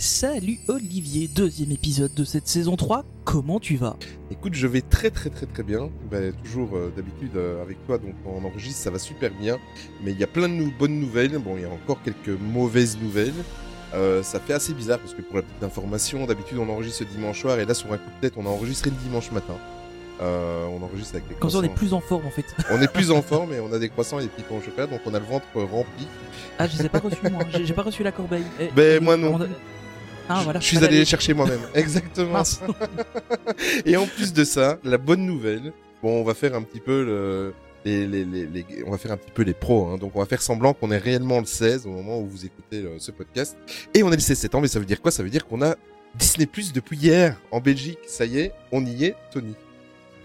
[0.00, 3.96] Salut Olivier, deuxième épisode de cette saison 3, comment tu vas?
[4.30, 5.90] Écoute, je vais très très très très bien.
[6.08, 9.58] Ben, toujours euh, d'habitude euh, avec toi, donc on enregistre, ça va super bien.
[10.04, 11.36] Mais il y a plein de nou- bonnes nouvelles.
[11.38, 13.34] Bon, il y a encore quelques mauvaises nouvelles.
[13.92, 17.08] Euh, ça fait assez bizarre parce que pour la petite information, d'habitude on enregistre le
[17.16, 19.56] dimanche soir et là sur un coup de tête, on a enregistré le dimanche matin.
[20.22, 21.78] Euh, on enregistre avec des Comme ça on est croissants.
[21.86, 22.44] plus en forme en fait.
[22.70, 24.60] On est plus en forme et on a des croissants et des petits pains au
[24.60, 26.06] chocolat, donc on a le ventre rempli.
[26.58, 28.42] Ah je les ai pas reçus moi, j'ai pas reçu la corbeille.
[28.60, 29.46] Eh, Ben, eh, moi non a-.
[30.28, 30.60] Ah Je- voilà.
[30.60, 31.60] je suis allé les chercher moi-même.
[31.74, 32.42] Exactement.
[33.84, 37.04] Et en plus de ça, la bonne nouvelle, bon, on va faire un petit peu
[37.04, 39.96] le, les, les, les, les- on va faire un petit peu les pros, hein.
[39.98, 42.78] donc on va faire semblant qu'on est réellement le 16 au moment où vous écoutez
[42.82, 43.56] euh, ce podcast,
[43.94, 45.10] et on est le 16 septembre, mais ça veut dire quoi?
[45.10, 45.76] Ça veut dire qu'on a
[46.14, 47.98] Disney Plus depuis hier en Belgique.
[48.06, 49.54] Ça y est, on y est, Tony.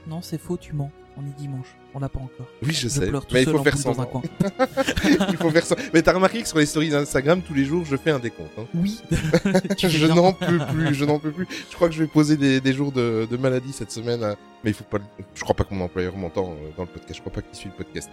[0.08, 0.92] Non c'est faux, tu mens.
[1.18, 2.48] On est dimanche, on l'a pas encore.
[2.62, 3.76] Oui, je, Je sais, pleure tout mais il faut faire
[4.10, 4.22] coin.
[5.30, 5.76] il faut faire ça.
[5.94, 8.52] Mais t'as remarqué que sur les stories Instagram tous les jours, je fais un décompte.
[8.58, 8.66] Hein.
[8.74, 9.00] Oui.
[9.78, 11.48] Je n'en peux plus, je n'en peux plus.
[11.70, 14.36] Je crois que je vais poser des, des jours de, de maladie cette semaine, hein.
[14.64, 15.00] mais il faut pas.
[15.36, 17.16] Je crois pas que mon employeur m'entend euh, dans le podcast.
[17.16, 18.10] Je crois pas qu'il suit le podcast.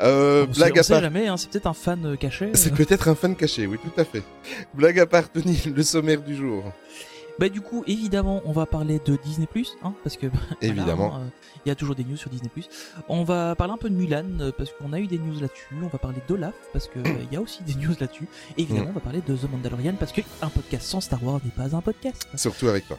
[0.00, 1.02] Euh, On blague on à sait part.
[1.02, 2.46] jamais, hein, c'est peut-être un fan euh, caché.
[2.46, 2.50] euh.
[2.54, 4.22] C'est peut-être un fan caché, oui, tout à fait.
[4.74, 6.64] Blague à part, Tony, le sommaire du jour.
[7.38, 9.48] Bah du coup, évidemment, on va parler de Disney+,
[9.82, 10.26] hein, parce que
[10.62, 11.16] Évidemment.
[11.16, 11.28] hein, euh,
[11.64, 12.50] il y a toujours des news sur Disney+.
[13.08, 15.66] On va parler un peu de Mulan, euh, parce qu'on a eu des news là-dessus.
[15.82, 18.28] On va parler d'Olaf, parce que euh, y a aussi des news là-dessus.
[18.56, 18.90] Et évidemment, Mm.
[18.90, 21.74] on va parler de The Mandalorian, parce que un podcast sans Star Wars n'est pas
[21.76, 22.26] un podcast.
[22.36, 22.98] Surtout avec toi.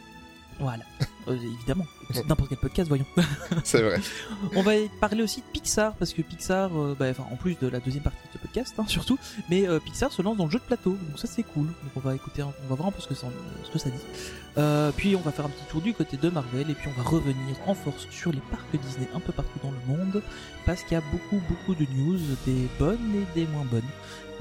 [0.60, 0.84] Voilà,
[1.28, 1.88] Euh, évidemment.
[2.28, 3.06] N'importe quel podcast, voyons.
[3.64, 4.00] C'est vrai.
[4.56, 7.68] On va parler aussi de Pixar, parce que Pixar, euh, bah, enfin, en plus de
[7.68, 9.18] la deuxième partie de ce podcast, hein, surtout,
[9.50, 11.66] mais euh, Pixar se lance dans le jeu de plateau, donc ça c'est cool.
[11.66, 13.28] Donc on va écouter, on va voir un peu ce que ça,
[13.64, 13.98] ce que ça dit.
[14.58, 17.02] Euh, puis on va faire un petit tour du côté de Marvel, et puis on
[17.02, 20.22] va revenir en force sur les parcs Disney un peu partout dans le monde,
[20.66, 23.82] parce qu'il y a beaucoup, beaucoup de news, des bonnes et des moins bonnes.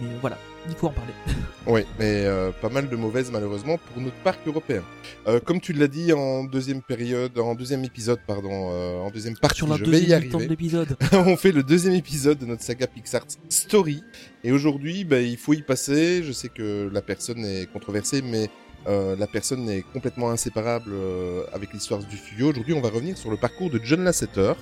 [0.00, 0.38] Mais voilà,
[0.69, 1.12] il faut en parler.
[1.66, 4.82] Oui, mais euh, pas mal de mauvaises malheureusement pour notre parc européen.
[5.27, 9.34] Euh, comme tu l'as dit en deuxième période, en deuxième épisode, pardon, euh, en deuxième
[9.34, 10.37] partie, sur la je vais y arriver.
[11.12, 14.04] on fait le deuxième épisode de notre saga Pixar Story.
[14.43, 16.22] Et aujourd'hui, bah, il faut y passer.
[16.22, 18.50] Je sais que la personne est controversée, mais
[18.87, 22.50] euh, la personne est complètement inséparable euh, avec l'histoire du studio.
[22.50, 24.53] Aujourd'hui, on va revenir sur le parcours de John Lasseter.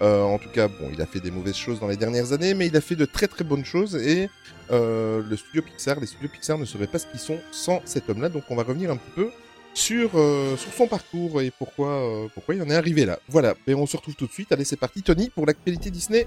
[0.00, 2.54] Euh, en tout cas, bon, il a fait des mauvaises choses dans les dernières années,
[2.54, 3.96] mais il a fait de très très bonnes choses.
[3.96, 4.28] Et
[4.70, 8.08] euh, le studio Pixar, les studios Pixar ne seraient pas ce qu'ils sont sans cet
[8.08, 8.28] homme-là.
[8.28, 9.30] Donc, on va revenir un petit peu
[9.74, 13.18] sur, euh, sur son parcours et pourquoi, euh, pourquoi il en est arrivé là.
[13.28, 14.52] Voilà, et on se retrouve tout de suite.
[14.52, 16.26] Allez, c'est parti, Tony, pour l'actualité Disney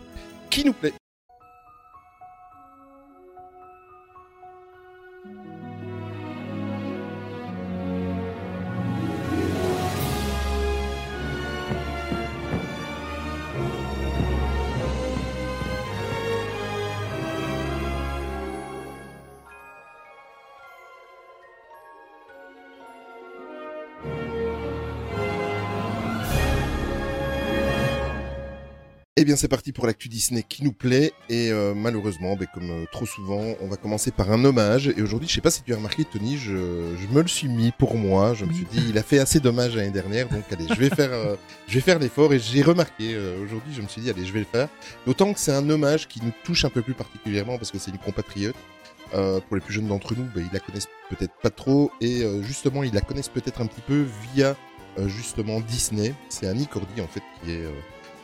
[0.50, 0.94] qui nous plaît.
[29.38, 31.14] C'est parti pour l'actu Disney qui nous plaît.
[31.30, 34.88] Et euh, malheureusement, ben, comme euh, trop souvent, on va commencer par un hommage.
[34.90, 37.48] Et aujourd'hui, je sais pas si tu as remarqué, Tony, je, je me le suis
[37.48, 38.34] mis pour moi.
[38.34, 40.90] Je me suis dit, il a fait assez d'hommages l'année dernière, donc allez, je vais
[40.90, 41.36] faire, euh,
[41.68, 42.34] je vais faire l'effort.
[42.34, 44.68] Et j'ai remarqué aujourd'hui, je me suis dit, allez, je vais le faire.
[45.06, 47.92] D'autant que c'est un hommage qui nous touche un peu plus particulièrement parce que c'est
[47.92, 48.56] une compatriote.
[49.14, 51.92] Euh, pour les plus jeunes d'entre nous, ben, ils la connaissent peut-être pas trop.
[52.02, 54.56] Et euh, justement, ils la connaissent peut-être un petit peu via
[54.98, 56.14] euh, justement Disney.
[56.30, 57.66] C'est Annie Cordy en fait qui est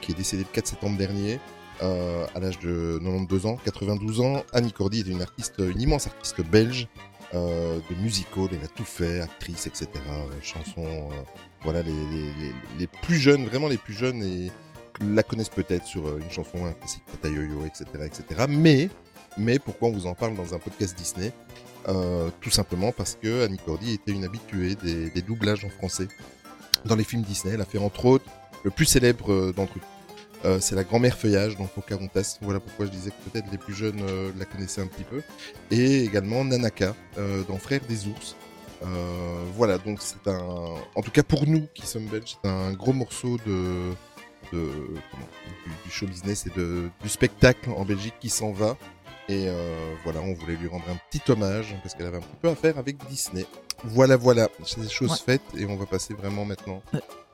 [0.03, 1.39] qui est décédée le 4 septembre dernier
[1.81, 4.43] euh, à l'âge de 92 ans, 92 ans.
[4.53, 6.87] Annie Cordy est une artiste, une immense artiste belge
[7.33, 9.87] euh, de musical, elle a tout fait, actrice, etc.
[9.95, 11.09] euh, chansons,
[11.63, 14.51] voilà les, les, les, plus jeunes, vraiment les plus jeunes et
[15.01, 18.45] la connaissent peut-être sur une chanson, un classique Yo-Yo, etc., etc.
[18.47, 18.89] Mais
[19.35, 21.31] mais pourquoi on vous en parle dans un podcast Disney?
[22.39, 26.07] Tout simplement parce que Annie Cordy était une habituée des, des doublages en français
[26.85, 27.55] dans les films Disney.
[27.55, 28.25] Elle a fait entre autres
[28.63, 29.73] le plus célèbre d'entre.
[30.45, 32.37] Euh, c'est la grand-mère feuillage dans Pocahontas.
[32.41, 35.21] Voilà pourquoi je disais que peut-être les plus jeunes euh, la connaissaient un petit peu.
[35.71, 38.35] Et également Nanaka euh, dans Frères des ours.
[39.55, 42.91] Voilà, donc c'est un, en tout cas pour nous qui sommes belges, c'est un gros
[42.91, 43.91] morceau de,
[44.51, 44.69] de
[45.09, 45.27] comment,
[45.65, 48.75] du, du show business et de, du spectacle en Belgique qui s'en va.
[49.29, 49.47] Et
[50.03, 52.55] voilà, on voulait lui rendre un petit hommage parce qu'elle avait un petit peu à
[52.55, 53.45] faire avec Disney.
[53.85, 55.17] Voilà, voilà, c'est des choses Ouais.
[55.37, 56.81] faites et on va passer vraiment maintenant.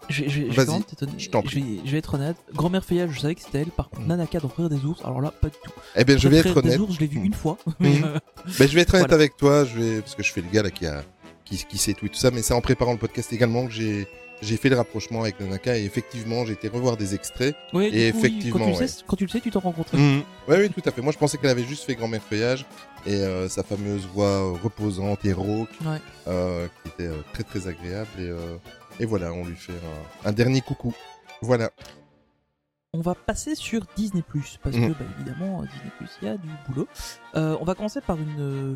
[0.07, 0.81] Je, vais- je, Vas-y,
[1.17, 1.59] je t'en Je
[1.91, 2.35] vais, être honnête.
[2.53, 3.67] Grand-mère Feuillage, je savais que c'était elle.
[3.67, 4.07] Par contre, Mm.
[4.07, 5.71] Nanaka dans Frère des ours, alors là, pas du tout.
[5.95, 6.79] Eh bien, je vais Frère être des honnête.
[6.79, 7.25] ours, je l'ai vu Mm.
[7.25, 7.57] une fois.
[7.79, 8.17] mais, euh,
[8.57, 9.15] Ben, je vais être honnête Voilà.
[9.15, 11.03] avec toi, je vais parce que je fais le gars là qui a
[11.45, 13.71] qui, qui sait tout et tout ça, mais c'est en préparant le podcast également que
[13.73, 14.07] j'ai
[14.41, 17.55] j'ai fait le rapprochement avec Nanaka et effectivement j'ai été revoir des extraits.
[17.73, 18.87] ouais, Et effectivement, quand, tu le ouais.
[18.87, 19.87] sais, quand tu le sais, tu t'en rends compte.
[19.93, 21.01] Oui, oui, tout à fait.
[21.01, 22.65] Moi, je pensais qu'elle avait juste fait grand-mère feuillage
[23.05, 25.97] et euh, sa fameuse voix reposante et rauque, Ouais.
[26.29, 28.29] euh, qui était euh, très très agréable et
[28.99, 29.73] et voilà, on lui fait
[30.25, 30.93] un, un dernier coucou.
[31.41, 31.69] Voilà.
[32.93, 34.23] On va passer sur Disney
[34.63, 34.93] parce Mhm.
[34.93, 35.91] que bah, évidemment Disney
[36.21, 36.87] il y a du boulot.
[37.35, 38.75] Euh, on va commencer par une euh,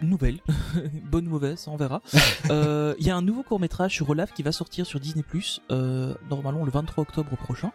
[0.00, 0.38] nouvelle,
[1.10, 2.00] bonne ou mauvaise, on verra.
[2.50, 5.24] Euh, Il y a un nouveau court métrage sur Olaf qui va sortir sur Disney
[5.70, 7.72] euh, normalement le 23 octobre prochain.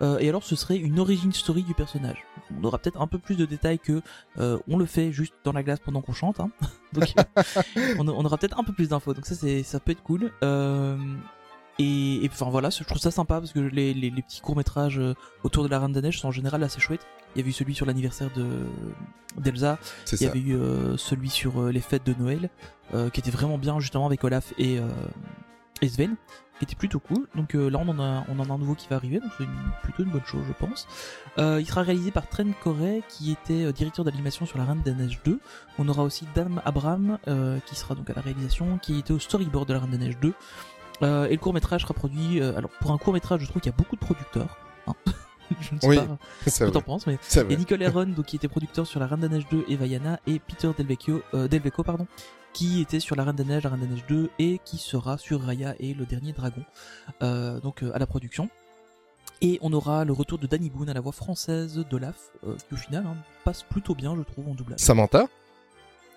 [0.00, 2.18] Euh, et alors ce serait une origin story du personnage.
[2.56, 4.02] On aura peut-être un peu plus de détails que
[4.38, 6.40] euh, on le fait juste dans la glace pendant qu'on chante.
[6.40, 6.50] Hein.
[6.92, 7.12] Donc
[7.98, 9.14] on, on aura peut-être un peu plus d'infos.
[9.14, 10.30] Donc ça c'est ça peut être cool.
[10.44, 10.96] Euh,
[11.78, 14.56] et, et enfin voilà, je trouve ça sympa parce que les, les, les petits courts
[14.56, 15.00] métrages
[15.42, 17.06] autour de la Reine des Neiges sont en général assez chouettes.
[17.34, 18.46] Il y avait eu celui sur l'anniversaire de
[19.38, 19.78] d'Elsa,
[20.12, 22.50] il y avait eu euh, celui sur euh, les fêtes de Noël,
[22.92, 24.78] euh, qui était vraiment bien justement avec Olaf et,
[25.80, 26.16] et Sven,
[26.58, 27.26] qui était plutôt cool.
[27.34, 29.46] Donc là on en, a, on en a un nouveau qui va arriver, donc c'est
[29.82, 30.86] plutôt une bonne chose je pense.
[31.38, 35.20] Il sera réalisé par Trent Corey, qui était directeur d'animation sur la Reine des Neiges
[35.24, 35.40] 2.
[35.78, 37.18] On aura aussi Dan Abram,
[37.66, 40.18] qui sera donc à la réalisation, qui était au storyboard de la Reine des Neiges
[40.20, 40.34] 2.
[41.02, 42.40] Euh, et le court métrage sera produit.
[42.42, 44.58] alors pour un court métrage, je trouve qu'il y a beaucoup de producteurs.
[44.86, 44.92] hein.
[45.60, 46.18] je ne sais Oui, pas
[46.50, 47.56] ce que t'en penses, mais vrai.
[47.56, 50.38] Nicole Heron, donc, qui était producteur sur La Reine des Neiges 2 et Vaiana, et
[50.38, 51.48] Peter Delvecchio, euh,
[51.84, 52.06] pardon,
[52.52, 55.18] qui était sur La Reine des Neiges, La Reine des Neiges 2, et qui sera
[55.18, 56.62] sur Raya et Le Dernier Dragon,
[57.22, 58.48] euh, donc euh, à la production.
[59.40, 62.74] Et on aura le retour de Danny Boone à la voix française d'Olaf, euh, qui
[62.74, 64.78] au final hein, passe plutôt bien, je trouve, en doublage.
[64.78, 65.26] Samantha?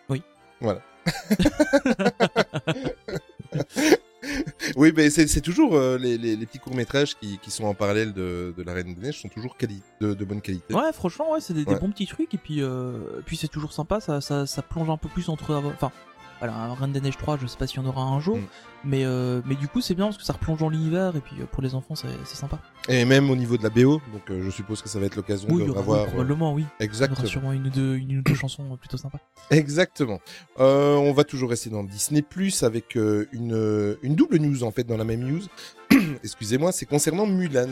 [0.10, 0.22] Oui.
[0.62, 0.81] Voilà.
[4.76, 8.14] oui, mais c'est toujours euh, les, les, les petits courts-métrages qui, qui sont en parallèle
[8.14, 9.56] de, de La Reine des Neiges sont toujours
[10.02, 10.74] de, de bonne qualité.
[10.74, 14.00] Ouais, franchement, ouais, c'est des, bons petits trucs, et puis, euh, puis c'est toujours sympa,
[14.00, 15.54] ça, ça, ça plonge un peu plus entre.
[15.54, 15.92] Enfin,
[16.40, 18.38] voilà, un Reine des Neiges 3, je sais pas s'il y en aura un jour,
[18.38, 18.42] Mm.
[18.84, 21.36] mais, euh, mais du coup, c'est bien parce que ça replonge dans l'univers, et puis
[21.42, 22.60] euh, pour les enfants, c'est sympa.
[22.90, 25.16] Et même au niveau de la BO, donc euh, je suppose que ça va être
[25.16, 26.06] l'occasion Oui, de revoir.
[26.08, 26.62] probablement, oui.
[26.62, 27.26] Il y aura Exactement.
[27.28, 29.20] sûrement une ou deux, une deux chansons plutôt sympas.
[29.50, 30.20] Exactement.
[30.58, 34.98] On va toujours rester dans Disney Plus avec une, une double news en fait dans
[34.98, 35.42] la même news.
[36.24, 37.70] Excusez-moi, c'est concernant Mulan.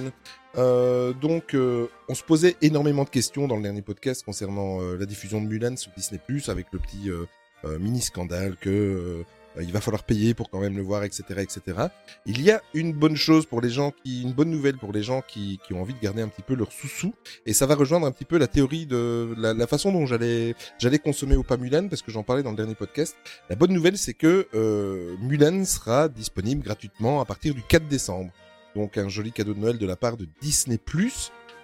[0.56, 4.98] Euh, donc, euh, on se posait énormément de questions dans le dernier podcast concernant euh,
[4.98, 7.10] la diffusion de Mulan sur Disney Plus avec le petit
[7.80, 9.24] mini scandale que
[9.58, 11.88] euh, il va falloir payer pour quand même le voir, etc., etc.
[12.26, 15.04] Il y a une bonne chose pour les gens qui, une bonne nouvelle pour les
[15.04, 17.14] gens qui, qui ont envie de garder un petit peu leur sous-sous,
[17.46, 20.56] et ça va rejoindre un petit peu la théorie de la, la façon dont j'allais
[20.80, 23.16] j'allais consommer au pas Mulan parce que j'en parlais dans le dernier podcast.
[23.50, 28.32] La bonne nouvelle, c'est que euh, Mulan sera disponible gratuitement à partir du 4 décembre.
[28.76, 30.80] Donc un joli cadeau de Noël de la part de Disney+.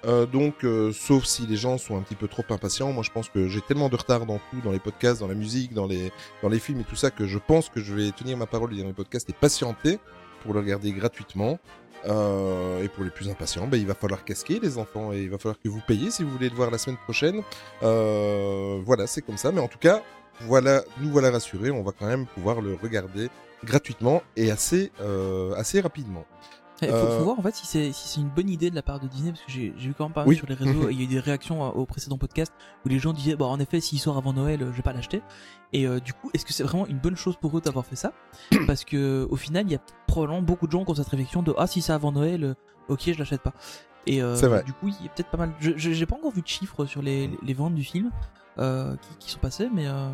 [0.06, 3.12] Euh, donc, euh, sauf si les gens sont un petit peu trop impatients, moi je
[3.12, 5.88] pense que j'ai tellement de retard dans tout, dans les podcasts, dans la musique, dans
[5.88, 6.12] les
[6.42, 8.75] dans les films et tout ça, que je pense que je vais tenir ma parole
[8.78, 10.00] dans les podcasts et patienter
[10.42, 11.60] pour le regarder gratuitement.
[12.06, 15.30] Euh, et pour les plus impatients, ben, il va falloir casquer les enfants et il
[15.30, 17.42] va falloir que vous payiez si vous voulez le voir la semaine prochaine.
[17.84, 19.51] Euh, voilà, c'est comme ça.
[19.51, 20.01] Mais en tout cas,
[20.41, 21.72] voilà, nous voilà rassurés.
[21.72, 23.29] On va quand même pouvoir le regarder
[23.63, 26.25] gratuitement et assez, euh, assez rapidement.
[26.88, 28.75] Il faut, Euh, faut voir en fait si c'est si c'est une bonne idée de
[28.75, 30.36] la part de Disney parce que j'ai vu quand même pas mal Oui.
[30.36, 32.53] sur les réseaux il y a eu des réactions euh, au précédent podcast
[32.86, 34.93] où les gens disaient bon en effet s'il sort avant Noël euh, je vais pas
[34.93, 35.21] l'acheter.
[35.74, 37.95] Et euh, du coup est-ce que c'est vraiment une bonne chose pour eux d'avoir fait
[37.95, 38.13] ça?
[38.67, 41.43] Parce que au final il y a probablement beaucoup de gens qui ont cette réflexion
[41.43, 42.53] de ah si c'est avant Noël euh,
[42.88, 43.53] ok je l'achète pas.
[44.07, 44.63] Et euh, vrai.
[44.63, 46.86] du coup il y a peut-être pas mal je j'ai pas encore vu de chiffres
[46.86, 48.09] sur les, les ventes du film
[48.57, 50.09] euh, qui, qui sont passées mais euh,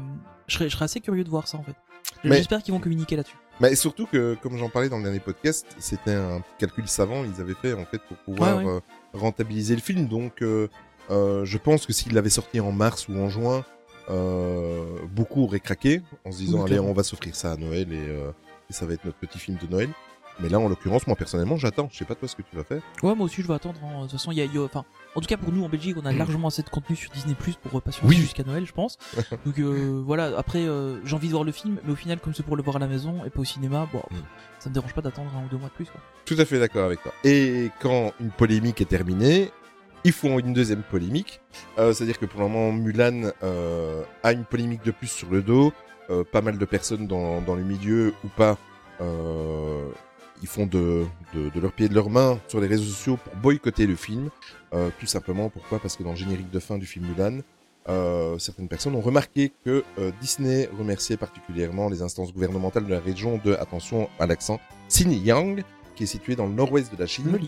[0.48, 1.75] je serais je serais assez curieux de voir ça en fait.
[2.24, 5.20] Mais- j'espère qu'ils vont communiquer là-dessus Mais surtout que, comme j'en parlais dans le dernier
[5.22, 8.72] podcast, c'était un calcul savant ils avaient fait en fait pour pouvoir Ouais, ouais.
[8.72, 8.80] euh,
[9.14, 10.08] rentabiliser le film.
[10.08, 10.68] Donc, euh,
[11.10, 13.64] euh, je pense que s'il l'avait sorti en mars ou en juin,
[14.10, 17.92] euh, beaucoup auraient craqué en se disant Oui, allez, on va s'offrir ça à Noël
[17.92, 18.32] et, euh,
[18.70, 19.90] et ça va être notre petit film de Noël.
[20.39, 21.88] Mais là, en l'occurrence, moi personnellement, j'attends.
[21.92, 22.82] Je sais pas toi ce que tu vas faire.
[23.04, 23.80] Ouais, moi aussi je vais attendre.
[23.84, 23.98] hein.
[23.98, 24.84] De toute façon, il y a, il y a- enfin,
[25.15, 27.36] en tout cas pour nous en Belgique, on a largement assez de contenu sur Disney
[27.36, 28.18] Plus pour patienter Oui.
[28.18, 28.98] jusqu'à Noël, je pense.
[29.46, 30.38] Donc euh, voilà.
[30.38, 32.63] Après, euh, j'ai envie de voir le film, mais au final, comme c'est pour le
[32.63, 34.15] voir à la maison et pas au cinéma, bon, Mm.
[34.60, 35.86] ça me dérange pas d'attendre un ou deux mois de plus.
[35.86, 36.01] Quoi.
[36.25, 37.13] Tout à fait d'accord avec toi.
[37.24, 39.51] Et quand une polémique est terminée,
[40.04, 41.39] il faut une deuxième polémique.
[41.80, 43.32] Euh, C'est-à-dire que pour le moment, Mulan
[44.24, 45.72] a une polémique de plus sur le dos.
[46.32, 48.58] Pas mal de personnes dans, dans le milieu ou pas,
[49.01, 49.89] euh,
[50.42, 53.18] ils font de, de, de leur pied et de leurs mains sur les réseaux sociaux
[53.24, 54.30] pour boycotter le film.
[54.74, 55.80] Euh, tout simplement, pourquoi?
[55.80, 57.39] Parce que dans le générique de fin du film Mulan,
[57.88, 63.00] euh, certaines personnes ont remarqué que euh, Disney remerciait particulièrement les instances gouvernementales de la
[63.00, 65.63] région de, attention à l'accent, Xinjiang,
[65.96, 67.39] qui est située dans le nord-ouest de la Chine.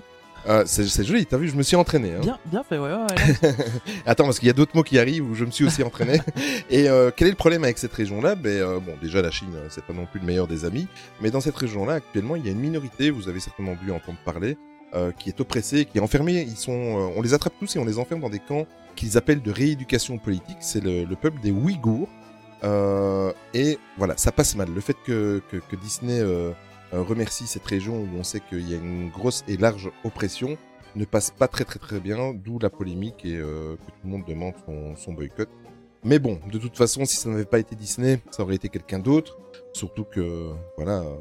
[0.47, 2.13] Euh, c'est joli, t'as vu, je me suis entraîné.
[2.13, 2.21] Hein.
[2.21, 3.05] Bien, bien fait, ouais, ouais,
[3.43, 3.55] ouais.
[4.05, 6.21] Attends, parce qu'il y a d'autres mots qui arrivent où je me suis aussi entraîné.
[6.69, 8.35] Et euh, quel est le problème avec cette région-là?
[8.35, 10.87] Ben euh, bon, déjà la Chine, euh, c'est pas non plus le meilleur des amis,
[11.21, 13.09] mais dans cette région-là, actuellement, il y a une minorité.
[13.09, 14.57] Vous avez certainement dû entendre parler,
[14.93, 16.45] euh, qui est oppressée, qui est enfermée.
[16.47, 18.65] Ils sont, euh, on les attrape tous et on les enferme dans des camps
[18.95, 20.57] qu'ils appellent de rééducation politique.
[20.61, 22.07] C'est le, le peuple des Ouïghours.
[22.63, 24.69] Euh, et voilà, ça passe mal.
[24.73, 26.51] Le fait que, que, que Disney euh,
[26.91, 30.57] remercie cette région où on sait qu'il y a une grosse et large oppression
[30.97, 34.09] ne passe pas très très très bien, d'où la polémique et euh, que tout le
[34.09, 35.49] monde demande son, son boycott.
[36.03, 38.99] Mais bon, de toute façon, si ça n'avait pas été Disney, ça aurait été quelqu'un
[38.99, 39.37] d'autre.
[39.73, 41.15] Surtout que, voilà, euh,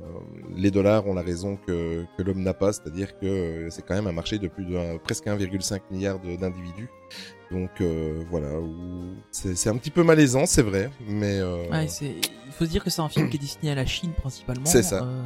[0.54, 3.94] les dollars ont la raison que, que l'homme n'a pas, c'est-à-dire que euh, c'est quand
[3.94, 6.88] même un marché de plus de presque 1,5 milliard d'individus.
[7.50, 8.48] Donc euh, voilà,
[9.30, 11.86] c'est un petit peu malaisant, c'est vrai, mais euh, Ouais.
[11.86, 14.64] Il faut se dire que c'est un film qui est destiné à la Chine principalement.
[14.66, 15.02] C'est ça.
[15.04, 15.22] euh,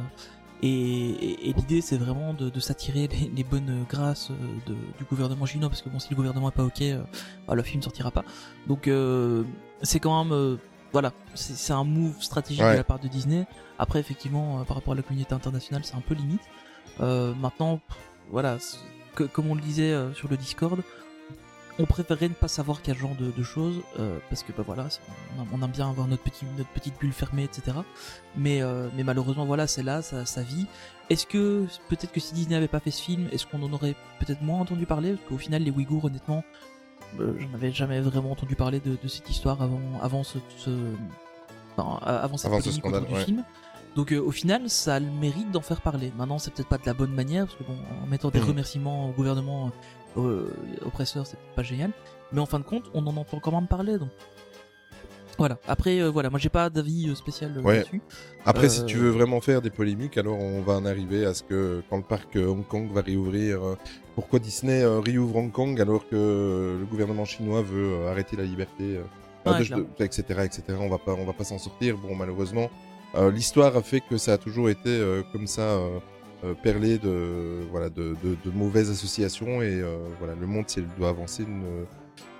[0.61, 4.35] et et, et l'idée, c'est vraiment de, de s'attirer les, les bonnes grâces euh,
[4.67, 7.01] de, du gouvernement chinois, parce que bon, si le gouvernement est pas ok, euh,
[7.47, 8.23] bah, le film sortira pas.
[8.67, 9.43] Donc euh,
[9.81, 10.57] c'est quand même, euh,
[10.91, 12.73] voilà, c'est, un move stratégique Ouais.
[12.73, 13.45] de la part de Disney.
[13.79, 16.41] Après, effectivement, par rapport à la communauté internationale, c'est un peu limite.
[16.99, 17.79] Euh, maintenant,
[18.29, 18.57] voilà,
[19.15, 20.81] que, comme on le disait euh, sur le Discord,
[21.81, 24.87] on préférerait ne pas savoir quel genre de, de choses euh, parce que bah voilà
[25.53, 27.77] on, aime bien avoir notre petit notre petite bulle fermée etc
[28.35, 30.67] mais euh, mais malheureusement voilà c'est là ça, ça vit
[31.09, 33.95] est-ce que peut-être que si Disney avait pas fait ce film est-ce qu'on en aurait
[34.19, 35.13] peut-être moins entendu parler?
[35.13, 36.43] Parce qu'au final les Ouïghours honnêtement
[37.19, 40.69] euh, j'en avais jamais vraiment entendu parler de, de cette histoire avant avant ce, ce
[41.77, 43.25] enfin, avant cette Avant ce polémique scandale, du ouais.
[43.25, 43.43] film
[43.93, 46.13] donc euh, au final, ça a le mérite d'en faire parler.
[46.17, 48.47] Maintenant, c'est peut-être pas de la bonne manière, parce que bon, en mettant des Mhm.
[48.47, 49.69] remerciements au gouvernement
[50.85, 51.91] oppresseur, c'est pas génial.
[52.31, 53.97] Mais en fin de compte, on en entend quand même parler.
[53.97, 54.09] Donc
[55.37, 55.57] voilà.
[55.67, 57.77] Après, euh, voilà, moi j'ai pas d'avis euh, spécial euh, Ouais.
[57.77, 58.01] là-dessus.
[58.45, 61.33] Après, Euh, si tu veux vraiment faire des polémiques, alors on va en arriver à
[61.33, 63.75] ce que quand le parc euh, Hong Kong va réouvrir, euh,
[64.15, 68.43] pourquoi Disney euh, réouvre Hong Kong alors que le gouvernement chinois veut euh, arrêter la
[68.43, 69.85] liberté, euh, Ouais, de- clairement.
[69.97, 70.63] de- etc., etc.
[70.79, 71.97] On va pas, on va pas s'en sortir.
[71.97, 72.69] Bon, malheureusement,
[73.15, 75.61] euh, l'histoire a fait que ça a toujours été euh, comme ça.
[76.43, 80.65] Euh, perlé de voilà de, de, de mauvaises associations et euh, voilà le monde
[80.97, 81.85] doit avancer ne-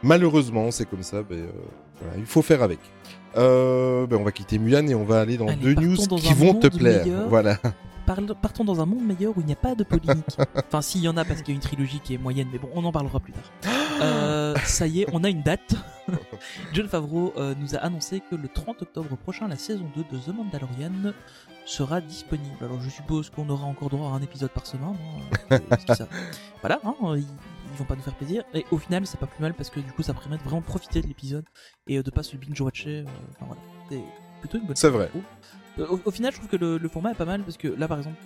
[0.03, 1.47] malheureusement c'est comme ça ben, euh,
[2.01, 2.79] voilà, il faut faire avec.
[3.35, 6.33] Ben, on va quitter Mulan et on va aller dans Allez, deux news dans qui
[6.33, 7.05] vont te plaire.
[7.05, 7.29] meilleur.
[7.29, 7.57] voilà
[8.05, 10.37] partons dans un monde meilleur où il n'y a pas de polémique.
[10.67, 12.59] enfin, s'il y en a, parce qu'il y a une trilogie qui est moyenne, mais
[12.59, 13.71] bon, on en parlera plus tard.
[14.01, 15.75] Euh, ça y est, on a une date.
[16.73, 20.21] John Favreau euh, nous a annoncé que le 30 octobre prochain, la saison 2 de
[20.23, 21.13] The Mandalorian
[21.65, 22.55] sera disponible.
[22.61, 24.95] Alors, je suppose qu'on aura encore droit à un épisode par semaine.
[25.51, 25.59] hein,
[25.95, 26.07] ça-
[26.61, 28.43] Voilà, hein, ils, ils vont pas nous faire plaisir.
[28.53, 30.61] Et au final, c'est pas plus mal parce que du coup, ça permet de vraiment
[30.61, 31.45] profiter de l'épisode
[31.87, 33.01] et euh, de pas se binge-watcher.
[33.01, 33.05] euh,
[33.35, 34.03] Enfin voilà, c'est
[34.39, 35.09] plutôt une bonne C'est vrai.
[35.15, 35.19] Euh,
[35.79, 37.87] Au, au final, je trouve que le, le format est pas mal parce que là,
[37.87, 38.17] par exemple,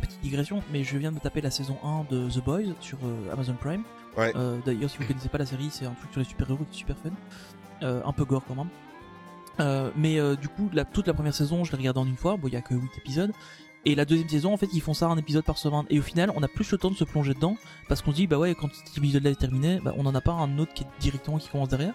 [0.00, 2.98] petite digression, mais je viens de me taper la saison 1 de The Boys sur
[3.04, 3.82] euh, Amazon Prime.
[4.16, 4.32] Ouais.
[4.36, 6.76] Euh, D'ailleurs, si vous connaissez pas la série, c'est un truc sur les super-héros qui
[6.76, 7.10] est super fun.
[7.82, 8.68] Euh, un peu gore quand même.
[9.60, 12.16] Euh, mais euh, du coup, la, toute la première saison, je l'ai regardée en une
[12.16, 12.36] fois.
[12.36, 13.32] Bon, il y a que 8 épisodes.
[13.84, 15.84] Et la deuxième saison, en fait, ils font ça un épisode par semaine.
[15.90, 17.56] Et au final, on a plus le temps de se plonger dedans.
[17.88, 20.20] Parce qu'on se dit, bah ouais, quand cet épisode-là est terminé, bah, on en a
[20.20, 21.94] pas un autre qui est directement qui commence derrière.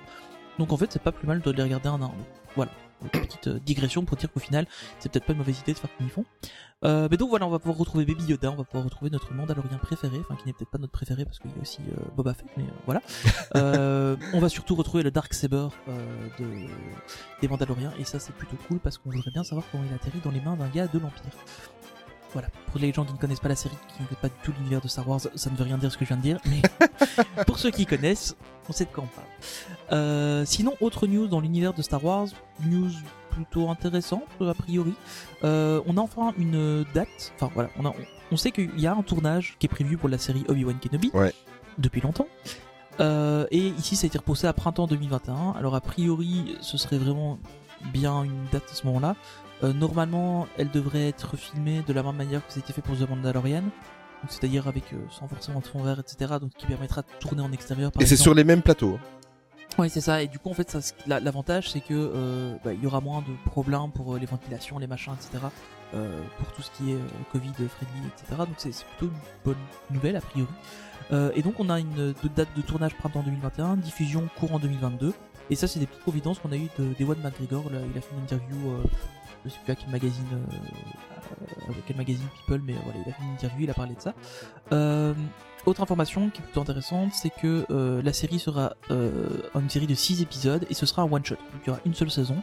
[0.60, 2.12] Donc en fait, c'est pas plus mal de les regarder un à un.
[2.56, 2.72] Voilà.
[3.12, 4.66] Petite euh, digression pour dire qu'au final,
[5.00, 6.26] c'est peut-être pas une mauvaise idée de faire comme ils font.
[6.86, 9.34] Euh, mais donc voilà, on va pouvoir retrouver Baby Yoda, on va pouvoir retrouver notre
[9.34, 12.02] Mandalorien préféré, enfin qui n'est peut-être pas notre préféré parce qu'il y a aussi euh,
[12.16, 13.02] Boba Fett, mais euh, voilà.
[14.34, 15.68] On va surtout retrouver le Dark Saber
[16.40, 16.46] de,
[17.42, 20.20] des Mandaloriens et ça c'est plutôt cool parce qu'on voudrait bien savoir comment il atterrit
[20.24, 21.32] dans les mains d'un gars de l'Empire.
[22.38, 24.36] Voilà, pour les gens qui ne connaissent pas la série, qui ne connaissent pas du
[24.44, 26.22] tout l'univers de Star Wars, ça ne veut rien dire ce que je viens de
[26.22, 26.62] dire, mais
[27.48, 28.36] pour ceux qui connaissent,
[28.70, 29.26] on sait de quoi on parle.
[29.92, 32.28] Euh, sinon, autre news dans l'univers de Star Wars,
[32.64, 32.92] news
[33.32, 34.94] plutôt intéressante a priori.
[35.44, 37.96] Euh, on a enfin une date, enfin voilà, on, a, on,
[38.34, 41.10] on sait qu'il y a un tournage qui est prévu pour la série Obi-Wan Kenobi
[41.16, 41.34] Ouais.
[41.80, 42.28] depuis longtemps.
[43.00, 45.56] Euh, et ici, ça a été repoussé à printemps 2021.
[45.58, 47.40] Alors a priori, ce serait vraiment
[47.94, 49.16] bien une date à ce moment-là.
[49.64, 52.82] Euh, normalement, elle devrait être filmée de la même manière que ça a été fait
[52.82, 53.64] pour The Mandalorian.
[54.30, 56.34] C'est-à-dire avec euh, sans forcément de fond vert, etc.
[56.42, 57.92] Donc qui permettra de tourner en extérieur.
[57.92, 59.00] Par et c'est sur les mêmes plateaux
[59.78, 60.24] Ouais, c'est ça.
[60.24, 63.50] Et du coup, en fait, l'avantage, c'est que euh, bah, il y aura moins de
[63.50, 65.46] problèmes pour les ventilations, les machins, etc.
[65.92, 66.98] pour tout ce qui est
[67.32, 68.38] Covid friendly, etc.
[68.40, 70.50] Donc c'est plutôt une bonne nouvelle a priori.
[71.36, 75.14] Et donc on a une date de tournage printemps 2021, diffusion courant 2022.
[75.50, 77.70] Et ça, c'est des petites providences qu'on a eu de d'Ewan McGregor.
[77.72, 78.84] Là, il a fait une interview, euh,
[79.46, 83.24] je sais plus à quel magazine, euh, quel magazine People, mais voilà, il a fait
[83.24, 84.14] une interview, il a parlé de ça.
[84.72, 85.14] Euh,
[85.66, 89.96] autre information qui est plutôt intéressante, c'est que euh, la série sera une série de
[89.96, 91.36] 6 épisodes et ce sera un one shot.
[91.36, 92.42] Donc il y aura une seule saison.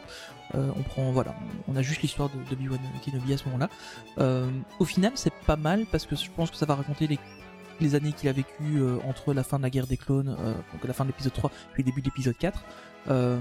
[0.52, 1.34] On prend, voilà,
[1.66, 3.68] on a juste l'histoire de, Obi-Wan Kenobi à ce moment-là.
[4.78, 7.18] Au final, c'est pas mal parce que je pense que ça va raconter les
[7.80, 10.36] les années qu'il a vécues entre la fin de la guerre des clones,
[10.72, 12.62] donc la fin de l'épisode 3 puis le début de l'épisode 4.
[13.10, 13.38] Euh,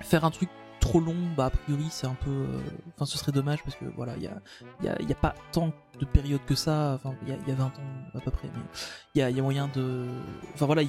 [0.00, 0.48] faire un truc
[0.80, 2.60] trop long, bah a priori c'est un peu, euh,
[2.94, 4.40] enfin ce serait dommage parce que voilà, il y a,
[4.82, 7.52] y, a, y a pas tant de période que ça, enfin il y a, y
[7.52, 7.70] a 20 ans
[8.14, 8.60] à peu près, mais
[9.14, 10.06] il y a, moyen de,
[10.54, 10.82] enfin voilà,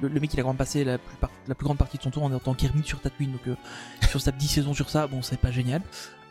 [0.00, 2.10] le, mec il a quand même passé la plus, la plus grande partie de son
[2.10, 3.56] tour en tant qu'ermite sur Tatooine, donc euh,
[4.08, 5.82] sur sa 10 saisons sur ça, bon c'est pas génial.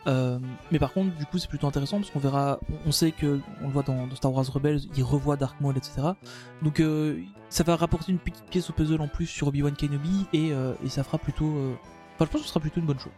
[0.08, 0.40] Euh,
[0.72, 2.58] mais par contre, du coup, c'est plutôt intéressant parce qu'on verra.
[2.84, 6.02] On sait que, on le voit dans, Star Wars Rebels, il revoit Dark Maul, etc.
[6.60, 6.82] Donc,
[7.48, 10.88] ça va rapporter une petite pièce au puzzle en plus sur Obi-Wan Kenobi et, et
[10.88, 11.76] ça fera plutôt.
[12.14, 13.12] Enfin, je pense que ce sera plutôt une bonne chose.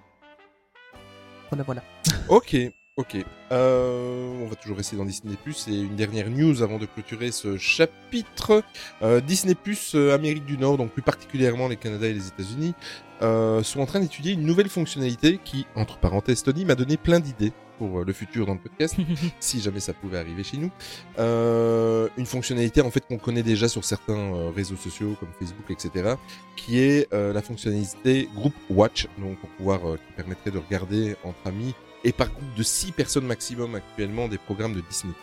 [1.51, 1.83] Voilà, voilà.
[2.29, 2.57] Ok,
[2.97, 3.17] ok.
[3.53, 7.33] Euh, on va toujours rester dans Disney Plus et une dernière news avant de clôturer
[7.33, 8.63] ce chapitre.
[9.03, 12.75] Euh, Disney Plus euh, Amérique du Nord, donc plus particulièrement les Canada et les États-Unis,
[13.23, 17.21] euh, sont en train d'étudier une nouvelle fonctionnalité qui, entre parenthèses, Tony m'a donné plein
[17.21, 18.97] d'idées pour euh, le futur dans le podcast,
[19.41, 20.71] si jamais ça pouvait arriver chez nous.
[21.19, 25.71] Euh, une fonctionnalité en fait qu'on connaît déjà sur certains euh, réseaux sociaux comme Facebook,
[25.71, 26.15] etc.,
[26.57, 31.17] qui est euh, la fonctionnalité Group Watch, donc pour pouvoir euh, qui permettrait de regarder
[31.25, 35.15] entre amis et par groupe de 6 personnes maximum actuellement des programmes de Disney+.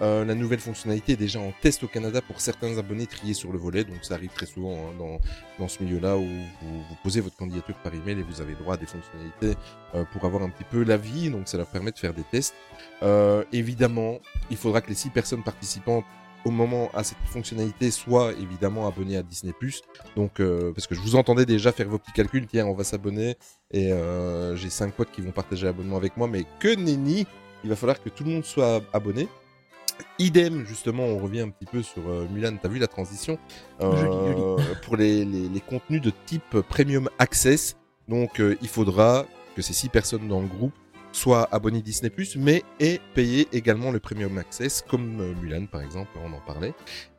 [0.00, 3.52] Euh, la nouvelle fonctionnalité est déjà en test au Canada pour certains abonnés triés sur
[3.52, 5.20] le volet, donc ça arrive très souvent hein, dans,
[5.58, 8.74] dans ce milieu-là où vous, vous posez votre candidature par email et vous avez droit
[8.74, 9.54] à des fonctionnalités
[9.94, 12.54] euh, pour avoir un petit peu l'avis, donc ça leur permet de faire des tests.
[13.02, 14.18] Euh, évidemment,
[14.50, 16.04] il faudra que les 6 personnes participantes
[16.48, 19.52] au moment à cette fonctionnalité soient évidemment abonnées à Disney+.
[20.16, 22.84] Donc, euh, parce que je vous entendais déjà faire vos petits calculs, tiens, on va
[22.84, 23.36] s'abonner,
[23.70, 27.26] et euh, j'ai cinq potes qui vont partager l'abonnement avec moi, mais que nenni,
[27.64, 29.28] il va falloir que tout le monde soit abonné.
[30.18, 33.38] Idem, justement, on revient un petit peu sur euh, Mulan, t'as vu la transition?
[33.80, 37.76] Joli, Pour les, les, les contenus de type Premium Access,
[38.08, 40.72] donc euh, il faudra que ces six personnes dans le groupe
[41.18, 46.10] soient abonnés Disney+, mais et payer également le Premium Access, comme euh, Mulan par exemple,
[46.24, 46.74] on en parlait.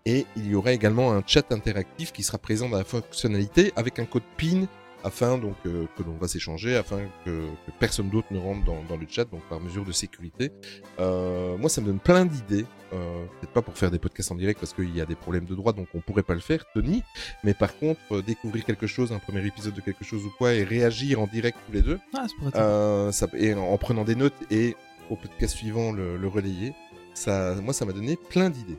[0.06, 4.00] Et il y aura également un chat interactif qui sera présent dans la fonctionnalité avec
[4.00, 4.68] un code PIN
[5.04, 7.30] afin donc euh, que l'on va s'échanger, afin que,
[7.66, 10.52] que personne d'autre ne rentre dans, dans le chat, donc par mesure de sécurité.
[11.00, 12.66] Euh, moi, ça me donne plein d'idées.
[12.92, 15.46] Euh, Peut-être pas pour faire des podcasts en direct parce qu'il y a des problèmes
[15.46, 17.04] de droit, donc on pourrait pas le faire, Tony.
[17.44, 20.54] Mais par contre, euh, découvrir quelque chose, un premier épisode de quelque chose ou quoi,
[20.54, 24.04] et réagir en direct tous les deux, Ah, ça euh, ça, et en, en prenant
[24.04, 24.76] des notes et
[25.10, 26.74] au podcast suivant le, le relayer,
[27.14, 28.78] ça, moi, ça m'a donné plein d'idées.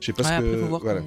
[0.00, 1.00] Je sais pas Ouais, ce que, voilà.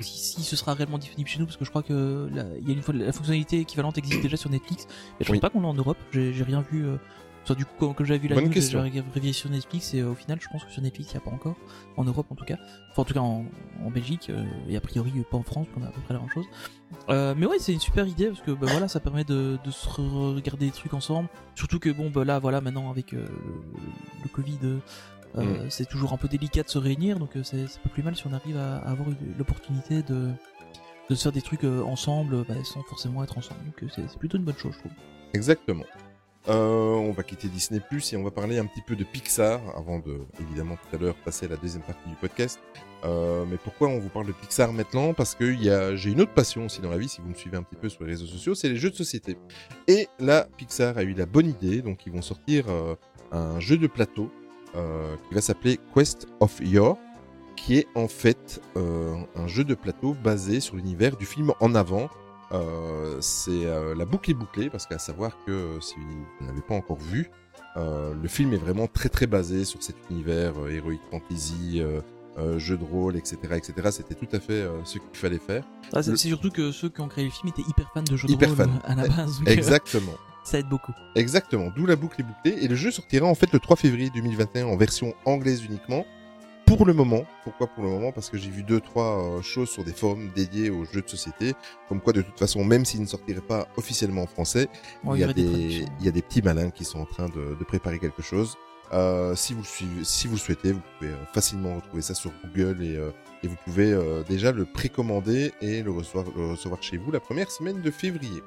[0.00, 2.28] Si, si ce sera réellement disponible chez nous, parce que je crois que
[2.60, 4.86] il y a une fois la fonctionnalité équivalente existe déjà sur Netflix,
[5.18, 5.38] mais je Oui.
[5.38, 5.98] pense pas qu'on l'a en Europe.
[6.12, 6.86] J'ai rien vu.
[6.86, 6.96] Euh,
[7.44, 10.14] soit du coup, comme, j'avais vu la news, j'ai vérifié sur Netflix et euh, au
[10.14, 11.56] final, je pense que sur Netflix, il n'y a pas encore.
[11.96, 12.56] En Europe, en tout cas.
[12.92, 13.44] Enfin, en tout cas, en,
[13.84, 16.20] en Belgique euh, et a priori pas en France, on a à peu près la
[16.20, 16.44] même chose.
[17.08, 19.70] Euh, mais ouais, c'est une super idée parce que bah, voilà, ça permet de, de
[19.72, 21.28] se re- regarder des trucs ensemble.
[21.56, 24.58] Surtout que bon, bah là, voilà, maintenant avec le, le Covid.
[25.36, 28.02] Euh, euh, c'est toujours un peu délicat de se réunir, donc euh, c'est pas plus
[28.02, 30.30] mal si on arrive à, à avoir l'opportunité de,
[31.08, 33.60] de se faire des trucs euh, ensemble, bah, sans forcément être ensemble.
[33.64, 34.92] Donc c'est plutôt une bonne chose, je trouve.
[35.34, 35.84] Exactement.
[36.48, 39.60] Euh, on va quitter Disney Plus et on va parler un petit peu de Pixar
[39.76, 42.58] avant de, évidemment, tout à l'heure passer à la deuxième partie du podcast.
[43.04, 45.14] Euh, mais pourquoi on vous parle de Pixar maintenant?
[45.14, 47.28] Parce que il y a, j'ai une autre passion aussi dans la vie, si vous
[47.28, 49.38] me suivez un petit peu sur les réseaux sociaux, c'est les jeux de société.
[49.86, 52.96] Et là, Pixar a eu la bonne idée, donc ils vont sortir euh,
[53.30, 54.28] un jeu de plateau
[55.28, 56.98] qui va s'appeler Quest of Yore,
[57.56, 61.74] qui est en fait euh, un jeu de plateau basé sur l'univers du film En
[61.74, 62.08] Avant,
[62.52, 66.60] euh, c'est euh, la boucle est bouclée parce qu'à savoir que euh, si vous n'avez
[66.62, 67.30] pas encore vu,
[67.76, 72.00] euh, le film est vraiment très très basé sur cet univers euh, heroic fantasy, euh,
[72.38, 73.88] euh, jeu de rôle, etc., etc.
[73.90, 75.64] C'était tout à fait euh, ce qu'il fallait faire.
[75.92, 78.16] Ah, c'est Le- surtout que ceux qui ont créé le film étaient hyper fans de
[78.16, 78.64] jeux de Hyper rôle fans.
[78.72, 79.40] euh, à la base.
[79.46, 80.12] euh, Exactement.
[80.44, 80.92] Ça aide beaucoup.
[81.14, 82.64] Exactement, d'où la boucle est bouclée.
[82.64, 86.04] Et le jeu sortira en fait le 3 février 2021 en version anglaise uniquement.
[86.66, 88.12] Pour le moment, pourquoi pour le moment?
[88.12, 91.08] Parce que j'ai vu deux trois euh, choses sur des forums dédiés aux jeux de
[91.08, 91.54] société,
[91.88, 94.68] comme quoi de toute façon, même s'il ne sortirait pas officiellement en français,
[95.04, 95.86] Bon, il, y a des, traductions.
[96.00, 98.56] il y a des petits malins qui sont en train de, de préparer quelque chose.
[98.92, 102.14] Euh, si vous le suivez, si vous le souhaitez, vous pouvez euh, facilement retrouver ça
[102.14, 103.10] sur Google et, euh,
[103.42, 107.20] et vous pouvez euh, déjà le précommander et le recevoir, le recevoir chez vous la
[107.20, 108.42] première semaine de février.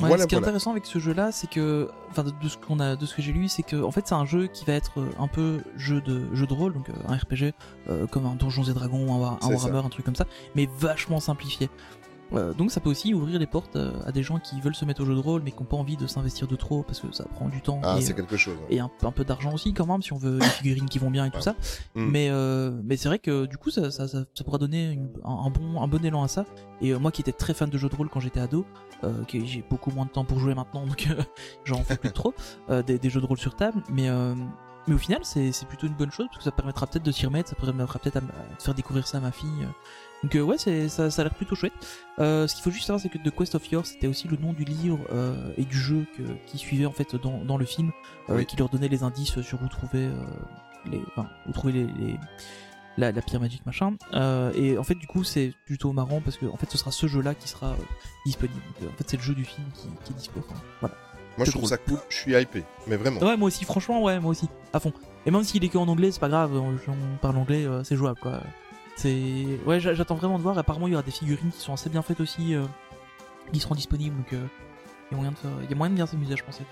[0.00, 2.80] Ouais, ce qui est intéressant avec ce jeu-là, c'est que, enfin, de, de ce qu'on
[2.80, 4.72] a, de ce que j'ai lu, c'est que, en fait, c'est un jeu qui va
[4.72, 7.52] être un peu jeu de jeu de rôle, donc un RPG
[8.10, 9.48] comme un Donjons et Dragons, un, un ça.
[9.48, 11.68] Warhammer, un truc comme ça, mais vachement simplifié.
[12.34, 14.84] Euh, donc ça peut aussi ouvrir les portes euh, à des gens qui veulent se
[14.84, 17.00] mettre au jeu de rôle mais qui n'ont pas envie de s'investir de trop parce
[17.00, 18.56] que ça prend du temps Ah, et, c'est quelque chose.
[18.70, 21.10] et un, un peu d'argent aussi quand même si on veut les figurines qui vont
[21.10, 21.42] bien et tout Ouais.
[21.42, 21.54] ça.
[21.94, 22.04] Mm.
[22.10, 25.10] Mais euh, mais c'est vrai que du coup ça ça, ça, ça pourra donner une-
[25.24, 26.44] un, un bon un bon élan à ça.
[26.80, 28.64] Et euh, moi qui étais très fan de jeux de rôle quand j'étais ado,
[29.04, 31.06] euh, que j'ai beaucoup moins de temps pour jouer maintenant donc
[31.64, 32.34] j'en fais plus trop
[32.70, 33.82] euh, des, des jeux de rôle sur table.
[33.90, 34.34] Mais euh,
[34.86, 37.12] mais au final c'est c'est plutôt une bonne chose parce que ça permettra peut-être de
[37.12, 39.66] s'y remettre, ça permettra peut-être à, à faire découvrir ça à ma fille.
[40.24, 40.56] Donc euh, ouais
[40.88, 41.72] ça, ça a l'air plutôt chouette.
[42.18, 44.36] Euh, ce qu'il faut juste savoir c'est que The Quest of Yours c'était aussi le
[44.38, 47.66] nom du livre euh, et du jeu que, qui suivait en fait dans, dans le
[47.66, 47.92] film
[48.30, 48.46] Oui.
[48.46, 50.08] qui leur donnait les indices sur où trouver
[50.90, 52.18] les, enfin, où trouver les, les-
[52.96, 53.96] la, la pierre magique machin.
[54.14, 56.90] Euh, et en fait du coup c'est plutôt marrant parce que en fait ce sera
[56.92, 57.76] ce jeu-là qui sera euh,
[58.24, 58.60] disponible.
[58.80, 60.40] Donc, en fait c'est le jeu du film qui, qui est dispo.
[60.48, 60.94] Enfin, voilà.
[61.36, 61.98] Moi, je trouve ça cool.
[62.08, 62.62] Je suis hypé.
[62.86, 63.20] Mais vraiment.
[63.20, 64.92] Ouais moi aussi franchement ouais moi aussi à fond.
[65.26, 67.82] Et même s'il est que en anglais c'est pas grave, on, on parle anglais euh,
[67.82, 68.40] c'est jouable quoi.
[68.96, 70.56] C'est ouais j'a- j'attends vraiment de voir.
[70.58, 72.64] Apparemment il y aura des figurines qui sont assez bien faites aussi euh,
[73.52, 74.46] qui seront disponibles donc euh,
[75.10, 76.58] il y a moyen de faire, il y a moyen de bien s'amuser je pense
[76.58, 76.64] jeu.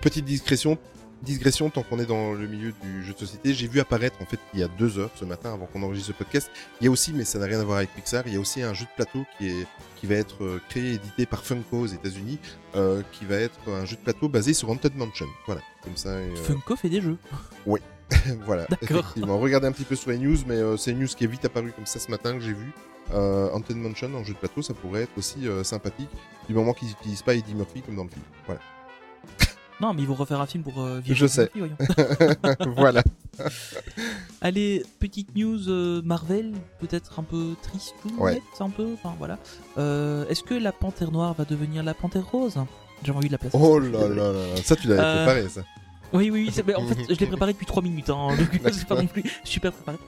[0.00, 0.78] Petite discrétion,
[1.22, 3.54] digression tant qu'on est dans le milieu du jeu de société.
[3.54, 6.08] J'ai vu apparaître en fait il y a deux heures ce matin avant qu'on enregistre
[6.08, 6.50] ce podcast.
[6.80, 8.40] Il y a aussi, mais ça n'a rien à voir avec Pixar, il y a
[8.40, 11.44] aussi un jeu de plateau qui est qui va être euh, créé et édité par
[11.44, 12.38] Funko aux États-Unis,
[12.76, 15.26] euh, qui va être un jeu de plateau basé sur Haunted Mansion.
[15.46, 16.10] Voilà, comme ça.
[16.10, 17.18] euh, Funko fait des jeux.
[18.46, 19.00] voilà, D'accord.
[19.00, 19.38] effectivement.
[19.38, 21.44] Regardez un petit peu sur les news, mais euh, c'est une news qui est vite
[21.44, 22.72] apparue comme ça ce matin que j'ai vu.
[23.12, 26.10] Euh, Haunted Mansion en jeu de plateau, ça pourrait être aussi euh, sympathique
[26.46, 28.22] du moment qu'ils n'utilisent pas Eddie Murphy comme dans le film.
[28.46, 28.60] Voilà.
[29.80, 31.52] Non mais ils vont refaire un film pour euh, Je sais.
[32.76, 33.04] voilà.
[34.40, 38.42] Allez, petite news euh, Marvel, peut-être un peu triste ou Ouais.
[38.58, 39.38] un peu, enfin voilà.
[40.28, 42.56] Est-ce que la panthère noire va devenir la panthère rose?
[43.04, 43.56] J'ai envie de la placer.
[43.56, 44.56] Oh là là là.
[44.64, 45.62] Ça, tu l'avais préparé, ça.
[46.12, 46.74] Oui, oui, oui.
[46.74, 49.72] en fait, je l'ai préparé depuis 3 minutes, hein, donc c'est pas non plus super
[49.72, 49.98] préparé.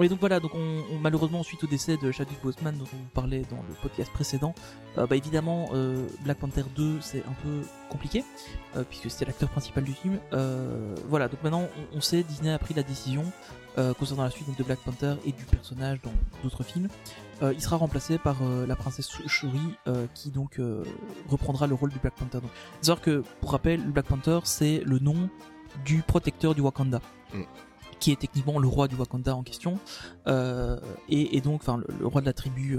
[0.00, 3.14] Et donc voilà, donc on, on- malheureusement suite au décès de Chadwick Boseman dont on
[3.14, 4.54] parlait dans le podcast précédent,
[4.96, 8.24] euh, bah évidemment euh, Black Panther 2 c'est un peu compliqué
[8.76, 10.18] euh, puisque c'était l'acteur principal du film.
[10.32, 13.24] Euh, voilà, donc maintenant on, on sait Disney a pris la décision
[13.76, 16.12] euh, concernant la suite donc, de Black Panther et du personnage dans
[16.44, 16.86] d'autres films.
[17.42, 20.60] Euh, il sera remplacé par euh, la princesse Shuri euh, qui donc
[21.28, 22.40] reprendra le rôle du Black Panther.
[22.40, 25.28] Donc, savoir que pour rappel, le Black Panther c'est le nom
[25.84, 27.00] du protecteur du Wakanda.
[27.32, 27.42] Mm.
[28.00, 29.78] Qui est techniquement le roi du Wakanda en question,
[30.28, 32.78] et, et donc, enfin, le, le roi de la tribu,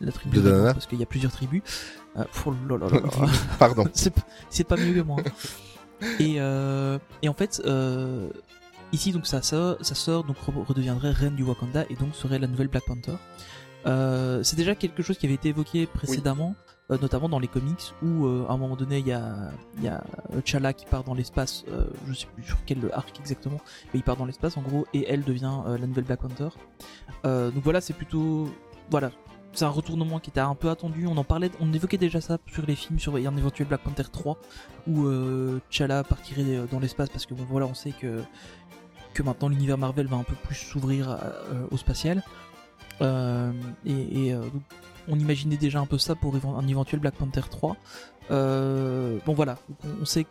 [0.00, 1.62] la tribu De parce qu'il y a plusieurs tribus.
[3.58, 3.84] Pardon.
[3.92, 5.18] c'est pas mieux que moi.
[6.18, 7.62] Et, euh, et en fait,
[8.92, 12.38] ici donc sa sœur, sa sœur donc re- redeviendrait reine du Wakanda et donc serait
[12.38, 13.14] la nouvelle Black Panther.
[13.86, 16.54] Euh, c'est déjà quelque chose qui avait été évoqué précédemment,
[16.90, 19.88] euh, notamment dans les comics où euh, à un moment donné il y a, y
[19.88, 20.02] a
[20.44, 21.64] T'Challa qui part dans l'espace,
[22.06, 23.60] je sais plus sur quel arc exactement,
[23.92, 26.48] mais il part dans l'espace en gros et elle devient la nouvelle Black Panther.
[27.24, 28.48] Donc voilà, c'est plutôt
[28.90, 29.10] voilà,
[29.52, 31.06] c'est un retournement qui était un peu attendu.
[31.06, 34.04] On en parlait, on évoquait déjà ça sur les films, sur un éventuel Black Panther
[34.10, 34.38] 3
[34.86, 38.22] où euh, T'Challa partirait dans l'espace parce que bon voilà, on sait que
[39.14, 42.22] que maintenant l'univers Marvel va un peu plus s'ouvrir euh, au spatial.
[43.02, 43.52] Euh,
[43.84, 44.42] et et, euh,
[45.08, 47.76] on imaginait déjà un peu ça pour un éventuel Black Panther 3.
[48.30, 50.26] Euh, bon voilà, on- sait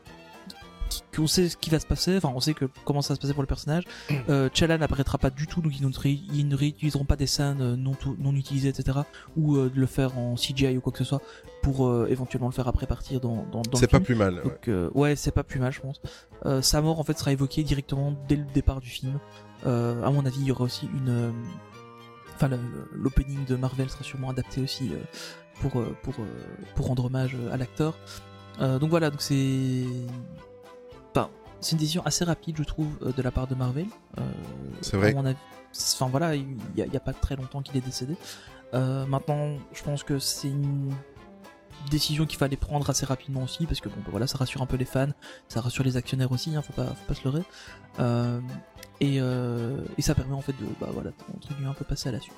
[1.16, 3.22] qu'on sait ce qui va se passer, enfin on sait que comment ça va se
[3.22, 3.84] passer pour le personnage.
[4.30, 8.34] Euh, n'apparaîtra pas du tout, donc ils ne, réutiliseront pas des scènes euh, non, non
[8.34, 9.00] utilisées, etc.
[9.38, 11.22] Ou euh, de le faire en CGI ou quoi que ce soit
[11.62, 14.06] pour euh, éventuellement le faire après partir dans, dans, dans C'est pas film.
[14.06, 14.36] plus mal.
[14.36, 14.44] ouais.
[14.44, 16.02] Donc ouais, c'est pas plus mal, je pense.
[16.46, 19.20] Euh, sa mort en fait sera évoquée directement dès le départ du film.
[19.66, 21.32] Euh, à mon avis, il y aura aussi une, euh,
[22.36, 22.50] enfin
[22.94, 24.98] l'opening de Marvel sera sûrement adapté aussi euh,
[25.62, 26.26] pour euh, pour euh,
[26.76, 27.98] pour rendre hommage à l'acteur.
[28.62, 29.84] Euh, donc voilà, donc c'est,
[31.14, 33.88] enfin, c'est une décision assez rapide, je trouve, de la part de Marvel.
[34.18, 34.22] Euh,
[34.82, 35.14] C'est vrai.
[35.16, 35.38] avis.
[35.96, 36.46] Enfin voilà, il
[36.78, 38.16] y, a- pas très longtemps qu'il est décédé.
[38.74, 40.94] Euh, maintenant, je pense que c'est une
[41.90, 44.66] décision qu'il fallait prendre assez rapidement aussi parce que bon bah voilà ça rassure un
[44.66, 45.10] peu les fans
[45.48, 47.44] ça rassure les actionnaires aussi hein, faut pas se leurrer.
[48.00, 48.40] Euh,
[49.02, 52.10] et, euh, et ça permet en fait de bah voilà entre guillemets un peu passer
[52.10, 52.36] à la suite.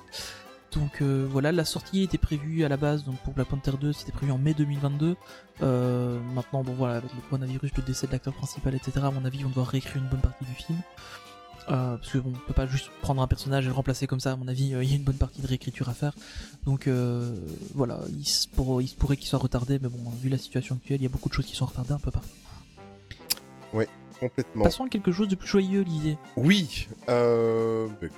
[0.72, 3.92] Donc euh, voilà la sortie était prévue à la base donc pour Black Panther 2
[3.92, 5.16] c'était prévu en mai 2022
[5.60, 9.24] Euh, maintenant bon voilà avec le coronavirus le décès de l'acteur principal etc à mon
[9.24, 10.78] avis on doit réécrire une bonne partie du film
[11.70, 14.20] Euh, parce que bon, on peut pas juste prendre un personnage et le remplacer comme
[14.20, 14.32] ça.
[14.32, 16.14] À mon avis, euh, il y a une bonne partie de réécriture à faire.
[16.64, 17.34] Donc euh,
[17.74, 20.76] voilà, il se, pour- il se pourrait qu'il soit retardé, mais bon, vu la situation
[20.76, 22.28] actuelle, il y a beaucoup de choses qui sont retardées un peu partout.
[24.20, 24.64] Complètement.
[24.64, 26.18] Passons à quelque chose de plus joyeux, Olivier.
[26.36, 27.12] Oui, bah,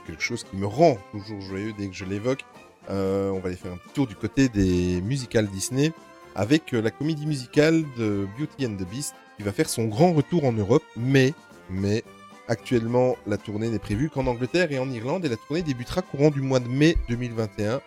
[0.07, 2.43] quelque chose qui me rend toujours joyeux dès que je l'évoque.
[2.89, 5.93] On va aller faire un petit tour du côté des musicals Disney
[6.35, 10.45] avec la comédie musicale de Beauty and the Beast qui va faire son grand retour
[10.47, 11.35] en Europe, mais,
[11.69, 12.03] mais
[12.51, 16.31] actuellement la tournée n'est prévue qu'en Angleterre et en Irlande et la tournée débutera courant
[16.31, 17.81] du mois de mai 2021.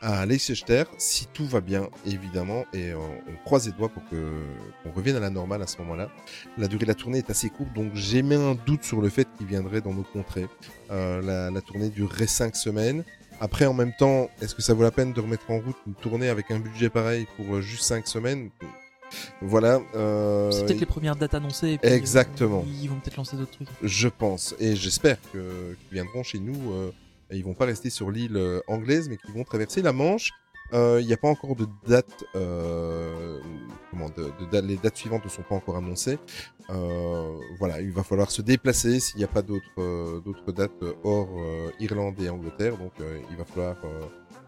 [0.00, 5.16] à Leicester, si tout va bien, évidemment, et on, croise les doigts pour qu'on revienne
[5.16, 6.08] à la normale à ce moment-là.
[6.56, 9.08] La durée de la tournée est assez courte, donc j'ai mis un doute sur le
[9.08, 10.46] fait qu'il viendrait dans nos contrées.
[10.92, 13.02] Euh, la, la tournée durerait 5 semaines.
[13.40, 15.94] Après, en même temps, est-ce que ça vaut la peine de remettre en route une
[15.94, 18.50] tournée avec un budget pareil pour euh, juste 5 semaines?
[19.42, 19.80] Voilà.
[19.94, 21.72] Euh, C'est peut-être les premières dates annoncées.
[21.72, 22.64] et puis, euh, Exactement.
[22.80, 23.68] ils vont peut-être lancer d'autres trucs.
[23.82, 26.72] Je pense, et j'espère qu'ils viendront chez nous.
[26.72, 26.90] Euh,
[27.30, 30.30] et ils vont pas rester sur l'île anglaise, mais qu'ils vont traverser la Manche.
[30.72, 32.24] Il n'y a pas encore de date.
[33.90, 36.18] Comment de, de date- Les dates suivantes ne sont pas encore annoncées.
[37.58, 41.28] Voilà, il va falloir se déplacer s'il n'y a pas d'autres d'autres dates hors
[41.80, 42.76] Irlande et Angleterre.
[42.78, 42.92] Donc
[43.30, 43.76] il va falloir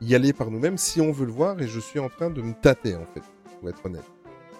[0.01, 1.61] y aller par nous-mêmes si on veut le voir.
[1.61, 3.23] Et je suis en train de me tâter en fait,
[3.61, 4.05] pour être honnête.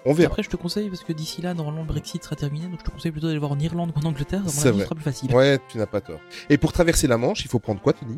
[0.07, 0.29] On Et verra.
[0.31, 2.85] Après, je te conseille, parce que d'ici là, normalement, le Brexit sera terminé, donc je
[2.85, 4.43] te conseille plutôt d'aller voir en Irlande Angleterre.
[4.47, 4.81] C'est avis, vrai.
[4.81, 5.35] ce sera plus facile.
[5.35, 6.21] Ouais, tu n'as pas tort.
[6.49, 8.17] Et pour traverser la Manche, il faut prendre quoi, Tony?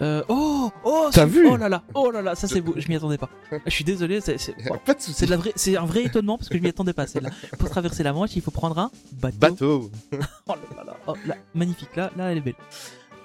[0.00, 1.46] Euh, oh, oh, T'as vu?
[1.46, 2.74] Oh là là, oh là là, ça c'est beau.
[2.76, 3.28] Je m'y attendais pas.
[3.64, 4.56] Je suis désolé, c'est c'est-
[5.28, 7.06] la vraie, c'est un vrai étonnement parce que je m'y attendais pas.
[7.06, 7.30] Celle-là.
[7.58, 9.38] Pour traverser la Manche, il faut prendre un bateau.
[9.38, 9.90] Bateau.
[10.48, 11.94] Oh là là là, oh, là, magnifique.
[11.94, 12.54] Là, là, elle est belle.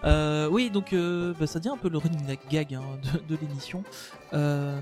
[0.03, 2.81] Euh, oui, donc euh, bah, ça devient un peu le running gag hein,
[3.29, 3.83] de, de l'émission.
[4.33, 4.79] Euh,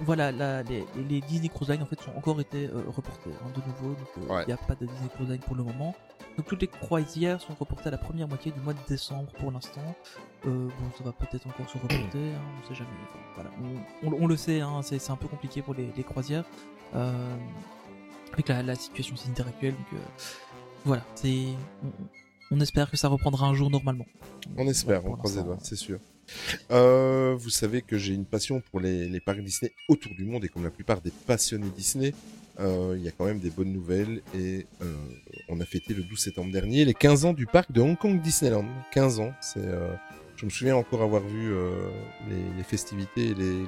[0.00, 3.48] voilà, la- les, les Disney Cruise Line en fait ont encore été euh, reportés hein,
[3.54, 3.94] de nouveau.
[3.94, 4.46] Donc il Ouais.
[4.46, 5.94] n'y a pas de Disney Cruise Line pour le moment.
[6.36, 9.52] Donc toutes les croisières sont reportées à la première moitié du mois de décembre pour
[9.52, 9.94] l'instant.
[10.46, 12.90] Euh, bon, ça va peut-être encore se reporter, hein, on sait jamais.
[13.08, 13.50] Enfin, voilà,
[14.02, 16.44] on, on- on le sait, hein, c'est un peu compliqué pour les, les croisières
[16.96, 17.36] euh,
[18.32, 19.74] avec la, la situation sanitaire actuelle.
[19.74, 20.04] Donc euh,
[20.84, 21.48] voilà, c'est
[22.54, 24.06] on, espère que ça reprendra un jour normalement.
[24.56, 25.98] On espère, on croise les doigts, c'est sûr.
[26.70, 30.44] Euh, vous savez que j'ai une passion pour les, les parcs Disney autour du monde
[30.44, 32.14] et comme la plupart des passionnés Disney,
[32.60, 34.94] euh, il y a quand même des bonnes nouvelles et euh,
[35.48, 38.20] on a fêté le 12 septembre dernier les 15 ans du parc de Hong Kong
[38.22, 38.66] Disneyland.
[38.92, 39.68] 15 ans, c'est,
[40.36, 41.52] je me souviens encore avoir vu
[42.28, 43.66] les, les festivités et les, les,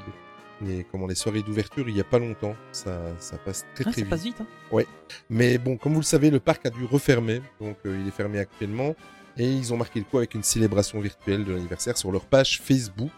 [0.63, 2.55] les- comment, les soirées d'ouverture il y a pas longtemps.
[2.73, 4.09] Ça, ça passe très Ah, très ça vite.
[4.11, 4.37] passe vite.
[4.41, 4.83] Hein.
[5.31, 8.13] Mais bon, comme vous le savez, le parc a dû refermer, donc euh, il est
[8.13, 8.95] fermé actuellement.
[9.39, 12.61] Et ils ont marqué le coup avec une célébration virtuelle de l'anniversaire sur leur page
[12.63, 13.11] Facebook,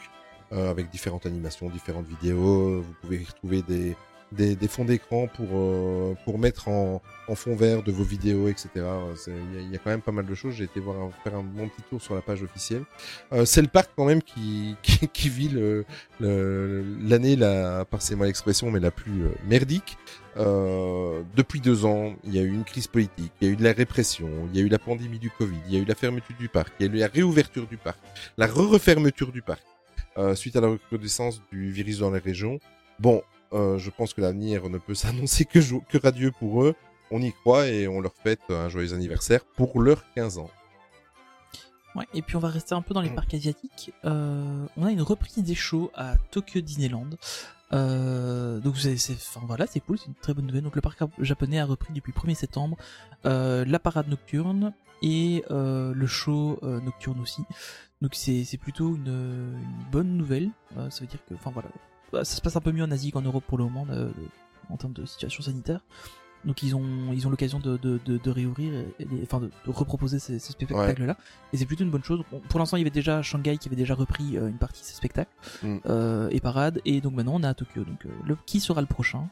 [0.52, 2.80] euh, avec différentes animations, différentes vidéos.
[2.80, 3.94] Vous pouvez y retrouver des,
[4.32, 8.48] des, des fonds d'écran pour, euh, pour mettre en, en fond vert de vos vidéos,
[8.48, 8.68] etc.
[9.26, 10.54] Il y, y a quand même pas mal de choses.
[10.54, 12.82] J'ai été voir un- faire un bon petit tour sur la page officielle.
[13.32, 15.84] Euh, c'est le parc quand même qui, qui, qui vit le-
[16.20, 19.96] le- l'année, la, par c'est moi l'expression, mais la plus euh, merdique.
[20.36, 23.56] Euh, depuis deux ans, il y a eu une crise politique, il y a eu
[23.56, 25.84] de la répression, il y a eu la pandémie du Covid, il y a eu
[25.84, 27.98] la fermeture du parc, il y a eu la réouverture du parc,
[28.36, 29.62] la re-refermeture du parc,
[30.16, 32.60] euh, suite à la recrudescence du virus dans la région.
[33.00, 33.20] Bon,
[33.52, 35.58] euh, je pense que l'avenir ne peut s'annoncer que,
[35.88, 36.74] que radieux pour eux.
[37.10, 40.50] On y croit et on leur fête un joyeux anniversaire pour leurs 15 ans.
[41.94, 43.14] Ouais, et puis on va rester un peu dans les Mm.
[43.14, 43.92] parcs asiatiques.
[44.04, 47.08] Euh, on a une reprise des shows à Tokyo Disneyland.
[47.72, 50.62] Euh, donc c'est, c'est- enfin voilà, c'est cool, c'est une très bonne nouvelle.
[50.62, 52.76] Donc le parc japonais a repris depuis le 1er septembre
[53.26, 57.42] euh, la parade nocturne et le show nocturne aussi.
[58.02, 60.50] Donc c'est, plutôt une, une bonne nouvelle.
[60.90, 61.68] Ça veut dire que, enfin voilà,
[62.12, 64.10] ça se passe un peu mieux en Asie qu'en Europe pour le moment euh,
[64.70, 65.80] en termes de situation sanitaire.
[66.44, 70.18] Donc ils ont ils ont l'occasion de, de, de, de réouvrir, et enfin de, reproposer
[70.18, 71.16] ces, ces spectacles-là.
[71.52, 72.22] Et c'est plutôt une bonne chose.
[72.48, 74.86] Pour l'instant, il y avait déjà Shanghai qui avait déjà repris euh, une partie de
[74.86, 75.30] ces spectacles
[75.62, 75.78] Mm.
[75.86, 76.80] euh, et parades.
[76.84, 77.82] Et donc maintenant, on est à Tokyo.
[77.84, 79.28] Donc euh, le qui sera le prochain?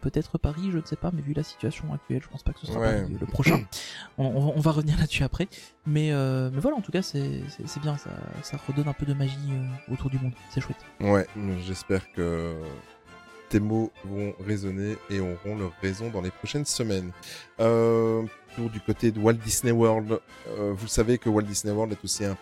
[0.00, 1.10] Peut-être Paris, je ne sais pas.
[1.12, 3.02] Mais vu la situation actuelle, je pense pas que ce sera Ouais.
[3.02, 3.62] Paris, le prochain.
[4.18, 5.46] on, on va- on va revenir là-dessus après.
[5.86, 7.42] Mais mais voilà, en tout cas, c'est
[7.82, 7.96] bien.
[7.98, 8.08] Ça
[8.42, 9.36] ça redonne un peu de magie
[9.92, 10.32] autour du monde.
[10.48, 10.78] C'est chouette.
[11.00, 11.26] Ouais,
[11.66, 12.54] j'espère que
[13.54, 17.12] tes mots vont résonner et auront leur raison dans les prochaines semaines.
[17.60, 18.22] Euh,
[18.58, 22.24] du côté de Walt Disney World, euh, vous savez que Walt Disney World est aussi
[22.24, 22.34] un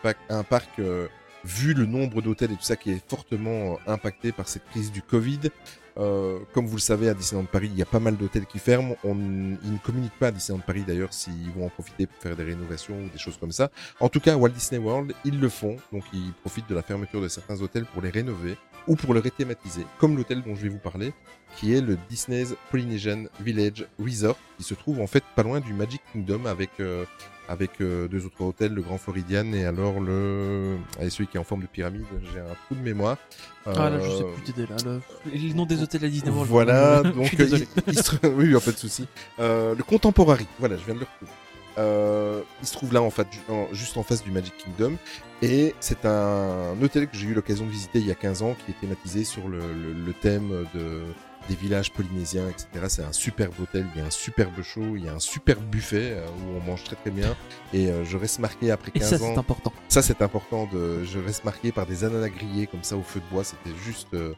[0.43, 1.09] parc, euh,
[1.45, 4.91] vu le nombre d'hôtels et tout ça, qui est fortement euh, impacté par cette crise
[4.91, 5.41] du Covid.
[5.99, 8.59] Euh, comme vous le savez, à Disneyland Paris, il y a pas mal d'hôtels qui
[8.59, 8.97] ferment.
[9.05, 12.37] On, ils ne communiquent pas à Disneyland Paris d'ailleurs s'ils vont en profiter pour faire
[12.37, 13.71] des rénovations ou des choses comme ça.
[14.01, 15.77] En tout cas, Walt Disney World, ils le font.
[15.93, 18.57] Donc, ils profitent de la fermeture de certains hôtels pour les rénover
[18.89, 19.87] ou pour le rethématiser.
[19.99, 21.13] Comme l'hôtel dont je vais vous parler,
[21.57, 25.73] qui est le Disney's Polynesian Village Resort, qui se trouve en fait pas loin du
[25.73, 27.05] Magic Kingdom avec euh,
[27.53, 30.77] avec euh, deux autres hôtels, le Grand Floridian et alors le
[31.11, 32.05] celui qui est en forme de pyramide.
[32.33, 33.19] J'ai un trou de mémoire.
[33.67, 34.77] Ah là, je sais Euh, plus t'aider là.
[34.85, 35.01] Le...
[35.33, 36.51] Les noms des hôtels à Disney World.
[36.51, 38.27] voilà, je donc il, il se...
[38.27, 39.07] oui, pas de souci.
[39.39, 41.31] Euh, le Contemporary, voilà, je viens de le retrouver.
[41.79, 44.97] Euh, il se trouve là en fait, ju- en- juste en face du Magic Kingdom.
[45.41, 48.55] Et c'est un hôtel que j'ai eu l'occasion de visiter il y a 15 ans
[48.65, 51.01] qui est thématisé sur le, le- le thème de,
[51.49, 52.67] des villages polynésiens, etc.
[52.89, 55.63] C'est un superbe hôtel, il y a un superbe show, il y a un superbe
[55.65, 57.35] buffet euh, où on mange très très bien.
[57.73, 59.33] Et euh, je reste marqué après Et 15 ça, ans.
[59.33, 59.73] c'est important.
[59.89, 63.21] Ça c'est important, de, je reste marqué par des ananas grillés comme ça au feu
[63.21, 63.45] de bois.
[63.45, 64.35] C'était juste euh,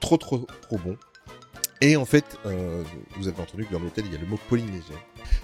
[0.00, 0.96] trop trop trop bon.
[1.80, 2.38] Et en fait,
[3.16, 4.94] vous avez entendu que dans l'hôtel, il y a le mot polynésien.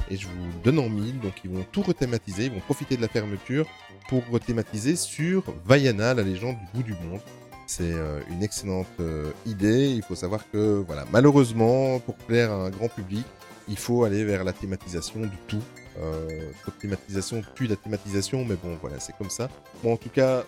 [0.09, 3.03] Et je vous donne en mille, donc ils vont tout rethématiser, ils vont profiter de
[3.03, 3.67] la fermeture
[4.09, 7.21] pour rethématiser sur Vaiana, la légende du bout du monde.
[7.69, 9.91] C'est euh, une excellente euh, idée.
[9.91, 13.25] Il faut savoir que, voilà, malheureusement, pour plaire à un grand public,
[13.69, 15.63] il faut aller vers la thématisation du tout.
[16.01, 16.51] Euh,
[16.81, 19.49] thématisation tue la thématisation, mais bon, voilà, c'est comme ça.
[19.83, 20.45] Bon, en tout cas,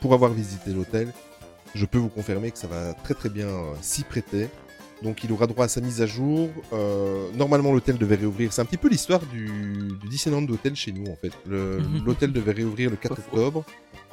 [0.00, 1.12] pour avoir visité l'hôtel,
[1.74, 4.48] je peux vous confirmer que ça va très très bien euh, s'y prêter.
[5.02, 6.48] Donc il aura droit à sa mise à jour.
[6.72, 8.52] Euh, normalement l'hôtel devait réouvrir.
[8.52, 11.32] C'est un petit peu l'histoire du, du Disneyland d'hôtel chez nous en fait.
[11.46, 12.04] Mhm.
[12.04, 13.36] L'hôtel devait réouvrir le 4 Pas faux.
[13.36, 13.64] octobre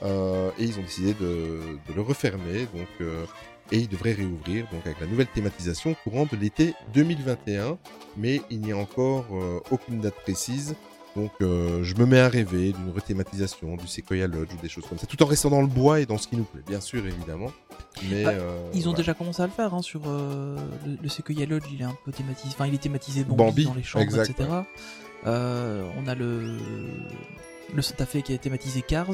[0.03, 2.67] euh, et ils ont décidé de, de le refermer.
[2.73, 3.25] Donc euh,
[3.71, 7.77] et il devrait réouvrir donc avec la nouvelle thématisation courant de l'été 2021.
[8.17, 10.75] Mais il n'y a encore euh, aucune date précise.
[11.15, 14.97] Donc je me mets à rêver d'une rethématisation du Sequoia Lodge ou des choses comme
[14.97, 17.05] ça, tout en restant dans le bois et dans ce qui nous plaît, bien sûr
[17.05, 17.53] évidemment.
[18.09, 18.33] Mais Bah,
[18.73, 20.57] Ils ont déjà commencé à le faire hein, sur le,
[21.01, 22.49] le Sequoia Lodge, il est un peu thématisé.
[22.53, 24.49] Enfin, il est thématisé Bambi, Bambi, dans les chambres, exact, etc.
[25.23, 26.57] On a le
[27.73, 29.07] le Santa Fe qui est thématisé Cars.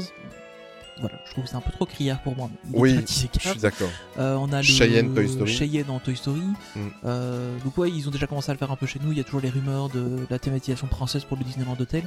[0.99, 2.49] Voilà, je trouve que c'est un peu trop criard pour moi.
[2.71, 3.89] il Oui, je suis d'accord.
[4.19, 5.51] Euh, on a le Cheyenne, Toy Story.
[5.51, 6.41] Cheyenne en Toy Story.
[6.75, 6.80] Mm.
[7.06, 9.12] Euh, donc ouais, ils ont déjà commencé à le faire un peu chez nous.
[9.12, 12.04] Il y a toujours les rumeurs de la thématisation princesse pour le Disneyland Hotel.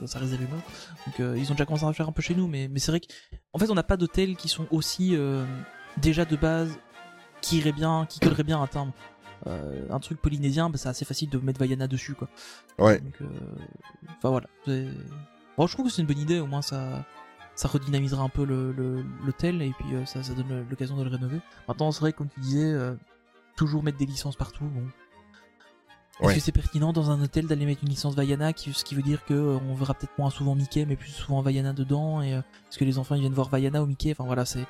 [0.00, 0.62] Ça, ça reste des rumeurs.
[1.06, 2.78] Donc euh, ils ont déjà commencé à le faire un peu chez nous, mais, mais
[2.78, 5.44] c'est vrai qu'en fait on n'a pas d'hôtels qui sont aussi euh,
[5.96, 6.70] déjà de base
[7.40, 8.92] qui iraient bien, qui colleraient bien à un.
[9.46, 12.28] Euh, un truc polynésien, bah, c'est assez facile de mettre Vaiana dessus quoi.
[12.78, 13.00] Ouais.
[13.22, 13.26] Euh,
[14.18, 14.46] Enfin voilà.
[15.56, 16.40] Bon, je trouve que c'est une bonne idée.
[16.40, 17.04] Au moins ça
[17.60, 21.02] ça redynamisera un peu le- le- l'hôtel et puis euh, ça, ça donne l'occasion de
[21.04, 21.40] le rénover.
[21.68, 22.94] Maintenant, c'est vrai, comme tu disais, euh,
[23.54, 24.64] toujours mettre des licences partout.
[24.64, 24.80] Bon.
[26.20, 26.34] Est-ce Ouais.
[26.36, 29.02] que c'est pertinent dans un hôtel d'aller mettre une licence Vaiana, qui, ce qui veut
[29.02, 32.30] dire que euh, on verra peut-être moins souvent Mickey, mais plus souvent Vaiana dedans, et
[32.30, 34.12] est-ce que les enfants ils viennent voir Vaiana ou Mickey?
[34.12, 34.66] Enfin voilà, c'est,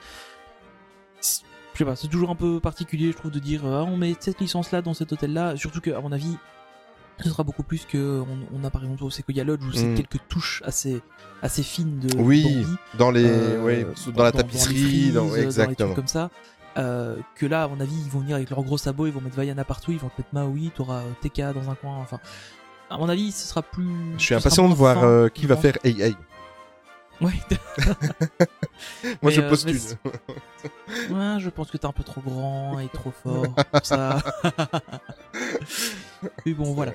[1.22, 4.16] je sais pas, c'est toujours un peu particulier, je trouve, de dire ah, on met
[4.18, 6.36] cette licence là dans cet hôtel là, surtout que à mon avis,
[7.22, 9.84] ce sera beaucoup plus que on, on a par exemple au Sequoia Lodge où c'est
[9.86, 9.94] Mm.
[9.96, 11.00] quelques touches assez
[11.42, 12.66] assez fines de Oui,
[12.98, 16.30] dans les, Euh, ouais, dans la tapisserie, frises, dans- dans les trucs comme ça.
[16.78, 19.20] Euh, que là, à mon avis, ils vont venir avec leurs gros sabots, ils vont
[19.20, 22.20] mettre Vaiana partout, ils vont te mettre Maui, t'auras euh, TK dans un coin, enfin.
[22.90, 23.88] À mon avis, ce sera plus.
[24.18, 26.14] Je suis impatient de voir euh, qui va faire Hey Hey.
[27.20, 27.32] Ouais.
[29.04, 29.78] Moi Mais, je postule.
[31.10, 34.18] ouais, je pense que t'es un peu trop grand et trop fort pour ça.
[36.46, 36.92] Mais bon, voilà.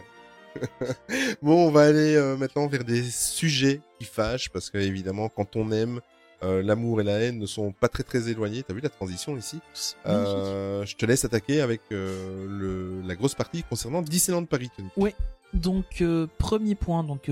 [1.41, 5.55] Bon, on va aller euh, maintenant vers des sujets qui fâchent parce que évidemment, quand
[5.55, 6.01] on aime,
[6.43, 8.63] euh, l'amour et la haine ne sont pas très très éloignés.
[8.63, 9.59] T'as vu la transition ici?
[10.05, 14.69] Euh, Je te laisse attaquer avec le, la grosse partie concernant Disneyland Paris.
[14.75, 15.13] Tony.
[15.53, 16.03] Donc,
[16.37, 17.29] premier point, donc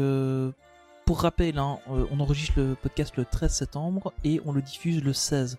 [1.05, 5.11] pour rappel, hein, on enregistre le podcast le 13 septembre et on le diffuse le
[5.11, 5.57] 16.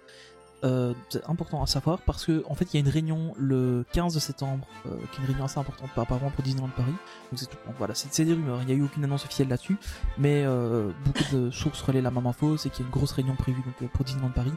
[0.64, 3.84] Euh, c'est important à savoir parce que en fait il y a une réunion le
[3.92, 6.94] 15 septembre euh, qui est une réunion assez importante apparemment pour Disneyland Paris.
[7.30, 9.76] Donc c'est voilà c'est des rumeurs il n'y a eu aucune annonce officielle là-dessus
[10.16, 13.12] mais euh, beaucoup de sources relaient la même info c'est qu'il y a une grosse
[13.12, 14.52] réunion prévue donc pour Disneyland Paris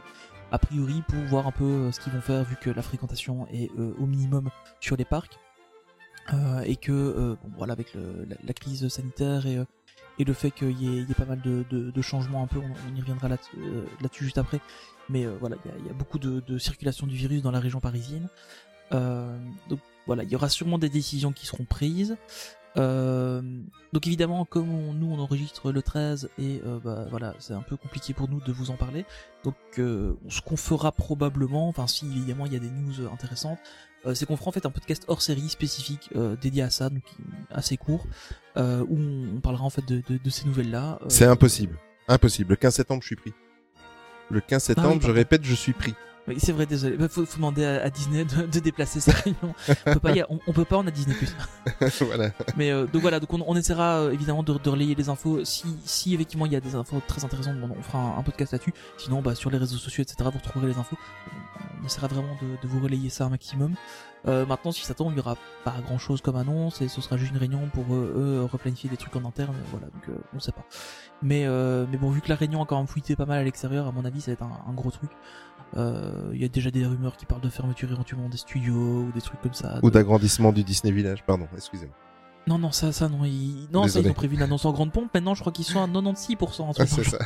[0.50, 3.70] a priori pour voir un peu ce qu'ils vont faire vu que la fréquentation est
[3.76, 4.48] au minimum
[4.80, 5.38] sur les parcs.
[6.64, 9.58] Et que bon, voilà avec la, crise sanitaire et,
[10.18, 13.28] et le fait qu'il y, ait- pas mal de, changements un peu, on, y reviendra
[13.28, 14.60] euh, là-dessus juste après,
[15.08, 18.28] mais euh, voilà, il y a, beaucoup de, circulation du virus dans la région parisienne.
[18.92, 19.36] Euh,
[19.68, 22.16] donc voilà, il y aura sûrement des décisions qui seront prises.
[22.76, 28.14] Donc évidemment, comme nous on enregistre le 13 et bah, voilà, c'est un peu compliqué
[28.14, 29.04] pour nous de vous en parler.
[29.42, 33.58] Donc ce qu'on fera probablement, enfin si évidemment il y a des news intéressantes,
[34.06, 36.88] euh, c'est qu'on fera en fait un podcast hors série spécifique euh, dédié à ça,
[36.88, 37.02] donc
[37.50, 38.06] assez court,
[38.56, 40.98] euh, où on, parlera en fait de, de, de ces nouvelles-là.
[41.02, 41.78] Euh, C'est impossible.
[42.06, 42.50] Impossible.
[42.50, 43.32] Le 15 septembre, je suis pris.
[44.30, 45.94] Le 15 septembre, Ah oui, je répète, je suis pris.
[46.28, 46.96] Oui, c'est vrai, désolé.
[46.96, 49.54] Bah, faut, faut demander à, à Disney de, de déplacer sa réunion.
[49.86, 51.34] On peut pas, y on, on peut pas, on a Disney Plus.
[52.04, 52.30] voilà.
[52.56, 55.44] Mais euh, donc voilà, donc on, on essaiera euh, évidemment de, de relayer les infos.
[55.44, 58.22] Si, si effectivement il y a des infos très intéressantes, bon, on fera un, un
[58.22, 58.74] podcast là-dessus.
[58.98, 60.96] Sinon, bah, sur les réseaux sociaux, etc., vous retrouverez les infos.
[61.82, 63.74] On essaiera vraiment de, de vous relayer ça un maximum.
[64.26, 67.16] Euh, maintenant, si ça tombe, il y aura pas grand-chose comme annonce et ce sera
[67.16, 69.54] juste une réunion pour euh, eux replanifier des trucs en interne.
[69.70, 70.64] Voilà, donc euh, on sait pas.
[71.22, 73.44] Mais euh, mais bon, vu que la réunion a quand même fuité pas mal à
[73.44, 75.10] l'extérieur, à mon avis, ça va être un, un gros truc.
[75.76, 79.12] Euh, Il y a déjà des rumeurs qui parlent de fermeture éventuellement des studios ou
[79.14, 79.78] des trucs comme ça.
[79.82, 81.94] Ou d'agrandissement du Disney Village, pardon, excusez-moi.
[82.46, 83.24] Non, non, ça, ça, non.
[83.26, 83.68] Ils...
[83.70, 84.06] Non, ça, Désolé.
[84.06, 85.12] ils ont prévu une annonce en grande pompe.
[85.12, 86.62] Maintenant, je crois qu'ils sont à 96%.
[86.62, 87.18] en Ah, ce c'est ça.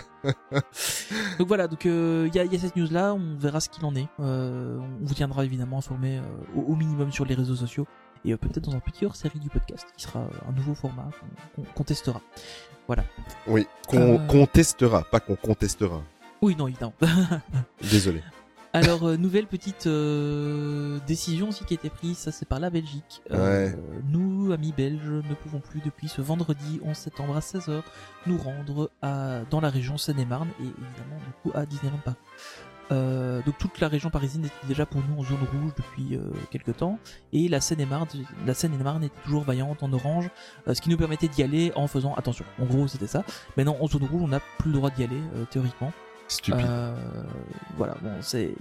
[1.38, 3.14] Donc voilà, donc il y, a, y a cette news-là.
[3.14, 4.08] On verra ce qu'il en est.
[4.18, 6.22] Euh, on vous tiendra évidemment informé euh,
[6.56, 7.86] au, au minimum sur les réseaux sociaux
[8.24, 11.08] et euh, peut-être dans un petit hors-série du podcast qui sera euh, un nouveau format
[11.54, 12.20] qu'on qu'on testera.
[13.46, 14.26] Oui, qu'on Euh.
[14.26, 16.02] qu'on testera, pas qu'on contestera.
[16.42, 16.94] Oui, non, évidemment.
[17.90, 18.22] Désolé.
[18.74, 22.70] Alors, euh, nouvelle petite euh, décision aussi qui a été prise, ça c'est par la
[22.70, 23.22] Belgique.
[23.30, 23.76] Euh, Ouais.
[24.10, 27.82] Nous, amis belges, ne pouvons plus depuis ce vendredi 11 septembre à 16h
[28.26, 32.16] nous rendre à, dans la région Seine-et-Marne et évidemment du coup à Disneyland Paris.
[32.90, 36.18] Euh, donc toute la région parisienne était déjà pour nous en zone rouge depuis
[36.50, 36.98] quelques temps
[37.32, 38.06] et la Seine-et-Marne,
[38.46, 40.30] la Seine-et-Marne était toujours vaillante en orange,
[40.66, 42.44] ce qui nous permettait d'y aller en faisant attention.
[42.60, 43.22] En gros, c'était ça.
[43.56, 45.20] Maintenant en zone rouge, on n'a plus le droit d'y aller
[45.50, 45.92] théoriquement.
[46.32, 46.64] Stupide.
[46.66, 46.94] Euh,
[47.76, 48.54] voilà, bon, c'est.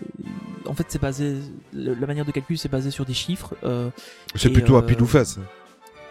[0.65, 1.37] En fait, c'est basé.
[1.73, 3.55] le- La manière de calcul, c'est basé sur des chiffres.
[3.63, 3.89] euh,
[4.35, 5.39] c'est plutôt à euh, pile ou face.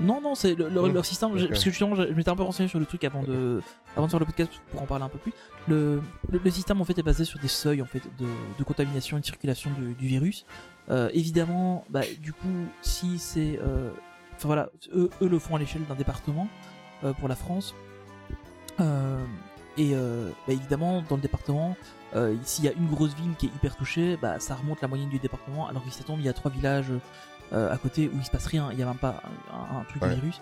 [0.00, 1.30] Non, non, c'est le- leur, Oh, leur système.
[1.48, 3.60] Parce que justement, je je m'étais un peu renseigné sur le truc avant de,
[3.96, 5.32] avant de faire le podcast pour en parler un peu plus.
[5.68, 6.00] Le,
[6.32, 8.26] le, le système en fait est basé sur des seuils en fait de,
[8.58, 10.46] de contamination et de circulation du, du virus.
[10.88, 12.48] Euh, évidemment, bah, du coup,
[12.80, 13.90] si c'est, euh,
[14.36, 16.48] enfin voilà, eux, eux le font à l'échelle d'un département
[17.04, 17.74] euh, pour la France.
[19.80, 21.74] Et euh, bah, évidemment, dans le département,
[22.14, 24.88] euh, s'il y a une grosse ville qui est hyper touchée, bah, ça remonte la
[24.88, 25.66] moyenne du département.
[25.68, 26.92] Alors qu'il tombe, il y a trois villages
[27.54, 29.84] euh, à côté où il se passe rien, il n'y a même pas un, un
[29.84, 30.10] truc Ouais.
[30.10, 30.40] de virus.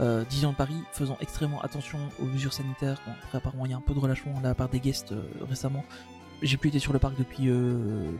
[0.00, 3.00] Euh, Disneyland Paris, faisant extrêmement attention aux mesures sanitaires.
[3.06, 5.14] Bon, après, apparemment, il y a un peu de relâchement de la part des guests
[5.48, 5.84] récemment.
[6.42, 7.44] J'ai plus été sur le parc depuis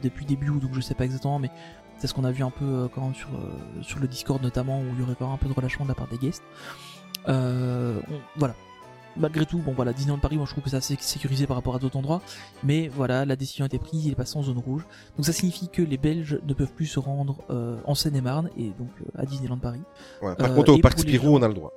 [0.03, 1.51] depuis début août, donc je sais pas exactement, mais
[1.99, 3.29] c'est ce qu'on a vu un peu quand même sur
[3.81, 5.91] sur le Discord notamment, où il y aurait quand même un peu de relâchement de
[5.91, 6.43] la part des guests.
[7.27, 8.01] On-
[8.37, 8.55] voilà.
[9.17, 11.75] Malgré tout, bon voilà, Disneyland Paris, moi je trouve que c'est assez sécurisé par rapport
[11.75, 12.23] à d'autres endroits,
[12.63, 14.87] mais voilà, la décision a été prise, il est passé en zone rouge.
[15.17, 18.69] Donc ça signifie que les Belges ne peuvent plus se rendre euh, en Seine-et-Marne et
[18.79, 19.81] donc euh, à Disneyland Paris.
[20.23, 21.73] Ouais, Par euh, contre, au parc Spirou, gens- on a le droit.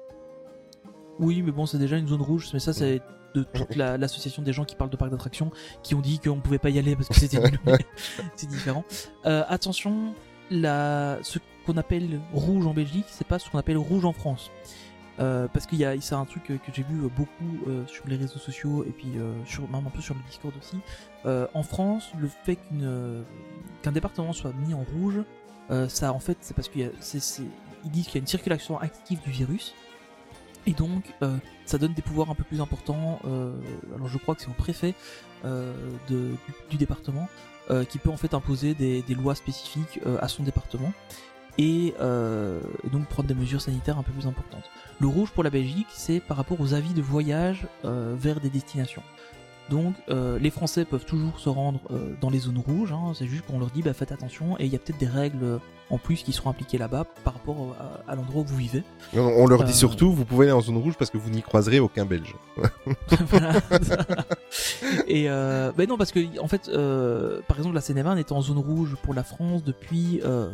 [1.20, 3.02] Oui, mais bon, c'est déjà une zone rouge, mais ça c'est
[3.36, 6.40] de toute la- l'association des gens qui parlent de parcs d'attractions qui ont dit qu'on
[6.40, 7.60] pouvait pas y aller parce que c'était nul,
[8.36, 8.84] c'est différent.
[9.26, 10.14] Euh, attention,
[10.52, 14.52] la, ce qu'on appelle rouge en Belgique, c'est pas ce qu'on appelle rouge en France.
[15.20, 18.16] Euh, parce qu'il y a, c'est un truc que, j'ai vu beaucoup euh, sur les
[18.16, 19.34] réseaux sociaux et puis euh,
[19.72, 20.78] même un peu sur le Discord aussi.
[21.54, 22.58] En France, le fait
[23.82, 25.22] qu'un département soit mis en rouge,
[25.88, 26.92] ça en fait, c'est parce qu'il
[27.86, 29.74] disent qu'il y a une circulation active du virus.
[30.66, 31.14] Et donc,
[31.66, 33.20] ça donne des pouvoirs un peu plus importants.
[33.24, 34.96] alors, je crois que c'est au préfet
[36.10, 37.30] du, département
[37.88, 40.92] qui peut en fait imposer des, des lois spécifiques à son département
[41.58, 42.60] et, euh,
[42.92, 44.64] donc prendre des mesures sanitaires un peu plus importantes.
[45.00, 48.50] Le rouge pour la Belgique, c'est par rapport aux avis de voyage euh, vers des
[48.50, 49.04] destinations.
[49.70, 52.92] Donc, euh, les Français peuvent toujours se rendre euh, dans les zones rouges.
[52.92, 54.58] hein, c'est juste qu'on leur dit, bah, faites attention.
[54.60, 55.60] Et il y a peut-être des règles
[55.90, 57.76] en plus qui seront appliquées là-bas par rapport
[58.08, 58.84] à, à l'endroit où vous vivez.
[59.16, 59.76] On, on leur dit Euh.
[59.76, 62.36] surtout, vous pouvez aller en zone rouge parce que vous n'y croiserez aucun Belge.
[63.28, 63.54] voilà.
[65.08, 68.42] et euh, ben non parce que en fait euh, par exemple la Seine-et-Marne était en
[68.42, 70.50] zone rouge pour la France depuis euh,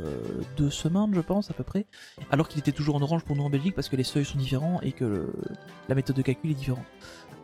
[0.58, 1.86] deux semaines je pense à peu près
[2.32, 4.38] alors qu'il était toujours en orange pour nous en Belgique parce que les seuils sont
[4.38, 5.34] différents et que le-
[5.90, 6.84] la méthode de calcul est différente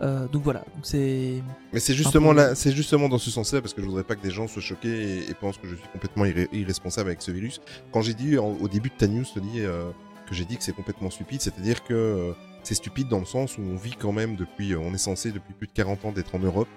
[0.02, 1.42] Euh, donc voilà c'est
[1.72, 4.16] Mais c'est justement peu- là, c'est justement dans ce sens-là parce que je voudrais pas
[4.16, 4.90] que des gens soient choqués
[5.20, 7.62] et, et pensent que je suis complètement irresponsable avec ce virus.
[7.94, 9.90] Quand j'ai dit en- au début de ta news, euh,
[10.28, 12.34] que j'ai dit que c'est complètement stupide, c'est-à-dire que euh,
[12.64, 15.54] c'est stupide dans le sens où on vit quand même depuis, on est censé depuis
[15.54, 16.68] plus de 40 ans d'être en Europe,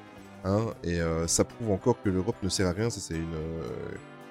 [0.44, 2.88] hein, et ça prouve encore que l'Europe ne sert à rien.
[2.90, 3.34] Ça c'est une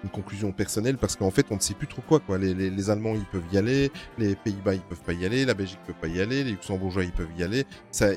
[0.08, 2.38] une conclusion personnelle parce qu'en fait on ne sait plus trop quoi quoi.
[2.38, 5.46] Les, les, les Allemands ils peuvent y aller les Pays-Bas ils peuvent pas y aller
[5.46, 7.66] la Belgique peut pas y aller les Luxembourgeois ils peuvent y aller.
[7.92, 8.08] Ça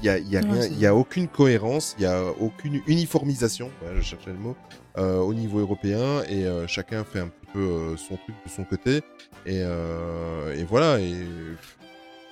[0.00, 2.82] il y a, y a rien il y a aucune cohérence il y a aucune
[2.86, 3.70] uniformisation.
[3.96, 4.56] Je cherchais le mot
[4.96, 8.50] euh, au niveau européen et euh, chacun fait un petit peu euh, son truc de
[8.50, 9.00] son côté.
[9.46, 9.60] Et,
[10.60, 11.14] et voilà et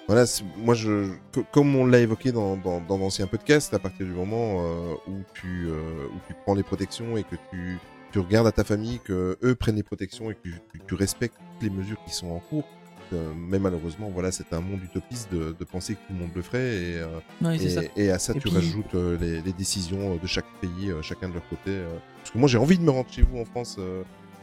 [0.09, 0.25] voilà,
[0.59, 4.13] moi je, co- comme on l'a évoqué dans, dans, dans l'ancien podcast, à partir du
[4.13, 7.79] moment euh, où tu euh, où tu prends les protections et que tu
[8.17, 10.55] tu regardes à ta famille que eux prennent les protections et que tu,
[10.89, 12.67] tu- respectes toutes les mesures qui sont en cours.
[13.13, 16.31] euh, mais malheureusement, voilà, c'est un monde utopiste de, de penser que tout le monde
[16.35, 19.53] le ferait et, euh, ça et, à ça Et tu puis- rajoutes euh, les, les
[19.53, 21.79] décisions de chaque pays, euh, chacun de leur côté.
[22.17, 23.79] Parce que moi j'ai envie de me rendre chez vous en France.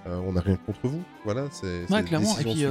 [0.05, 1.47] on n'a rien contre vous, voilà.
[1.51, 2.63] C'est Ouais, clairement, et puis.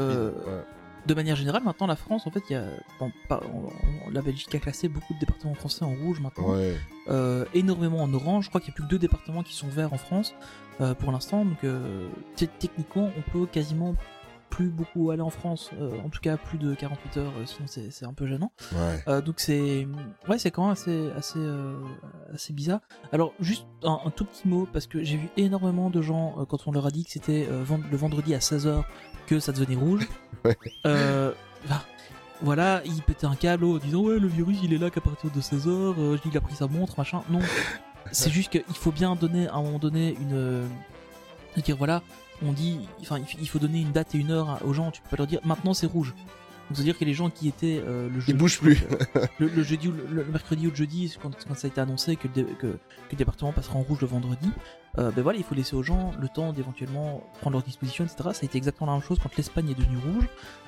[1.07, 2.65] De manière générale, maintenant la France, en fait, il y a,
[3.01, 6.53] bon, pas- on- on- la Belgique a classé beaucoup de départements français en rouge maintenant,
[6.53, 6.77] Ouais.
[7.09, 8.45] euh, énormément en orange.
[8.45, 10.35] Je crois qu'il y a plus que deux départements qui sont verts en France
[10.81, 13.95] euh, pour l'instant, donc euh, techniquement, on peut quasiment
[14.51, 17.67] plus beaucoup aller en France, euh, en tout cas plus de 48 heures, euh, sinon
[17.67, 18.53] c'est un peu gênant.
[18.75, 19.03] Ouais.
[19.09, 19.89] Euh, donc c'est
[20.29, 21.75] ouais c'est quand même assez assez euh,
[22.35, 22.81] assez bizarre.
[23.13, 26.45] Alors juste un, un tout petit mot parce que j'ai vu énormément de gens euh,
[26.45, 28.85] quand on leur a dit que c'était euh, le vendredi à 16h
[29.33, 30.09] que ça devenait rouge.
[30.45, 30.57] Ouais.
[30.87, 31.31] Euh,
[31.69, 31.85] bah,
[32.41, 35.31] voilà, il pétait un câble en disant ouais le virus il est là qu'à partir
[35.31, 37.23] de 16h, euh, il a pris sa montre, machin.
[37.31, 37.39] Non,
[38.11, 40.35] c'est juste qu'il faut bien donner à un moment donné une...
[40.35, 40.67] euh,
[41.65, 42.03] dire voilà,
[42.45, 45.11] on dit, enfin il faut donner une date et une heure aux gens, tu peux
[45.11, 46.13] pas leur dire maintenant c'est rouge.
[46.75, 48.83] C'est-à-dire que les gens qui étaient euh, le jeudi, bougent plus.
[49.39, 51.81] le, le jeudi ou le, le mercredi ou le jeudi, quand, quand ça a été
[51.81, 52.79] annoncé que le, dé- que, que
[53.13, 54.51] le département passera en rouge le vendredi,
[54.99, 58.31] euh, ben voilà, il faut laisser aux gens le temps d'éventuellement prendre leurs dispositions, etc.
[58.33, 60.25] Ça a été exactement la même chose quand l'Espagne est devenue rouge.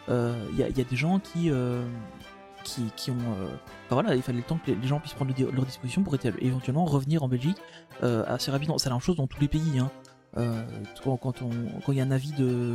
[0.09, 1.85] Euh, Il y, a, il y a des gens qui, euh,
[2.63, 3.17] qui, qui ont.
[3.19, 3.47] euh,
[3.87, 6.15] enfin voilà, il fallait le temps que les, gens puissent prendre le- leurs dispositions pour
[6.41, 7.59] éventuellement revenir en Belgique
[8.03, 8.79] euh, assez rapidement.
[8.79, 9.79] C'est la même chose dans tous les pays.
[9.79, 9.91] Hein.
[10.37, 10.65] Euh,
[11.05, 11.35] quand
[11.89, 12.75] il y a un avis de,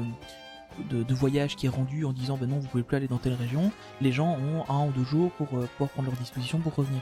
[0.89, 3.17] de, de voyage qui est rendu en disant ben non, vous pouvez plus aller dans
[3.17, 3.71] telle région,
[4.01, 7.01] les gens ont un ou deux jours pour euh, pouvoir prendre leurs dispositions pour revenir.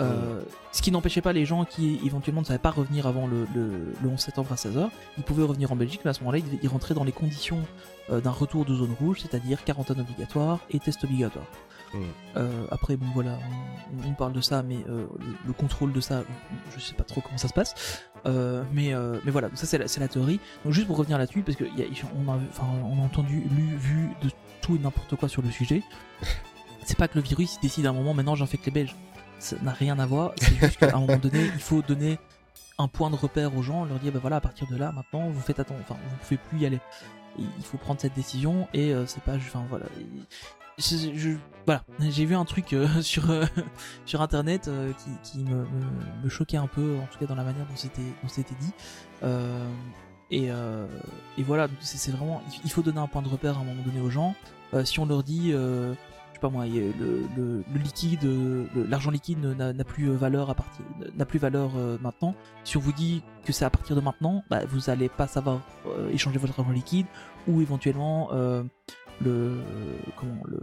[0.00, 0.40] Euh,
[0.72, 3.94] Ce qui n'empêchait pas les gens qui éventuellement ne savaient pas revenir avant le, le-
[4.02, 4.88] le 11 septembre à 16h,
[5.18, 7.60] ils pouvaient revenir en Belgique, mais à ce moment-là, ils rentraient dans les conditions
[8.10, 11.44] euh, d'un retour de zone rouge, c'est-à-dire quarantaine obligatoire et test obligatoire.
[11.94, 11.98] Mm.
[12.36, 13.38] Euh, après, bon voilà,
[14.04, 16.22] on, on parle de ça, mais euh, le, le contrôle de ça,
[16.74, 18.02] je sais pas trop comment ça se passe.
[18.26, 18.92] Euh, mais,
[19.24, 20.40] mais voilà, ça c'est la, théorie.
[20.64, 24.30] Donc juste pour revenir là-dessus, parce qu'on a, enfin, on a entendu, lu, vu de
[24.60, 25.82] tout et n'importe quoi sur le sujet.
[26.84, 28.96] C'est pas que le virus décide à un moment, maintenant j'infecte les Belges.
[29.38, 32.18] Ça n'a rien à voir, c'est juste qu'à un moment donné, il faut donner
[32.76, 35.28] un point de repère aux gens, leur dire, ben voilà, à partir de là, maintenant,
[35.30, 36.80] vous faites attention, enfin, vous pouvez plus y aller.
[37.38, 39.86] Il faut prendre cette décision et c'est pas, enfin voilà.
[39.98, 40.06] Et-
[40.78, 41.36] je- je-
[41.66, 43.44] voilà, j'ai vu un truc euh, sur euh,
[44.06, 44.92] sur internet euh,
[45.22, 47.76] qui, qui me, me, me choquait un peu, en tout cas dans la manière dont
[47.76, 48.72] c'était dit.
[49.22, 49.64] Euh,
[50.30, 50.86] et, euh,
[51.36, 54.00] et voilà, c'est vraiment, il- faut donner un point de repère à un moment donné
[54.00, 54.34] aux gens.
[54.74, 55.94] Euh, si on leur dit, je
[56.32, 56.92] sais pas moi, le,
[57.36, 58.26] le, le liquide,
[58.88, 60.84] l'argent liquide n'a plus valeur à partir,
[61.16, 62.34] n'a plus valeur maintenant.
[62.64, 65.60] Si on vous dit que c'est à partir de maintenant, bah, vous allez pas savoir
[66.12, 67.06] échanger votre argent liquide
[67.46, 68.30] ou éventuellement
[69.20, 69.60] le
[70.16, 70.60] comment le,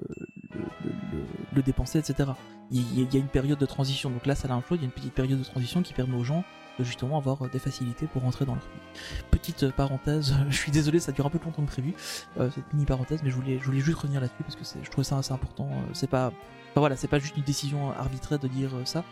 [1.59, 2.31] le- dépenser, etc.
[2.71, 4.09] Il y, a une période de transition.
[4.09, 4.77] Donc là, même chose.
[4.77, 6.43] Il y a une petite période de transition qui permet aux gens
[6.77, 9.01] de justement avoir euh, des facilités pour rentrer dans leur pays.
[9.31, 11.93] Petite euh, parenthèse, je suis désolé, ça dure un peu plus longtemps que prévu,
[12.39, 14.89] euh, cette mini parenthèse, mais je voulais, je voulais juste revenir là-dessus parce que je
[14.89, 15.69] trouvais ça assez important.
[15.93, 16.31] C'est pas,
[16.75, 19.03] voilà, c'est pas juste une décision arbitraire de dire ça.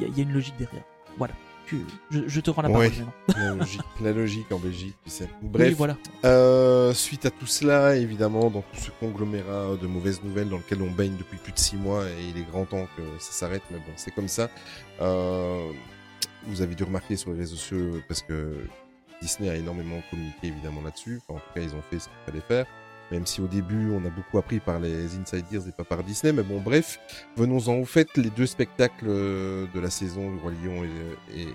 [0.00, 0.84] Il y, y a une logique derrière.
[1.16, 1.34] Voilà.
[1.66, 1.76] Je,
[2.10, 2.92] je, je te rends la parole Ouais.
[3.36, 5.28] La logique, la logique en Belgique, tu sais.
[5.42, 5.96] Bref, Oui, voilà.
[6.24, 10.80] Euh, suite à tout cela, évidemment, dans tout ce conglomérat de mauvaises nouvelles dans lequel
[10.82, 13.62] on baigne depuis plus de six mois, et il est grand temps que ça s'arrête,
[13.70, 14.48] mais bon, c'est comme ça.
[15.00, 15.70] Euh,
[16.46, 18.64] vous avez dû remarquer sur les réseaux sociaux, parce que
[19.20, 21.20] Disney a énormément communiqué évidemment là-dessus.
[21.28, 22.66] Enfin, en tout cas, ils ont fait ce qu'il fallait faire.
[23.10, 26.32] Même si au début, on a beaucoup appris par les Insiders et pas par Disney.
[26.32, 26.98] Mais bon, bref,
[27.36, 28.08] venons-en au fait.
[28.16, 30.84] Les deux spectacles euh, de la saison du Roi Lion
[31.34, 31.48] et,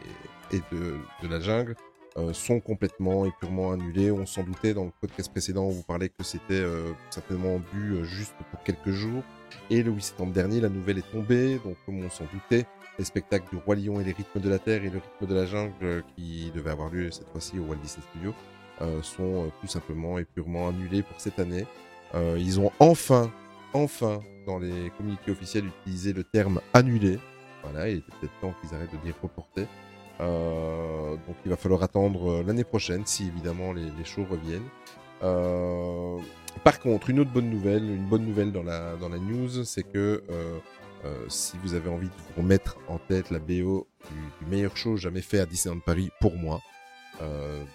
[0.55, 1.75] et de, la jungle
[2.17, 4.11] euh, sont complètement et purement annulés.
[4.11, 8.03] On s'en doutait dans le podcast précédent, on vous parlait que c'était euh, certainement euh,
[8.03, 9.23] juste pour quelques jours.
[9.69, 12.65] Et le 8 septembre dernier, la nouvelle est tombée, donc comme on s'en doutait,
[12.97, 15.35] les spectacles du Roi Lion et les rythmes de la Terre et le rythme de
[15.35, 18.33] la jungle, euh, qui devaient avoir lieu cette fois-ci au Walt Disney Studios, euh,
[19.01, 21.65] sont euh, tout simplement et purement annulés pour cette année.
[22.15, 23.31] Euh, ils ont enfin,
[23.73, 27.19] enfin, dans les communiqués officiels, utilisé le terme annulé.
[27.63, 29.67] Voilà, il était peut-être temps qu'ils arrêtent de dire reporté.
[30.19, 34.67] Euh, donc il va falloir attendre euh, l'année prochaine si évidemment les, les shows reviennent.
[35.23, 36.17] Euh,
[36.63, 39.83] par contre, une autre bonne nouvelle, une bonne nouvelle dans la, dans la news, c'est
[39.83, 40.59] que euh,
[41.05, 44.75] euh, si vous avez envie de vous remettre en tête la BO du, du meilleur
[44.77, 46.70] show jamais fait à Disneyland Paris pour moi, euh,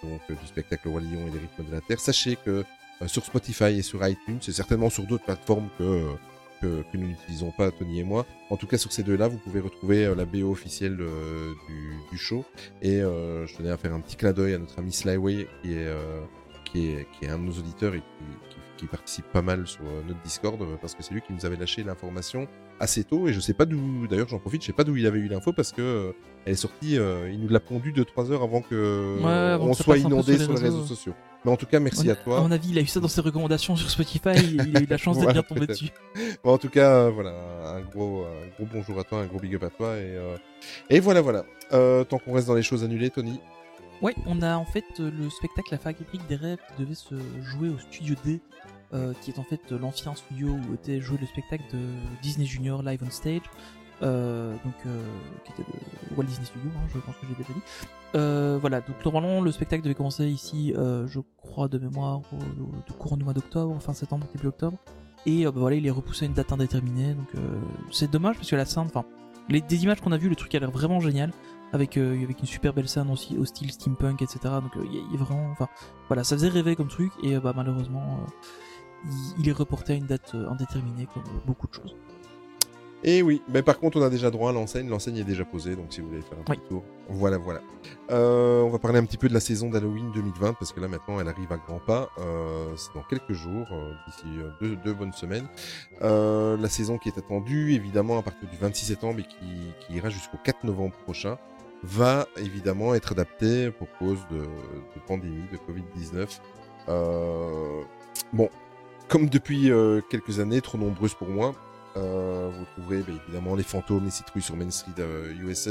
[0.02, 2.64] donc euh, du spectacle Roi Lion et les rythmes de la Terre, sachez que
[3.02, 7.08] euh, sur Spotify et sur iTunes, c'est certainement sur d'autres plateformes que, euh, que, nous
[7.08, 8.26] n'utilisons pas, Tony et moi.
[8.50, 11.94] En tout cas, sur ces deux-là, vous pouvez retrouver euh, la BO officielle euh, du,
[12.10, 12.44] du show.
[12.82, 15.72] Et euh, je tenais à faire un petit clin d'œil à notre ami Slyway, qui
[15.72, 16.20] est, euh,
[16.64, 18.02] qui est, qui est un de nos auditeurs et
[18.76, 21.46] qui, participe pas mal sur euh, notre Discord, euh, parce que c'est lui qui nous
[21.46, 22.46] avait lâché l'information
[22.80, 23.28] assez tôt.
[23.28, 25.28] Et je sais pas d'où, d'ailleurs, j'en profite, je sais pas d'où il avait eu
[25.28, 26.12] l'info, parce que euh,
[26.44, 29.70] elle est sortie, euh, il nous l'a pondu 2-3 heures avant que Ouais, avant on
[29.72, 31.14] que soit inondé sur sur les réseaux sociaux.
[31.44, 32.38] Mais en tout cas, merci On- à toi.
[32.38, 34.30] À mon avis, il a eu ça dans ses recommandations sur Spotify.
[34.34, 35.80] il a eu la chance d'être Voilà, bien tombé peut-être.
[35.80, 35.90] dessus.
[36.44, 37.32] Bon, en tout cas, euh, voilà,
[37.76, 39.96] un gros, un gros bonjour à toi, un gros big up à toi.
[39.96, 40.36] Et, euh,
[40.90, 41.44] et voilà, voilà.
[41.72, 43.40] Euh, tant qu'on reste dans les choses annulées, Tony.
[44.02, 47.70] Ouais, on a en fait le spectacle La Fabrique des rêves qui devait se jouer
[47.70, 48.40] au Studio D,
[48.94, 51.78] euh, qui est en fait euh, l'ancien studio où était joué le spectacle de
[52.22, 53.42] Disney Junior Live on Stage,
[54.02, 55.02] euh, donc euh,
[55.44, 55.70] qui était
[56.10, 57.62] le Walt Disney Studio, hein, je pense que j'ai déjà dit.
[58.14, 62.92] Euh, voilà, donc normalement le spectacle devait commencer ici, euh, je crois de mémoire, au,
[62.94, 64.78] courant du mois d'octobre, fin septembre, début octobre.
[65.24, 67.28] Et euh, bah, voilà, il est repoussé à une date indéterminée, donc
[67.90, 69.04] c'est dommage parce que la scène, enfin,
[69.48, 71.32] les, des images qu'on a vues, le truc a l'air vraiment génial
[71.72, 75.16] avec avec une super belle scène aussi au style steampunk etc donc il y, y
[75.16, 75.68] vraiment enfin
[76.06, 78.20] voilà ça faisait rêver comme truc et bah malheureusement
[79.38, 81.96] il, est reporté à une date euh, indéterminée comme euh, beaucoup de choses.
[83.04, 84.88] Et oui, mais par contre, on a déjà droit à l'enseigne.
[84.88, 86.56] L'enseigne est déjà posée, donc si vous voulez faire un Oui.
[86.56, 87.60] petit tour, voilà, voilà.
[88.10, 90.88] Euh, on va parler un petit peu de la saison d'Halloween 2020 parce que là
[90.88, 92.08] maintenant, elle arrive à grands pas.
[92.18, 95.46] Euh, c'est dans quelques jours, euh, d'ici euh, deux, deux bonnes semaines.
[96.02, 99.92] Euh, la saison qui est attendue, évidemment, à partir du 26 septembre et qui, qui
[99.94, 101.36] ira jusqu'au 4 novembre prochain,
[101.84, 106.40] va évidemment être adaptée pour cause de, de pandémie, de Covid-19.
[106.88, 107.82] Euh,
[108.32, 108.48] bon,
[109.08, 111.54] comme depuis euh, quelques années, trop nombreuses pour moi,
[111.96, 115.70] euh, vous trouverez bah, évidemment les fantômes, les citrouilles sur Main Street euh, USA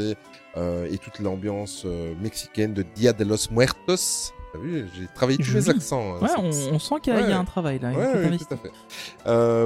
[0.57, 1.86] euh, et toute l'ambiance
[2.21, 4.31] mexicaine de Dia de los Muertos.
[4.53, 6.15] T'as vu, j'ai travaillé tous les accents.
[6.15, 6.29] hein, Ouais,
[6.71, 7.91] on, sent qu'il y, a- y un travail là.
[7.91, 8.71] Ouais, tout à fait.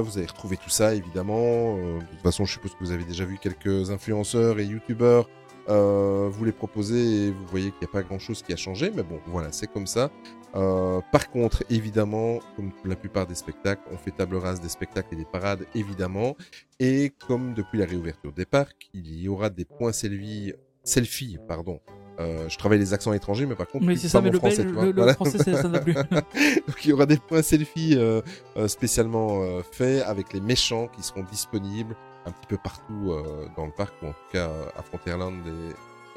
[0.02, 1.76] Vous allez retrouver tout ça, évidemment.
[1.76, 5.28] De toute façon, je suppose que vous avez déjà vu quelques influenceurs et youtubeurs
[5.68, 8.90] euh, vous les proposer et vous voyez qu'il n'y a pas grand-chose qui a changé.
[8.94, 10.10] Mais bon, voilà, c'est comme ça.
[10.56, 15.14] Euh, par contre, évidemment, comme la plupart des spectacles, on fait table rase des spectacles
[15.14, 16.36] et des parades, évidemment.
[16.80, 21.80] Et comme depuis la réouverture des parcs, il y aura des points selfie, selfie pardon.
[22.18, 24.64] Euh, je travaille les accents étrangers, mais par contre, Oui, c'est ça, mais le, français,
[24.64, 24.82] vois.
[24.84, 25.14] le, le Voilà.
[25.14, 25.94] français, ça ne va plus.
[26.66, 28.20] Donc il y aura des points selfie euh,
[28.58, 31.96] euh, spécialement euh, faits avec les méchants qui seront disponibles
[32.26, 35.34] un petit peu partout euh, dans le parc ou en tout cas à Frontierland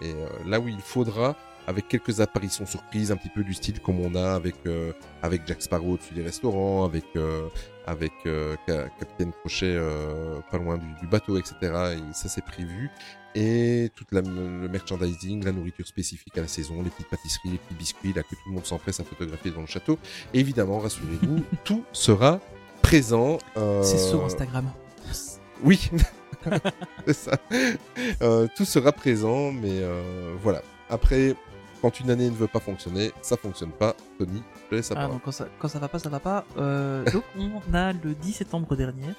[0.02, 0.14] et, et
[0.46, 4.16] là où il faudra avec quelques apparitions surprises un petit peu du style comme on
[4.16, 4.92] a avec euh,
[5.22, 7.48] avec Jack Sparrow au-dessus des restaurants avec euh,
[7.86, 12.44] avec euh, Ca- Capitaine Crochet euh, pas loin du, du bateau etc et ça c'est
[12.46, 12.90] prévu
[13.36, 17.58] et toute la, le merchandising, la nourriture spécifique à la saison, les petites pâtisseries, les
[17.58, 19.98] petits biscuits, là que tout le monde s'empresse à photographier dans le château.
[20.36, 22.40] Évidemment, rassurez-vous, tout sera
[22.84, 23.40] présent.
[23.58, 24.70] euh, C'est sur Instagram.
[25.64, 25.90] Oui,
[27.12, 27.32] ça.
[28.22, 30.62] Euh, tout sera présent, mais euh, voilà.
[30.92, 31.36] Après,
[31.84, 33.94] quand une année ne veut pas fonctionner, ça fonctionne pas.
[34.18, 36.46] Tony, je laisse Ah, donc quand ça, quand ça va pas, ça va pas.
[36.58, 39.10] Euh, donc on a le 10 septembre dernier.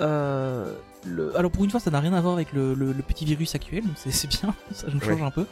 [0.00, 1.36] Euh, le...
[1.38, 3.54] Alors pour une fois, ça n'a rien à voir avec le, le- le petit virus
[3.54, 5.26] actuel, donc c'est bien, ça nous change Ouais.
[5.26, 5.46] un peu.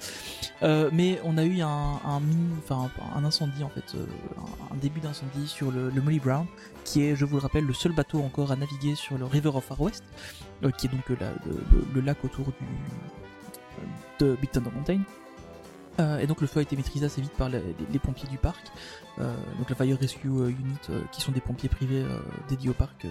[0.62, 1.68] Euh, mais on a eu un,
[2.04, 6.46] un mini, enfin un incendie en fait, un, un début d'incendie sur le, Molly Brown,
[6.84, 9.50] qui est, je vous le rappelle, le seul bateau encore à naviguer sur le River
[9.54, 10.02] of Far West,
[10.78, 11.32] qui est donc la-
[11.94, 12.66] le lac autour du
[14.20, 15.00] de Big Thunder Mountain.
[16.00, 18.66] Euh, et donc le feu a été maîtrisé assez vite par les, pompiers du parc.
[19.18, 22.04] Euh, donc la Fire Rescue euh, Unit, euh, qui sont des pompiers privés
[22.48, 23.06] dédiés au parc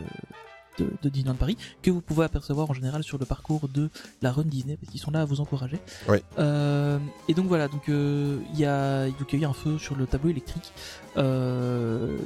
[0.77, 3.89] de, de Disneyland Paris, que vous pouvez apercevoir en général sur le parcours de
[4.21, 5.79] la Run Disney, parce qu'ils sont là à vous encourager.
[6.07, 6.23] Ouais.
[6.39, 9.95] Euh, et donc voilà, donc il y a donc y a eu un feu sur
[9.95, 10.73] le tableau électrique.
[11.17, 12.17] Euh,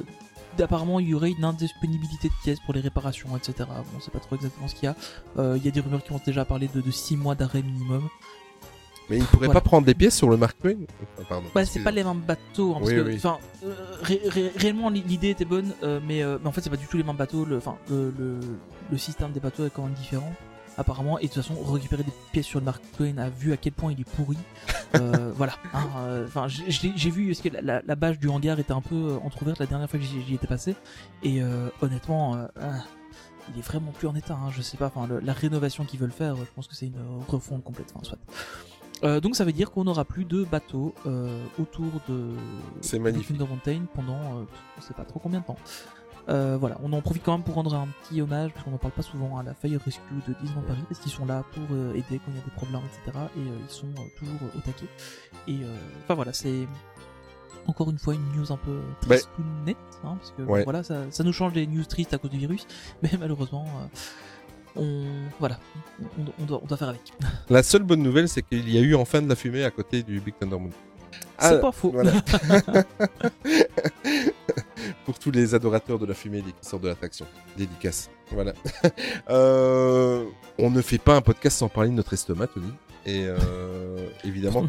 [0.60, 3.54] Apparemment, il y aurait une indisponibilité de pièces pour les réparations, etc.
[3.68, 4.96] Bon, on sait pas trop exactement ce qu'il y a.
[5.54, 8.08] Il y a des rumeurs qui ont déjà parlé de 6 mois d'arrêt minimum.
[9.10, 9.60] Mais il pourrait Voilà.
[9.60, 10.74] pas prendre des pièces sur le Mark Twain
[11.16, 11.46] Enfin, Pardon.
[11.54, 13.26] Bah, c'est pas les mêmes bateaux, hein, parce Oui, que,
[13.66, 16.70] euh, ré- ré- réellement l'i- l'idée était bonne, euh, mais, euh, mais en fait c'est
[16.70, 17.44] pas du tout les mêmes bateaux.
[17.44, 18.40] Le, le, le,
[18.90, 20.30] le système des bateaux est quand même différent,
[20.76, 21.18] apparemment.
[21.18, 23.72] Et de toute façon, récupérer des pièces sur le Mark Twain a vu à quel
[23.72, 24.36] point il est pourri.
[24.96, 25.54] Euh, voilà.
[25.72, 28.82] hein, euh, Enfin, j'ai- vu parce que la, la, la bâche du hangar était un
[28.82, 30.74] peu euh, entrouverte la dernière fois que j'y étais passé,
[31.22, 32.36] et euh, honnêtement.
[32.36, 32.84] euh, ah,
[33.54, 36.12] il est vraiment plus en état, hein, je sais pas, enfin la rénovation qu'ils veulent
[36.12, 38.18] faire, je pense que c'est une refonte complète, enfin soit.
[39.04, 42.30] Euh, donc ça veut dire qu'on n'aura plus de bateaux euh, autour de,
[42.80, 43.10] C'est de.
[43.22, 44.44] Thunder Mountain pendant euh,
[44.76, 45.56] on sait pas trop combien de temps.
[46.28, 48.76] Euh, voilà, on en profite quand même pour rendre un petit hommage, parce qu'on n'en
[48.76, 51.62] parle pas souvent, à la Fire Rescue de Disneyland Paris, parce qu'ils sont là pour
[51.74, 53.18] euh, aider quand il y a des problèmes, etc.
[53.34, 53.86] Et euh, ils sont
[54.18, 54.84] toujours au taquet.
[55.46, 55.56] Et
[56.04, 56.68] enfin voilà, c'est
[57.66, 60.64] encore une fois une news un peu triste ou nette, hein, parce que Ouais.
[60.64, 62.66] voilà, ça, ça nous change des news tristes à cause du virus,
[63.02, 63.64] mais malheureusement,
[64.76, 65.04] on
[65.40, 65.58] voilà,
[66.18, 67.12] on, on doit, on doit faire avec.
[67.50, 70.02] La seule bonne nouvelle, c'est qu'il y a eu enfin de la fumée à côté
[70.02, 70.70] du Big Thunder Moon.
[71.40, 71.90] C'est Ah, pas faux.
[71.92, 72.12] Voilà.
[75.04, 77.26] Pour tous les adorateurs de la fumée qui sortent de l'attraction.
[77.56, 78.10] Dédicace.
[78.30, 78.52] Voilà.
[79.30, 80.24] Euh,
[80.58, 82.72] on ne fait pas un podcast sans parler de notre estomac, Tony.
[83.08, 84.66] Et euh, évidemment,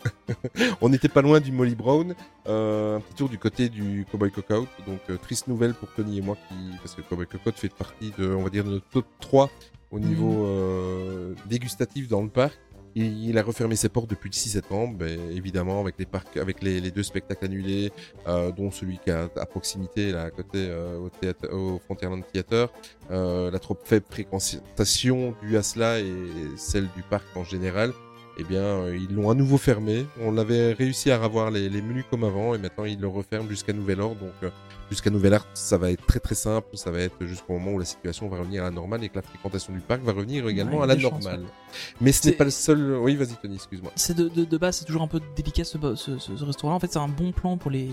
[0.80, 2.14] On n'était pas loin du Molly Brown.
[2.48, 4.66] Euh, un petit tour du côté du Cowboy Cookout.
[4.86, 7.68] Donc, euh, triste nouvelle pour Tony et moi, qui, parce que le Cowboy Cookout fait
[7.68, 9.50] partie de, on va dire, de notre top 3
[9.90, 12.58] au niveau euh, dégustatif dans le parc.
[12.96, 16.62] Il, il a refermé ses portes depuis le 6 septembre, évidemment avec les parcs, avec
[16.62, 17.92] les, les deux spectacles annulés,
[18.26, 22.22] euh, dont celui qui est à, proximité, là à côté euh, au, théâtre, au Frontierland
[22.32, 22.68] Theater.
[23.10, 26.12] Euh, la trop faible fréquentation due à cela et
[26.56, 27.92] celle du parc en général,
[28.38, 30.06] eh bien, euh, ils l'ont à nouveau fermé.
[30.20, 33.48] On l'avait réussi à revoir les, les menus comme avant et maintenant ils le referment
[33.48, 34.20] jusqu'à nouvel ordre.
[34.20, 34.50] Donc, euh,
[34.90, 36.68] jusqu'à nouvel ordre, ça va être très très simple.
[36.74, 39.16] Ça va être jusqu'au moment où la situation va revenir à la normale et que
[39.16, 41.44] la fréquentation du parc va revenir également Ouais, à la chances, normale.
[42.00, 42.96] Mais ce n'est C'est- pas le seul.
[43.00, 43.90] Oui, vas-y Tony, excuse-moi.
[43.96, 46.76] C'est de, de, de base, c'est toujours un peu délicat ce, ce, ce- restaurant-là.
[46.76, 47.90] En fait, c'est un bon plan pour les,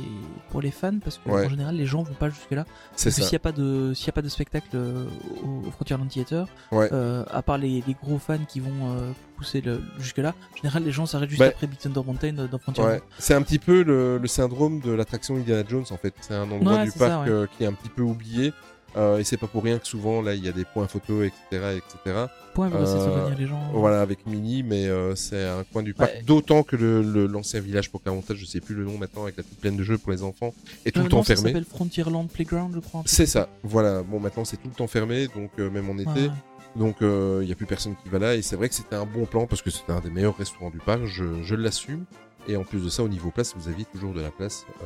[0.52, 1.46] pour les fans parce que Ouais.
[1.46, 2.66] en général, les gens vont pas jusque-là.
[2.96, 3.28] C'est Parce que ça.
[3.28, 5.06] S'il n'y a pas de, s'il y a pas de spectacle euh,
[5.44, 6.90] au, au Frontierland Theater, Ouais.
[6.92, 10.84] euh, à part les, les gros fans qui vont euh, pousser le, jusque-là, en général,
[10.84, 12.94] les gens s'arrêtent juste Bah, après Big Thunder Mountain euh, dans Frontierland.
[12.96, 13.02] Ouais.
[13.20, 16.14] C'est un petit peu le, le syndrome de l'attraction Indiana Jones en fait.
[16.22, 17.30] C'est un endroit Ouais, du c'est parc ça, ouais.
[17.30, 18.54] euh, qui est un petit peu oublié.
[18.96, 21.26] Euh, et c'est pas pour rien que souvent là il y a des points photos
[21.26, 22.26] etc etc.
[22.54, 23.60] Point, de Euh, faire venir les gens.
[23.74, 26.12] Voilà avec Mini mais euh, c'est un coin du parc.
[26.14, 26.22] Ouais.
[26.22, 29.60] D'autant que le l'ancien village Pocahontas je sais plus le nom maintenant avec la petite
[29.60, 30.54] plaine de jeux pour les enfants
[30.86, 31.50] est tout le temps non, ça fermé.
[31.50, 33.02] s'appelle Frontierland Playground, je crois.
[33.08, 33.50] C'est ça.
[33.64, 34.04] Voilà.
[34.04, 36.28] Bon maintenant c'est tout le temps fermé donc même en été.
[36.28, 36.32] Ouais.
[36.76, 39.08] Donc il y a plus personne qui va là et c'est vrai que c'était un
[39.08, 42.06] bon plan parce que c'était un des meilleurs restaurants du parc, je, je l'assume.
[42.48, 44.86] Et en plus de ça, au niveau place, vous aviez toujours de la place euh,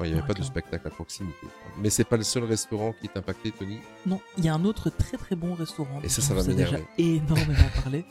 [0.00, 1.46] il n'y avait Ouais, pas de spectacle à proximité.
[1.78, 3.78] Mais c'est pas le seul restaurant qui est impacté, Tony?
[4.06, 6.00] Non, il y a un autre très très bon restaurant.
[6.04, 8.04] Et ça, ça va déjà énormément parlé,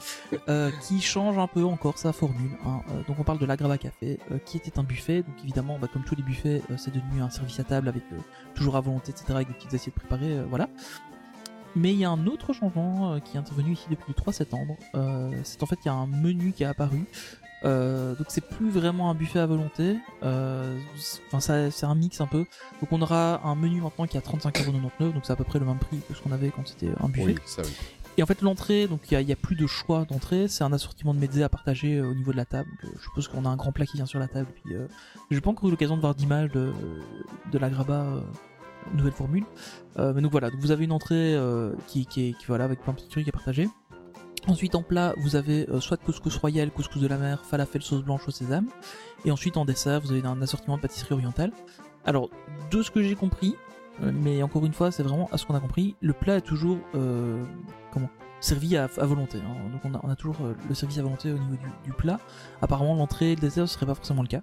[0.50, 2.52] euh, qui change un peu encore sa formule.
[2.66, 2.82] hein.
[2.90, 5.24] Euh, donc on parle de l'Agrava Café, euh, qui était un buffet.
[5.24, 8.04] Donc évidemment, bah, comme tous les buffets, euh, c'est devenu un service à table avec
[8.12, 8.18] euh,
[8.56, 10.68] toujours à volonté, etc., avec des petites assiettes préparées, voilà.
[11.74, 14.34] Mais il y a un autre changement euh, qui est intervenu ici depuis le 3
[14.34, 14.76] septembre.
[14.96, 17.06] Euh, c'est en fait qu'il y a un menu qui est apparu.
[17.64, 19.98] Euh, donc c'est plus vraiment un buffet à volonté.
[20.24, 20.78] Euh,
[21.28, 22.46] Enfin, ça- c'est un mix un peu.
[22.82, 25.60] Donc on aura un menu maintenant qui est à 35,99€, donc c'est à peu près
[25.60, 27.26] le même prix que ce qu'on avait quand c'était un buffet.
[27.26, 27.70] Oui, ça oui.
[28.18, 31.14] Et en fait l'entrée, donc il y a- plus de choix d'entrée, c'est un assortiment
[31.14, 32.68] de mezzés à partager euh, au niveau de la table.
[32.84, 34.48] Donc, euh, je suppose qu'on a un grand plat qui vient sur la table.
[34.66, 34.88] Puis euh,
[35.30, 36.72] j'ai pas encore eu l'occasion de voir d'images de,
[37.52, 38.22] de la Graba euh,
[38.96, 39.46] nouvelle formule.
[39.98, 42.66] Euh, mais donc voilà, donc vous avez une entrée euh, qui, qui est qui, voilà
[42.66, 43.70] avec plein de petits trucs à partager.
[44.48, 48.04] Ensuite en plat, vous avez euh, soit couscous royal, couscous de la mer, falafel sauce
[48.04, 48.68] blanche au sésame.
[49.26, 51.52] Et ensuite en dessert, vous avez un assortiment de pâtisserie orientale.
[52.06, 52.30] Alors,
[52.72, 53.56] de ce que j'ai compris,
[54.02, 56.42] euh, mais encore une fois, c'est vraiment à ce qu'on a compris, le plat est
[56.42, 57.44] toujours euh,
[57.92, 59.38] comment servi à, volonté.
[59.38, 59.70] hein.
[59.70, 62.20] Donc on a, toujours euh, le service à volonté au niveau du, du plat.
[62.62, 64.42] Apparemment, l'entrée et le dessert ce serait pas forcément le cas.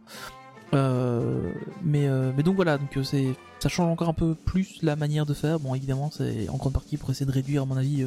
[0.75, 1.53] Euh,
[1.83, 5.27] mais, euh, mais donc voilà, donc euh, ça change encore un peu plus la manière
[5.27, 5.59] de faire.
[5.61, 8.07] Bon, évidemment, c'est en grande partie pour essayer de réduire, à mon avis,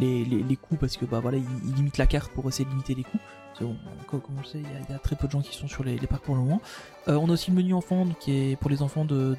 [0.00, 2.94] les, les, coûts parce que bah voilà, ils, limitent la carte pour essayer de limiter
[2.94, 3.18] les coûts.
[3.60, 3.74] Bon,
[4.06, 5.96] comme, on le sait, il y, a- très peu de gens qui sont sur les,
[5.98, 6.60] parcs pour le moment.
[7.08, 9.36] Euh, on a aussi le menu enfant qui est pour les enfants de,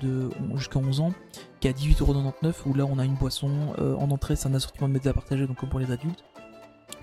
[0.55, 1.13] jusqu'à 11 ans,
[1.59, 4.87] qui est à 18,99€ où là on a une boisson en entrée, c'est un assortiment
[4.87, 6.23] de médias à partager, donc comme pour les adultes.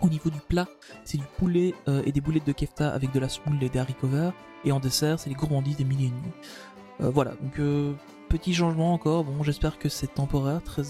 [0.01, 0.66] Au niveau du plat,
[1.05, 3.78] c'est du poulet euh, et des boulettes de kefta avec de la semoule et des
[3.78, 4.32] haricots verts.
[4.64, 6.32] Et en dessert, c'est les gourmandises des mille et nuits.
[7.01, 7.95] Euh, voilà, donc euh,
[8.28, 9.24] petit changement encore.
[9.24, 10.62] Bon, j'espère que c'est temporaire.
[10.62, 10.82] Très,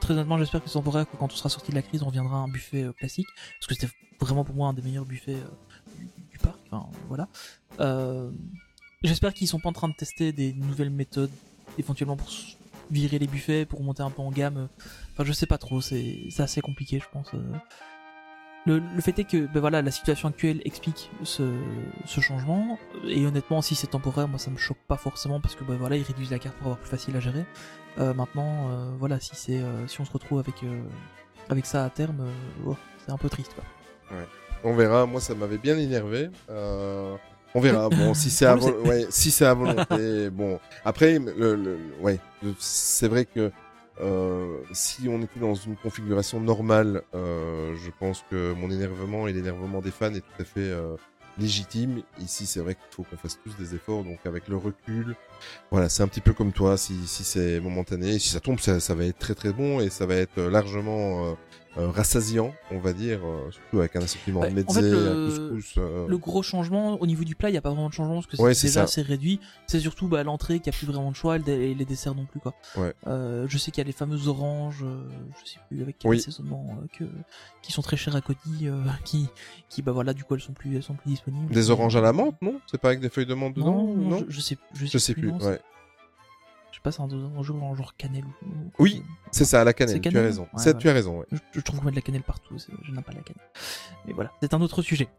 [0.00, 2.06] très honnêtement, j'espère que c'est temporaire, que quand on sera sorti de la crise, on
[2.06, 3.28] reviendra à un buffet classique.
[3.58, 5.36] Parce que c'était vraiment pour moi un des meilleurs buffets
[5.98, 6.58] du, parc.
[7.08, 7.28] Voilà.
[9.02, 11.30] J'espère qu'ils sont pas en train de tester des nouvelles méthodes,
[11.78, 12.28] éventuellement pour
[12.90, 14.68] virer les buffets, pour monter un peu en gamme.
[15.12, 15.80] Enfin, je sais pas trop.
[15.80, 17.30] C'est assez compliqué, je pense.
[18.66, 21.42] Le, le fait est que ben voilà, la situation actuelle explique ce,
[22.06, 25.64] ce changement et honnêtement si c'est temporaire moi ça me choque pas forcément parce que
[25.64, 27.44] ben voilà ils réduisent la carte pour avoir plus facile à gérer.
[27.98, 30.82] Euh, maintenant euh, voilà si c'est euh, si on se retrouve avec euh,
[31.50, 33.64] avec ça à terme euh, oh, c'est un peu triste quoi.
[34.66, 35.04] On verra.
[35.04, 36.30] Moi, ça m'avait bien énervé.
[36.48, 37.16] Euh,
[37.54, 37.88] on verra.
[37.90, 40.30] Bon, si c'est à, ouais, si c'est à volonté.
[40.30, 42.18] bon, après, le, le- ouais,
[42.58, 43.50] c'est vrai que
[44.00, 49.32] euh, si on était dans une configuration normale, euh, je pense que mon énervement et
[49.32, 50.96] l'énervement des fans est tout à fait euh,
[51.38, 52.02] légitime.
[52.20, 54.02] Ici, c'est vrai qu'il faut qu'on fasse tous des efforts.
[54.04, 55.14] Donc, avec le recul,
[55.70, 56.76] voilà, c'est un petit peu comme toi.
[56.76, 59.90] Si, si c'est momentané, si ça tombe, ça, ça va être très très bon et
[59.90, 61.36] ça va être largement
[61.76, 65.74] euh, rassasiant, on va dire, euh, surtout avec un assortiment de en fait, le- couscous.
[65.78, 68.14] euh, Le gros changement au niveau du plat, il y a pas vraiment de changement
[68.14, 68.82] parce que c'est déjà ça.
[68.84, 69.40] assez réduit.
[69.66, 72.14] C'est surtout bah, l'entrée qui a plus vraiment de choix et le- et les desserts
[72.14, 72.54] non plus quoi.
[72.76, 72.94] Ouais.
[73.06, 74.84] Je sais qu'il y a les fameuses oranges,
[75.44, 76.18] je sais plus avec quel Oui.
[76.18, 77.04] assaisonnement que
[77.62, 78.68] qui sont très chères à Cody,
[79.04, 79.28] qui
[79.68, 81.52] qui bah voilà du coup elles sont plus elles sont plus disponibles.
[81.52, 82.60] Des oranges à la menthe, non?
[82.70, 84.92] C'est pas avec des feuilles de menthe dedans Non, Non, je, je sais je sais,
[84.92, 85.32] Je sais plus.
[85.32, 85.60] non, Ouais.
[86.84, 88.46] Je sais pas c'est un, un en genre cannelle ou.
[88.48, 90.00] ou- Oui, c'est ça, la cannelle.
[90.00, 90.46] Tu as raison.
[90.52, 90.74] Ouais, ouais.
[90.78, 91.20] Tu as raison.
[91.20, 91.26] Ouais.
[91.32, 93.42] Je, je trouve qu'on met de la cannelle partout, je n'aime pas la cannelle.
[94.06, 95.08] Mais voilà, c'est un autre sujet.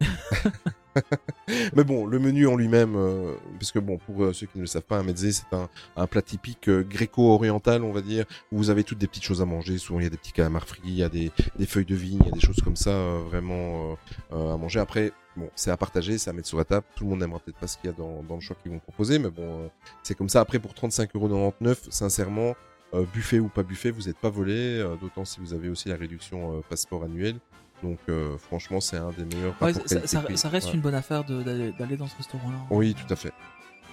[1.76, 4.62] Mais bon, le menu en lui-même, euh, parce que bon, pour euh, ceux qui ne
[4.62, 8.24] le savent pas, un mezzé, c'est un, un plat typique euh, gréco-oriental, on va dire,
[8.50, 9.76] où vous avez toutes des petites choses à manger.
[9.78, 11.94] Souvent, il y a des petits calamars frits, il y a des, des feuilles de
[11.94, 13.96] vigne, il y a des choses comme ça, euh, vraiment
[14.32, 14.80] à manger.
[14.80, 16.84] Après, bon, c'est à partager, c'est à mettre sur la table.
[16.96, 18.72] Tout le monde n'aimera peut-être pas ce qu'il y a dans, dans le choix qu'ils
[18.72, 19.68] vont proposer, mais bon, euh,
[20.02, 20.40] c'est comme ça.
[20.40, 22.54] Après, pour 35,99€, sincèrement,
[22.94, 25.88] euh, buffet ou pas buffet, vous n'êtes pas volé, euh, d'autant si vous avez aussi
[25.88, 27.36] la réduction euh, passeport annuel.
[27.82, 27.98] Donc,
[28.38, 30.38] franchement, c'est un des meilleurs Ouais, ça, ça- qualité-prix.
[30.38, 30.74] ça reste Ouais.
[30.76, 32.56] une bonne affaire d'aller dans ce restaurant-là.
[32.70, 33.32] Oui, tout à fait.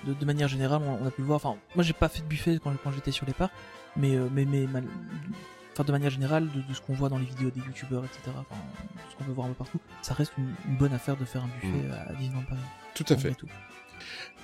[0.08, 1.36] de, de manière générale, on, on a pu le voir.
[1.36, 3.52] Enfin, moi, j'ai pas fait de buffet quand, quand j'étais sur les parcs,
[3.98, 4.86] mais mais mais mal-
[5.74, 8.21] enfin, de manière générale, de, de ce qu'on voit dans les vidéos des youtubeurs, etc.
[8.28, 8.61] Enfin,
[9.11, 11.43] ce qu'on peut voir un peu partout, ça reste une, une bonne affaire de faire
[11.43, 12.61] un buffet à Disneyland Paris.
[12.95, 13.32] Tout à fait.
[13.32, 13.47] tout.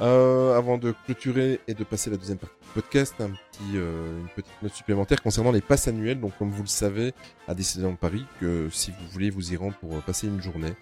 [0.02, 3.76] Euh, avant de clôturer et de passer à la deuxième partie du podcast, un petit,
[3.76, 6.22] euh, une petite note supplémentaire concernant les passes annuelles.
[6.22, 7.14] Donc, comme vous le savez,
[7.48, 10.74] à Disneyland Paris, que si vous voulez vous y rendre pour euh, passer une journée,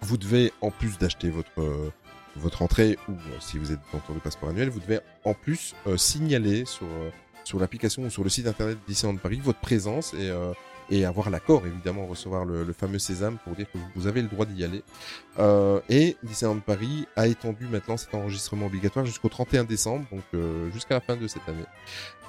[0.00, 1.90] vous devez, en plus d'acheter votre euh,
[2.36, 6.64] votre entrée ou si vous êtes dans le passeport annuel, vous devez en plus signaler
[6.64, 6.86] sur
[7.44, 10.52] sur l'application ou sur le site internet de Paris votre présence et euh,
[10.90, 14.28] et avoir l'accord évidemment recevoir le, le fameux sésame pour dire que vous avez le
[14.28, 14.82] droit d'y aller.
[15.38, 20.70] Euh, et Disneyland Paris a étendu maintenant cet enregistrement obligatoire jusqu'au 31 décembre, donc euh,
[20.72, 21.64] jusqu'à la fin de cette année.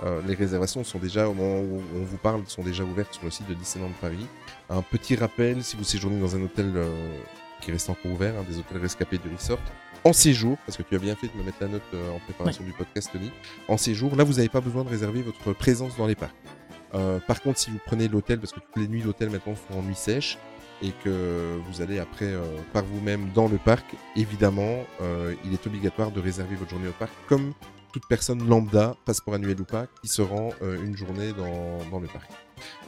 [0.03, 3.25] Euh, les réservations sont déjà, au moment où on vous parle, sont déjà ouvertes sur
[3.25, 4.27] le site de Disneyland Paris.
[4.69, 7.17] Un petit rappel, si vous séjournez dans un hôtel euh,
[7.61, 9.59] qui reste encore ouvert, hein, des hôtels rescapés du resort,
[10.03, 12.19] en séjour, parce que tu as bien fait de me mettre la note euh, en
[12.19, 13.31] préparation du podcast, Tony,
[13.67, 16.35] en séjour, là vous n'avez pas besoin de réserver votre présence dans les parcs.
[16.93, 19.79] Euh, par contre, si vous prenez l'hôtel, parce que toutes les nuits d'hôtel maintenant sont
[19.79, 20.37] en nuit sèche,
[20.81, 22.41] et que vous allez après euh,
[22.73, 23.85] par vous-même dans le parc,
[24.15, 27.53] évidemment, euh, il est obligatoire de réserver votre journée au parc comme
[27.93, 31.99] toute personne lambda, passeport annuel ou pas, qui se rend euh, une journée dans, dans
[31.99, 32.31] le parc.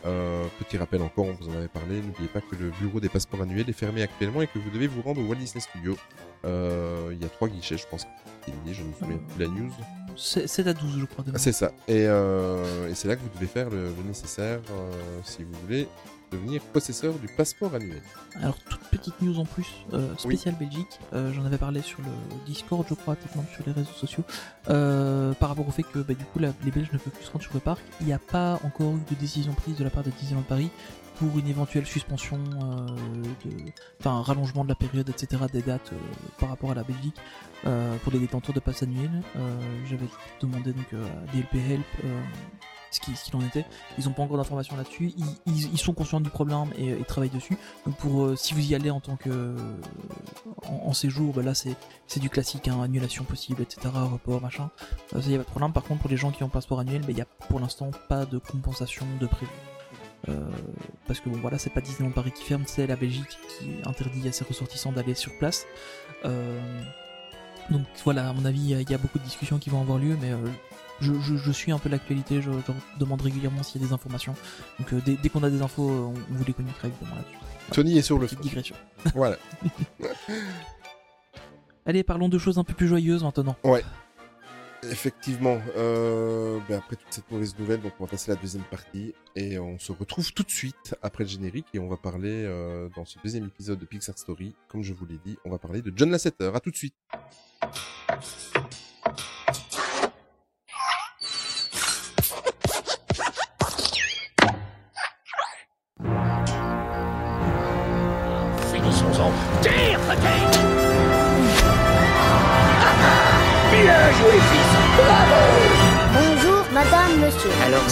[0.05, 3.09] Euh, petit rappel encore, on vous en avait parlé, n'oubliez pas que le bureau des
[3.09, 5.97] passeports annuels est fermé actuellement et que vous devez vous rendre au Walt Disney Studio.
[6.45, 8.05] Euh, Il y a trois guichets, je pense.
[8.45, 9.71] Je ne me souviens plus la news.
[10.17, 11.23] C'est 7 à 12, je crois.
[11.33, 11.71] Ah, C'est ça.
[11.87, 14.59] Et, euh, et c'est là que vous devez faire le, le nécessaire
[15.23, 15.87] si vous voulez
[16.33, 18.01] devenir possesseur du passeport annuel.
[18.41, 22.45] Alors, toute petite news en plus, euh, spéciale Belgique, euh, j'en avais parlé sur le
[22.45, 24.23] Discord, je crois, peut-être même sur les réseaux sociaux,
[24.69, 27.25] euh, par rapport au fait que bah, du coup la- les Belges ne peuvent plus
[27.25, 27.81] se rendre sur le parc.
[28.01, 30.69] Il n'y a pas encore eu de décision prise de la part de Disneyland Paris
[31.17, 32.87] pour une éventuelle suspension, euh,
[33.99, 35.91] enfin rallongement de la période, etc., des dates
[36.39, 37.15] par rapport à la Belgique
[38.03, 39.11] pour les détenteurs de passe annuel.
[39.87, 40.07] J'avais
[40.41, 41.85] demandé donc à DLP Help
[42.93, 43.65] ce qui- ce qu'il en était.
[43.97, 45.13] Ils n'ont pas encore d'informations là-dessus.
[45.45, 47.57] Ils, sont conscients du problème et, travaillent dessus.
[47.85, 49.55] Donc pour euh, si vous y allez en tant que
[50.65, 51.75] en, en séjour, bah là c'est
[52.19, 53.89] du classique, hein, annulation possible, etc.
[53.93, 54.69] Report, machin.
[55.15, 55.73] Euh, ça y a pas de problème.
[55.73, 57.91] Par contre pour les gens qui ont passeport annuel, bah, il y a pour l'instant
[58.09, 59.51] pas de compensation de prévu.
[60.29, 60.39] Euh,
[61.05, 64.25] parce que bon voilà c'est pas Disneyland Paris qui ferme, c'est la Belgique qui interdit
[64.29, 65.65] à ses ressortissants d'aller sur place.
[66.23, 66.81] Euh,
[67.69, 70.17] donc voilà, à mon avis, il y a- beaucoup de discussions qui vont avoir lieu,
[70.21, 70.37] mais euh,
[71.01, 73.93] je, je- je suis un peu l'actualité, je, je demande régulièrement s'il y a des
[73.93, 74.35] informations.
[74.79, 77.15] Donc euh, dès, dès qu'on a des infos, euh, on, on vous les communiquera évidemment
[77.15, 77.37] là-dessus.
[77.71, 78.75] Tony est sur le digression.
[79.15, 79.37] Voilà.
[81.85, 83.55] Allez, parlons de choses un peu plus joyeuses maintenant.
[84.89, 88.63] Effectivement, euh, ben après toute cette mauvaise nouvelle, donc on va passer à la deuxième
[88.63, 92.43] partie et on se retrouve tout de suite après le générique et on va parler
[92.45, 95.57] euh, dans ce deuxième épisode de Pixar Story, comme je vous l'ai dit, on va
[95.57, 96.51] parler de John Lasseter.
[96.53, 96.95] À tout de suite.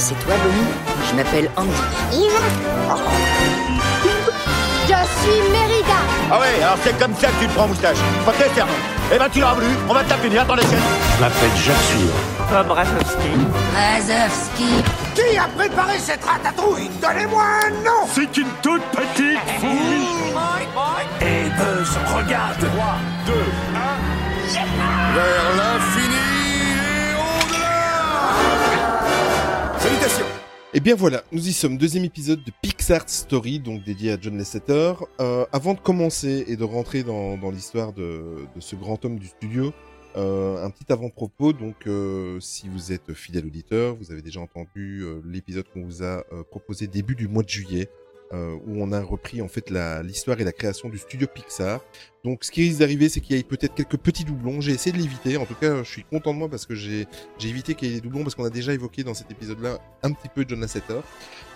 [0.02, 0.68] C'est toi, Bonnie
[1.10, 1.72] Je m'appelle Andy.
[4.88, 6.00] Je suis Mérida.
[6.32, 7.98] Ah ouais, alors c'est comme ça que tu te prends moustache.
[8.28, 8.72] Ok, servant.
[9.14, 10.80] Eh ben tu l'auras voulu, on va te punir dans les chaînes.
[11.18, 11.76] Je m'appelle Sûr.
[12.50, 13.32] Bob Razowski.
[13.76, 14.84] Razowski.
[15.14, 16.90] Qui a préparé cette ratatouille?
[17.02, 20.08] Donnez-moi un nom C'est une toute petite fouille.
[21.22, 22.70] Et Buzz, regarde 3,
[23.28, 24.12] 2, 1...
[25.14, 25.81] Vers l'infini
[30.74, 34.38] Et bien voilà, nous y sommes, deuxième épisode de Pixar Story, donc dédié à John
[34.38, 34.94] Lasseter.
[35.20, 39.28] Euh, avant de commencer et de rentrer dans, l'histoire de, de ce grand homme du
[39.28, 39.74] studio,
[40.16, 41.52] euh, un petit avant-propos.
[41.52, 46.04] Donc, euh, si vous êtes fidèle auditeur, vous avez déjà entendu euh, l'épisode qu'on vous
[46.04, 47.90] a euh, proposé début du mois de juillet,
[48.34, 49.70] euh, où on a repris en fait
[50.04, 51.82] l'histoire et la création du studio Pixar.
[52.24, 54.62] Donc, ce qui risque d'arriver, c'est qu'il y ait peut-être quelques petits doublons.
[54.62, 55.38] J'ai essayé de l'éviter.
[55.38, 57.08] En tout cas, je suis content de moi parce que j'ai
[57.44, 60.12] évité qu'il y ait des doublons parce qu'on a déjà évoqué dans cet épisode-là un
[60.12, 61.00] petit peu John Lasseter.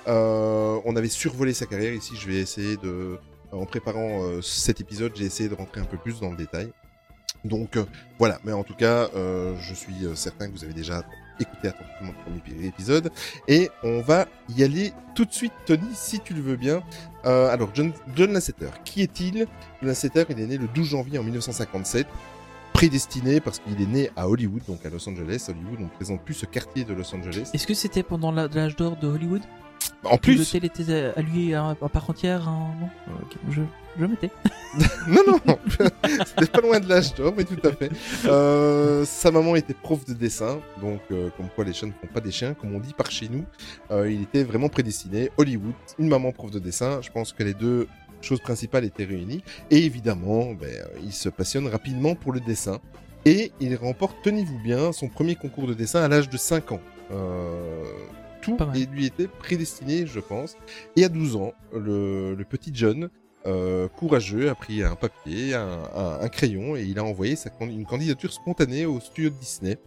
[0.08, 1.94] Euh, on avait survolé sa carrière.
[1.94, 3.20] Ici, je vais essayer de,
[3.52, 6.72] en préparant euh, cet épisode, j'ai essayé de rentrer un peu plus dans le détail.
[7.46, 7.86] Donc euh,
[8.18, 11.04] voilà, mais en tout cas, euh, je suis euh, certain que vous avez déjà
[11.40, 13.12] écouté attentivement le premier épisode.
[13.48, 16.84] Et on va y aller tout de suite, Tony, si tu le veux bien.
[17.26, 19.48] Euh, alors, John, John Lasseter, qui est-il?
[19.82, 22.08] John Lasseter, il est né le 12 janvier en 1957
[22.74, 25.46] prédestiné parce qu'il est né à Hollywood, donc à Los Angeles.
[25.48, 27.50] Hollywood, on ne présente plus ce quartier de Los Angeles.
[27.54, 29.42] Est-ce que c'était pendant l'âge d'or de Hollywood?
[30.06, 32.48] En plus, L'hôtel était alloué à, à part entière.
[32.48, 33.62] hein, non Euh, je,
[34.00, 34.30] je mettais.
[35.08, 35.58] non, non,
[36.26, 37.90] c'était pas loin de l'âge d'or, mais tout à fait.
[38.26, 42.14] Euh, sa maman était prof de dessin, donc euh, comme quoi les chiens ne font
[42.14, 43.46] pas des chiens, comme on dit par chez nous.
[43.92, 45.32] Euh, il était vraiment prédestiné.
[45.38, 47.88] Hollywood, une maman prof de dessin, je pense que les deux
[48.22, 49.44] choses principales étaient réunies.
[49.72, 50.70] Et évidemment, ben,
[51.04, 52.80] il se passionne rapidement pour le dessin.
[53.24, 56.82] Et il remporte, tenez-vous bien, son premier concours de dessin à l'âge de 5 ans.
[57.12, 57.84] Euh,
[58.46, 60.56] tout et lui était prédestiné, je pense.
[60.96, 63.10] Et à 12 ans, le, le petit John,
[63.48, 67.52] euh, courageux, a pris un papier, un, un- un crayon et il a envoyé sa,
[67.62, 69.78] une candidature spontanée au studio de Disney.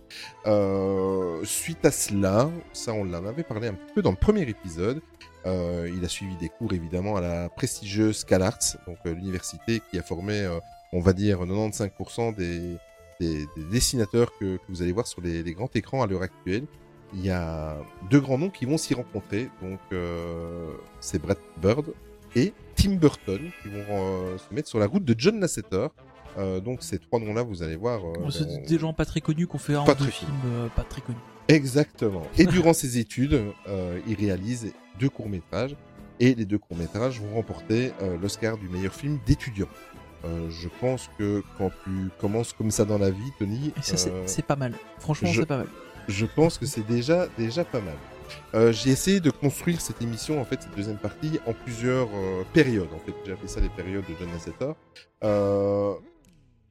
[0.47, 4.43] Euh, suite à cela, ça on en avait parlé un petit peu dans le premier
[4.43, 5.01] épisode,
[5.47, 10.03] euh, il a suivi des cours évidemment à la prestigieuse CalArts, donc l'université qui a
[10.03, 10.49] formé,
[10.93, 12.77] on va dire, 95% des,
[13.21, 16.23] des, des dessinateurs que, que vous allez voir sur les, les grands écrans à l'heure
[16.23, 16.65] actuelle.
[17.15, 17.77] Il y a
[18.11, 21.87] deux grands noms qui vont s'y rencontrer, donc euh, c'est Brad Bird
[22.37, 25.87] et Tim Burton qui vont euh, se mettre sur la route de John Lasseter.
[26.37, 28.01] Euh, donc ces trois noms-là, vous allez voir.
[28.05, 30.85] euh, C'est vont- des gens pas très connus qu'on fait un deux films euh, pas
[30.85, 31.19] très connus.
[31.49, 32.23] Exactement.
[32.37, 35.75] Et durant ses études, euh, il réalise deux courts-métrages.
[36.21, 39.69] Et les deux courts-métrages vont remporter euh, l'Oscar du meilleur film d'étudiant.
[40.25, 41.91] Euh, je pense que quand tu
[42.21, 44.75] commences comme ça dans la vie, Tony, Et ça, c'est- euh, c'est pas mal.
[44.99, 45.69] Franchement, je- c'est pas mal.
[46.09, 47.97] Je pense que c'est déjà, déjà pas mal.
[48.55, 52.45] Euh, j'ai essayé de construire cette émission, en fait, cette deuxième partie, en plusieurs euh,
[52.53, 52.93] périodes.
[52.95, 54.73] En fait, j'ai appelé ça les périodes de John Lasseter.
[55.25, 55.95] Euh,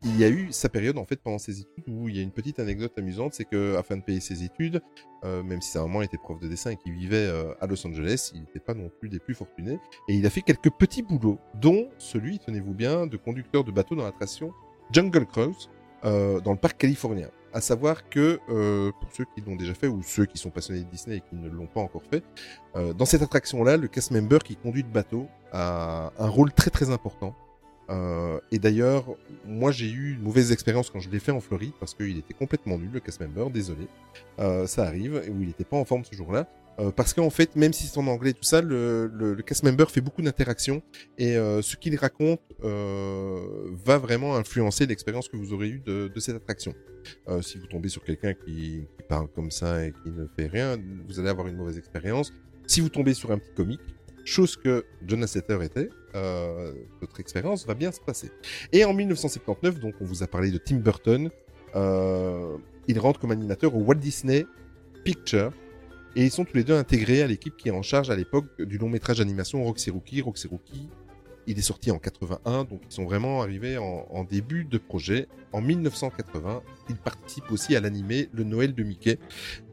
[0.03, 2.21] il y a eu sa période, en fait, pendant ses études, où il y a
[2.21, 4.79] une petite anecdote amusante, c'est que afin de payer ses études,
[5.23, 7.27] même si sa maman était prof de dessin et qu'il vivait
[7.59, 9.79] à Los Angeles, il n'était pas non plus des plus fortunés.
[10.07, 13.95] Et il a fait quelques petits boulots, dont celui, tenez-vous bien, de conducteur de bateau
[13.95, 14.53] dans l'attraction
[14.91, 15.67] Jungle Cruise,
[16.03, 17.31] dans le parc californien.
[17.53, 20.81] À savoir que, euh, pour ceux qui l'ont déjà fait ou ceux qui sont passionnés
[20.81, 22.23] de Disney et qui ne l'ont pas encore fait,
[22.75, 26.69] euh, dans cette attraction-là, le cast member qui conduit le bateau a un rôle très
[26.69, 27.35] très important.
[27.89, 29.05] Euh, et d'ailleurs,
[29.45, 32.33] moi j'ai eu une mauvaise expérience quand je l'ai fait en Floride parce qu'il était
[32.33, 33.87] complètement nul, le cast member, désolé.
[34.37, 36.47] Ça arrive, où il n'était pas en forme ce jour-là.
[36.79, 39.89] Euh, parce qu'en fait, même si c'est en anglais et tout ça, le, cast member
[39.89, 40.81] fait beaucoup d'interactions
[41.17, 46.11] et euh, ce qu'il raconte euh, va vraiment influencer l'expérience que vous aurez eue de,
[46.19, 46.73] cette attraction.
[47.41, 51.19] Si vous tombez sur quelqu'un qui, parle comme ça et qui ne fait rien, vous
[51.19, 52.33] allez avoir une mauvaise expérience.
[52.65, 53.79] Si vous tombez sur un petit comique,
[54.25, 55.89] chose que John Lasseter était,
[56.99, 58.29] votre expérience va bien se passer.
[58.73, 61.29] Et en 1979, donc on vous a parlé de Tim Burton,
[61.75, 64.45] il rentre comme animateur au Walt Disney
[65.05, 65.53] Picture.
[66.17, 68.59] Et ils sont tous les deux intégrés à l'équipe qui est en charge à l'époque
[68.59, 70.21] du long métrage d'animation Roxy Rookie.
[70.21, 70.89] Roxy Rookie,
[71.45, 75.27] il est sorti en 81, donc ils sont vraiment arrivés en, en début de projet.
[75.53, 79.19] En 1980, il participe aussi à l'animé Le Noël de Mickey.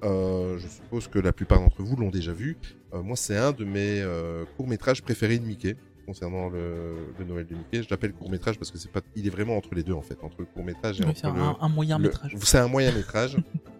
[0.02, 2.58] Euh, je suppose que la plupart d'entre vous l'ont déjà vu.
[2.92, 7.46] Euh, moi, c'est un de mes euh, courts-métrages préférés de Mickey concernant le, le Noël
[7.46, 7.82] de Mickey.
[7.82, 10.18] Je l'appelle court-métrage parce que c'est pas, il est vraiment entre les deux en fait,
[10.22, 12.36] entre le court-métrage et Oui, entre c'est le, un, un moyen métrage.
[12.42, 13.38] C'est un moyen métrage.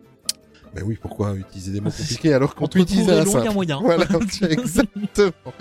[0.75, 3.81] Mais oui, pourquoi utiliser des mots compliqués alors qu'on peut utiliser un simple moyen.
[3.81, 4.07] Voilà,
[4.51, 5.55] exactement.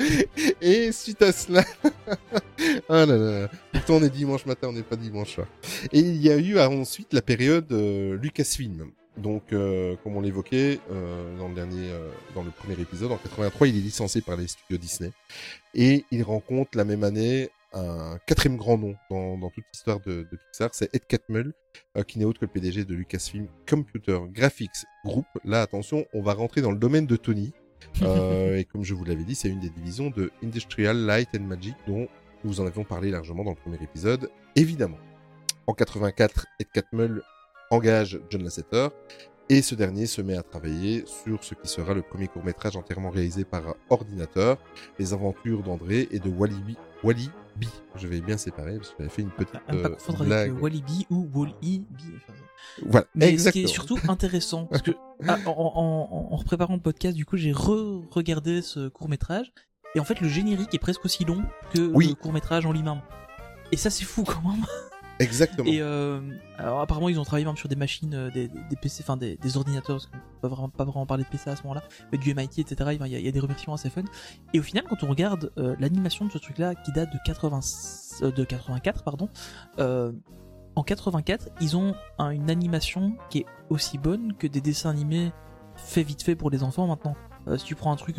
[0.62, 1.64] Et suite à cela,
[2.90, 5.48] ah là là, pourtant on est dimanche matin, on n'est pas dimanche soir.
[5.92, 8.92] Et il y a eu ah, ensuite la période euh, Lucasfilm.
[9.18, 13.18] Donc, euh, comme on l'évoquait euh, dans le dernier, euh, dans le premier épisode, en
[13.18, 15.12] 83, il est licencié par les studios Disney
[15.76, 20.28] et il rencontre la même année un quatrième grand nom dans, dans toute l'histoire de,
[20.32, 21.54] de Pixar, c'est Ed Catmull,
[21.98, 25.26] euh, qui n'est autre que le PDG de Lucasfilm Computer Graphics Group.
[25.44, 27.54] Là, attention, on va rentrer dans le domaine de Tony.
[28.02, 31.44] Euh, et comme je vous l'avais dit, c'est une des divisions de Industrial Light and
[31.44, 32.08] Magic dont
[32.46, 34.98] nous en avions parlé largement dans le premier épisode, évidemment.
[35.68, 37.22] En 84, Ed Catmull
[37.72, 38.88] engage John Lasseter
[39.50, 43.10] et ce dernier se met à travailler sur ce qui sera le premier court-métrage entièrement
[43.10, 44.58] réalisé par ordinateur,
[44.98, 46.72] Les aventures d'André et de Wally B.
[47.04, 47.66] Wally B.
[47.96, 50.22] Je vais bien séparer parce que j'avais fait une petite À ne pas euh, confondre
[50.32, 51.82] avec euh, Walibi ou Wall-E.
[52.16, 52.34] Enfin,
[52.86, 53.52] Voilà, Mais exactement.
[53.52, 54.92] ce qui est surtout intéressant, parce que
[55.28, 59.52] ah, en, en- en- en préparant le podcast, du coup, j'ai re-regardé ce court métrage,
[59.96, 61.44] et en fait, le générique est presque aussi long
[61.74, 62.08] que Oui.
[62.10, 63.02] le court métrage en lui-même.
[63.72, 64.66] Et ça, c'est fou quand même.
[65.24, 65.70] Exactement.
[65.70, 66.20] Et euh,
[66.58, 68.50] alors apparemment, ils ont travaillé même sur des machines, euh, des,
[68.82, 71.64] PC, enfin des, ordinateurs, parce qu'on peut vraiment, pas vraiment parler de PC à ce
[71.64, 72.98] moment-là, mais du MIT, etc.
[73.00, 74.04] Il y, a, des remerciements assez fun.
[74.54, 77.60] Et au final, quand on regarde euh, l'animation de ce truc-là, qui date de 80,
[78.22, 79.30] euh, de 84, pardon,
[80.76, 85.32] en 84, ils ont un- une animation qui est aussi bonne que des dessins animés
[85.76, 87.16] faits vite fait pour les enfants maintenant.
[87.58, 88.18] Si tu prends un truc,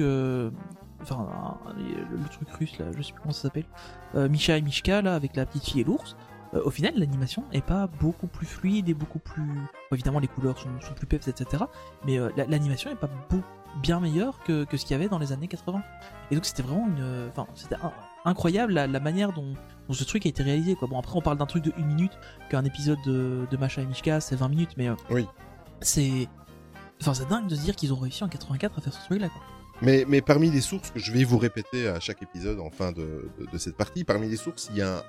[1.05, 1.29] enfin
[1.77, 3.67] le, truc russe là, je sais plus comment ça s'appelle,
[4.15, 6.17] euh, et Mishka là avec la petite fille et l'ours.
[6.55, 9.43] Euh, au final, l'animation est pas beaucoup plus fluide et beaucoup plus.
[9.45, 11.65] bon, évidemment, les couleurs sont, sont plus peps, etc.
[12.07, 13.43] Mais euh, la- l'animation est pas beaucoup
[13.83, 15.83] bien meilleur que, que ce qu'il y avait dans les années 80.
[16.31, 17.93] Et donc c'était vraiment une, enfin c'était un-
[18.25, 19.55] incroyable la, la manière dont,
[19.89, 20.77] dont ce truc a été réalisé.
[20.77, 20.87] Quoi.
[20.87, 22.13] Bon après on parle d'un truc de une minute,
[22.51, 25.27] qu'un épisode de, de Macha et Mishka c'est 20 minutes, mais euh, Oui.
[25.81, 26.29] c'est,
[27.03, 29.21] enfin c'est dingue de se dire qu'ils ont réussi en 84 à faire ce truc
[29.21, 29.29] là.
[29.29, 29.43] Quoi.
[29.83, 33.29] Mais, parmi les sources que je vais vous répéter à chaque épisode en fin de,
[33.59, 35.05] cette partie, parmi les sources, il y a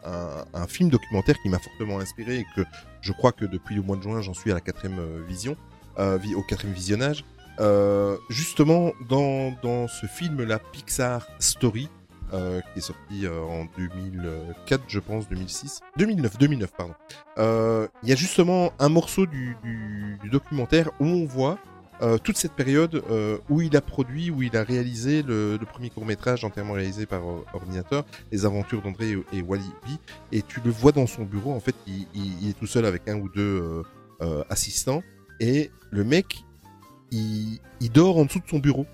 [0.53, 2.61] un, film documentaire qui m'a fortement inspiré et que
[3.01, 5.55] je crois que depuis le mois de juin, j'en suis à la quatrième euh, vision,
[5.99, 7.23] euh, au quatrième visionnage.
[7.59, 11.89] Euh, justement, dans, ce film-là, Pixar Story,
[12.31, 16.95] qui est sorti en 2004, je pense, 2006, 2009, 2009, pardon.
[18.03, 19.55] Il y a justement un morceau du
[20.29, 21.59] documentaire où on voit
[22.01, 25.89] euh, toute cette période euh, où il a produit, où il a réalisé le, premier
[25.89, 29.91] court métrage entièrement réalisé par euh, ordinateur, Les Aventures d'André et, Wally B.
[30.31, 33.15] Et tu le vois dans son bureau, en fait, il, est tout seul avec un
[33.15, 33.83] ou deux
[34.49, 35.03] assistants.
[35.39, 36.43] Et le mec,
[37.11, 38.85] il, il dort en dessous de son bureau.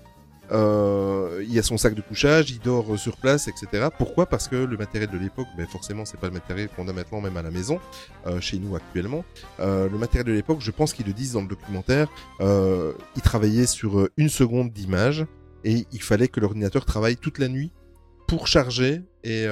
[0.52, 3.88] Euh, il y a son sac de couchage, il dort euh, sur place, etc.
[3.96, 4.26] Pourquoi?
[4.26, 7.20] Parce que le matériel de l'époque, ben forcément, c'est pas le matériel qu'on a maintenant,
[7.20, 7.80] même à la maison,
[8.26, 9.24] euh, chez nous actuellement.
[9.58, 12.08] Le matériel de l'époque, je pense qu'ils le disent dans le documentaire,
[12.40, 15.26] euh, il travaillait sur une seconde d'image
[15.64, 17.72] et il fallait que l'ordinateur travaille toute la nuit
[18.28, 19.46] pour charger et,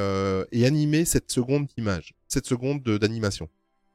[0.65, 3.49] animer cette seconde d'image, cette seconde de- d'animation.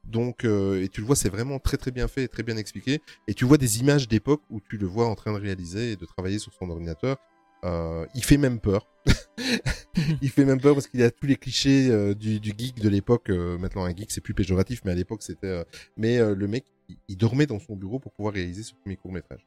[0.05, 2.57] Donc, euh, et tu le vois, c'est vraiment très très bien fait et très bien
[2.57, 3.01] expliqué.
[3.27, 5.95] Et tu vois des images d'époque où tu le vois en train de réaliser et
[5.95, 7.17] de travailler sur son ordinateur.
[7.63, 8.87] Euh, il fait même peur.
[10.21, 12.89] il fait même peur parce qu'il a tous les clichés euh, du, du geek de
[12.89, 13.29] l'époque.
[13.29, 15.47] Euh, maintenant, un geek, c'est plus péjoratif, mais à l'époque, c'était.
[15.47, 15.63] euh,
[15.97, 19.11] Mais le mec, il, il dormait dans son bureau pour pouvoir réaliser ce premier court
[19.11, 19.45] métrage.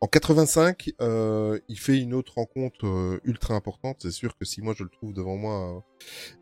[0.00, 3.98] En 85, euh, il fait une autre rencontre euh, ultra importante.
[4.00, 5.84] C'est sûr que si moi je le trouve devant moi,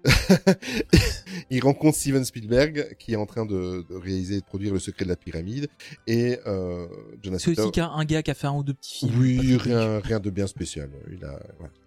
[0.06, 0.52] euh,
[1.50, 4.78] il rencontre Steven Spielberg qui est en train de, de réaliser et de produire Le
[4.78, 5.68] Secret de la Pyramide
[6.06, 6.86] et euh,
[7.22, 9.20] Jonas C'est aussi un gars qui a fait un ou deux petits films.
[9.20, 10.90] oui, rien, rien de bien spécial.
[11.10, 11.40] Il a,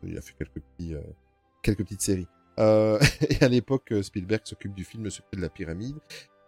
[0.04, 1.02] il a fait quelques petits, euh,
[1.62, 2.28] quelques petites séries.
[2.60, 5.96] Euh, et à l'époque, Spielberg s'occupe du film Le secret de la pyramide.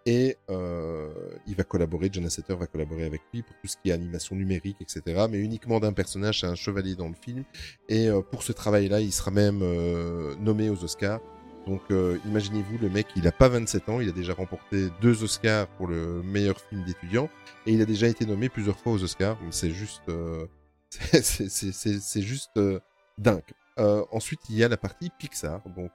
[0.08, 1.10] Et euh,
[1.48, 4.36] il va collaborer, John Lasseter va collaborer avec lui pour tout ce qui est animation
[4.36, 5.26] numérique, etc.
[5.30, 7.44] Mais uniquement d'un personnage, c'est un chevalier dans le film.
[7.90, 11.22] Et euh, pour ce travail-là, il sera même euh, nommé aux Oscars.
[11.66, 15.24] Donc euh, imaginez-vous, le mec, il a pas 27 ans, il a déjà remporté deux
[15.24, 17.28] Oscars pour le meilleur film d'étudiant.
[17.66, 19.40] Et il a déjà été nommé plusieurs fois aux Oscars.
[19.50, 20.04] C'est juste...
[20.10, 20.46] euh,
[20.92, 22.80] c'est- juste euh,
[23.18, 23.42] dingue.
[23.78, 25.92] Ensuite, il y a la partie Pixar, donc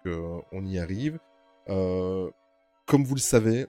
[0.52, 1.18] on y arrive.
[1.66, 3.66] Comme vous le savez,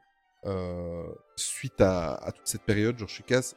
[1.35, 3.53] suite à, toute cette période, George Lucas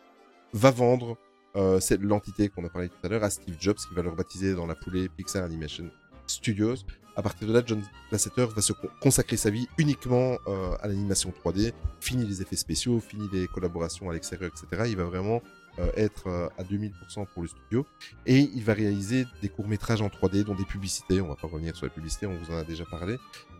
[0.53, 1.17] va vendre
[1.57, 4.09] euh, cette- l'entité qu'on a parlé tout à l'heure à Steve Jobs, qui va le
[4.11, 5.89] rebaptiser dans la foulée Pixar Animation
[6.27, 6.75] Studios.
[7.17, 7.81] À partir de là, John
[8.11, 12.57] Lasseter va se con- consacrer sa vie uniquement euh, à l'animation 3D, fini les effets
[12.57, 14.83] spéciaux, fini les collaborations à l'extérieur, etc.
[14.91, 15.43] Il va vraiment
[15.79, 17.87] euh, être euh, à 2000% pour le studio.
[18.27, 21.21] Et il va réaliser des courts-métrages en 3D, dont des publicités.
[21.21, 23.17] On va pas revenir sur les publicités, on vous en a déjà parlé.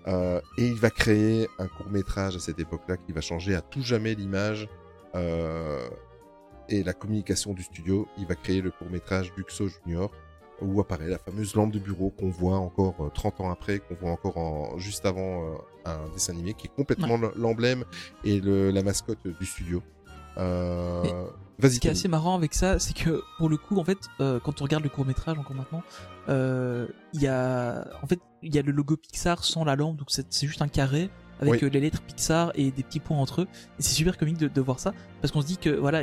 [0.07, 3.83] Euh, et il va créer un court-métrage à cette époque-là qui va changer à tout
[3.83, 4.69] jamais l'image
[5.15, 5.89] euh,
[6.69, 8.07] et la communication du studio.
[8.19, 10.11] Il va créer le court-métrage Buxo Junior,
[10.61, 13.95] où apparaît la fameuse lampe de bureau qu'on voit encore euh, 30 ans après, qu'on
[13.95, 17.85] voit encore en, juste avant euh, un dessin animé, qui est complètement l'emblème
[18.25, 19.83] et le, la mascotte du studio.
[20.39, 21.03] Euh...
[21.59, 21.75] Vas-y.
[21.75, 24.41] Ce qui est assez marrant avec ça, c'est que pour le coup, en fait, euh,
[24.43, 25.83] quand on regarde le court métrage encore maintenant,
[26.29, 29.97] euh, il y a, en fait, il y a le logo Pixar sans la lampe,
[29.97, 31.11] donc c'est juste un carré
[31.41, 31.65] avec Oui.
[31.65, 33.47] euh, les lettres Pixar et des petits points entre eux.
[33.79, 36.03] Et c'est super comique de, de voir ça, parce qu'on se dit que voilà,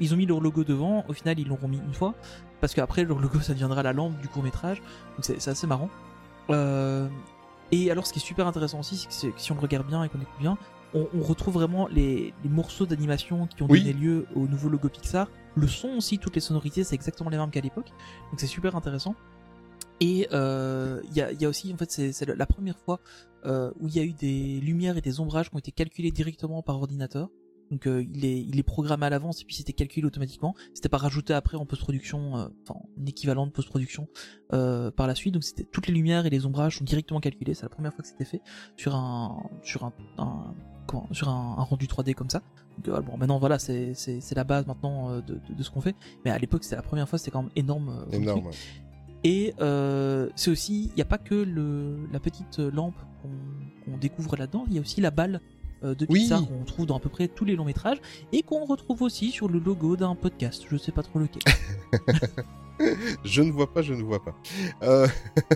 [0.00, 2.14] ils ont mis leur logo devant, au final ils l'ont remis une fois,
[2.62, 5.90] parce qu'après leur logo ça deviendra la lampe du court métrage, donc c'est assez marrant.
[6.48, 7.08] Euh,
[7.72, 9.60] et alors ce qui est super intéressant aussi, c'est que, c'est que si on le
[9.60, 10.56] regarde bien et qu'on écoute bien,
[10.94, 13.80] on, on retrouve vraiment les, les morceaux d'animation qui ont Oui.
[13.80, 15.28] donné lieu au nouveau logo Pixar.
[15.54, 17.88] Le son aussi, toutes les sonorités, c'est exactement les mêmes qu'à l'époque.
[18.30, 19.14] Donc c'est super intéressant.
[20.00, 22.98] Et euh, il y, a, y a aussi, en fait, c'est c'est la première fois
[23.44, 26.10] euh, où il y a eu des lumières et des ombrages qui ont été calculés
[26.10, 27.28] directement par ordinateur.
[27.70, 30.54] Donc euh, il, est, il est programmé à l'avance et puis c'était calculé automatiquement.
[30.74, 34.08] C'était pas rajouté après en post-production, euh, enfin en équivalent de post-production
[34.52, 35.32] euh, par la suite.
[35.32, 37.54] Donc c'était toutes les lumières et les ombrages sont directement calculés.
[37.54, 38.42] C'est la première fois que c'était fait
[38.76, 40.54] sur un sur un, un-
[40.86, 42.42] comment, sur un, un rendu 3D comme ça.
[42.78, 45.62] Donc, euh, bon maintenant voilà c'est c'est c'est la base maintenant euh, de, de, de
[45.62, 45.94] ce qu'on fait.
[46.24, 47.90] Mais à l'époque c'était la première fois, c'était quand même énorme.
[48.10, 48.50] euh, Énorme.
[49.24, 53.28] Et euh, c'est aussi, il n'y a pas que le, la petite lampe qu'on
[53.92, 55.40] qu'on découvre là-dedans, il y a aussi la balle
[55.84, 56.20] euh, de Oui.
[56.20, 57.98] Pixar qu'on trouve dans à peu près tous les longs métrages
[58.32, 60.64] et qu'on retrouve aussi sur le logo d'un podcast.
[60.70, 61.42] Je sais pas trop lequel.
[63.24, 64.34] je ne vois pas, je ne vois pas.
[64.82, 65.06] Euh,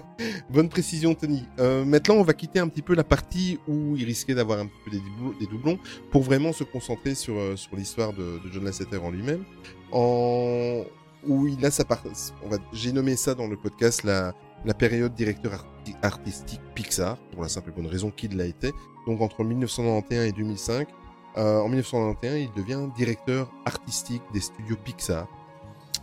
[0.51, 1.45] bonne précision, Tony.
[1.59, 4.67] Euh, maintenant, on va quitter un petit peu la partie où il risquait d'avoir un
[4.67, 5.79] petit peu des doublons, des doublons
[6.11, 9.45] pour vraiment se concentrer sur, sur l'histoire de, de John Lasseter en lui-même.
[9.93, 10.85] En...
[11.27, 12.03] où il a sa part.
[12.45, 14.35] On va, j'ai nommé ça dans le podcast la
[14.67, 18.73] la période directeur arti- artistique Pixar pour la simple et bonne raison qu'il l'a été.
[19.07, 20.89] Donc entre 1991 et 2005.
[21.39, 25.29] Euh, en 1991, il devient directeur artistique des studios Pixar.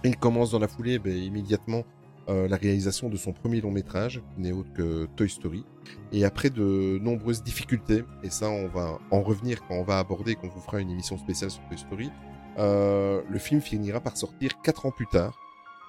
[0.03, 1.83] Il commence dans la foulée ben, immédiatement
[2.29, 5.65] euh, la réalisation de son premier long métrage, qui n'est autre que Toy Story.
[6.11, 10.35] Et après de nombreuses difficultés, et ça on va en revenir quand on va aborder,
[10.35, 12.11] quand on vous fera une émission spéciale sur Toy Story,
[12.59, 15.37] euh, le film finira par sortir quatre ans plus tard,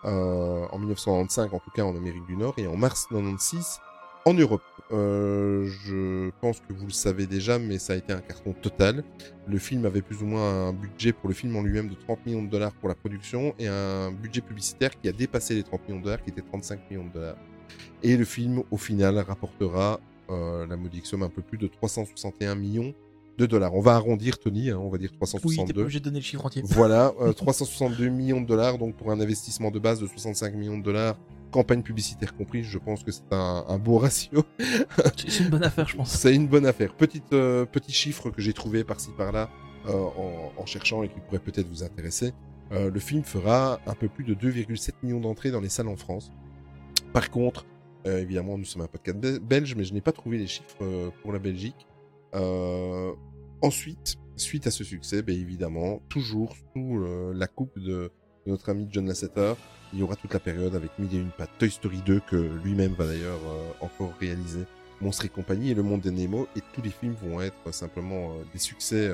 [0.05, 3.81] en 1995 en tout cas en Amérique du Nord, et en mars 96
[4.25, 4.63] en Europe.
[4.93, 9.05] Euh, je pense que vous le savez déjà, mais ça a été un carton total.
[9.47, 12.27] Le film avait plus ou moins un budget pour le film en lui-même de 30
[12.27, 15.89] millions de dollars pour la production et un budget publicitaire qui a dépassé les 30
[15.89, 17.37] millions de dollars, qui était 35 millions de dollars.
[18.03, 20.01] Et le film, au final, rapportera
[20.31, 22.95] euh, la modique somme un peu plus de 361 millions
[23.39, 23.74] de dollars.
[23.74, 25.81] On va arrondir, Tony, hein, on va dire Oui, t'es pas 362.
[25.82, 26.62] obligé de donner le chiffre entier.
[26.65, 30.78] Voilà, euh, 362 millions de dollars, donc pour un investissement de base de 65 millions
[30.78, 31.16] de dollars,
[31.51, 34.44] campagne publicitaire comprise, je pense que c'est un, un beau ratio.
[35.16, 36.11] C'est une bonne affaire, je pense.
[36.11, 36.94] C'est une bonne affaire.
[36.94, 39.48] Petite, euh, petit chiffre que j'ai trouvé par-ci par-là
[39.89, 42.32] euh, en, en cherchant et qui pourrait peut-être vous intéresser.
[42.73, 45.97] Euh, le film fera un peu plus de 2,7 millions d'entrées dans les salles en
[45.97, 46.32] France.
[47.12, 47.66] Par contre,
[48.06, 50.77] euh, évidemment, nous sommes un podcast be- belge, mais je n'ai pas trouvé les chiffres
[50.82, 51.86] euh, pour la Belgique.
[52.35, 53.12] Euh,
[53.62, 58.11] ensuite, suite à ce succès, ben évidemment, toujours sous euh, la coupe de,
[58.47, 59.55] notre ami John Lasseter,
[59.93, 62.36] il y aura toute la période avec Mille et une pattes, Toy Story 2 que
[62.36, 64.65] lui-même va d'ailleurs euh, encore réaliser,
[65.01, 68.32] Monstres et compagnie et Le Monde des Nemo, et tous les films vont être simplement
[68.52, 69.12] des succès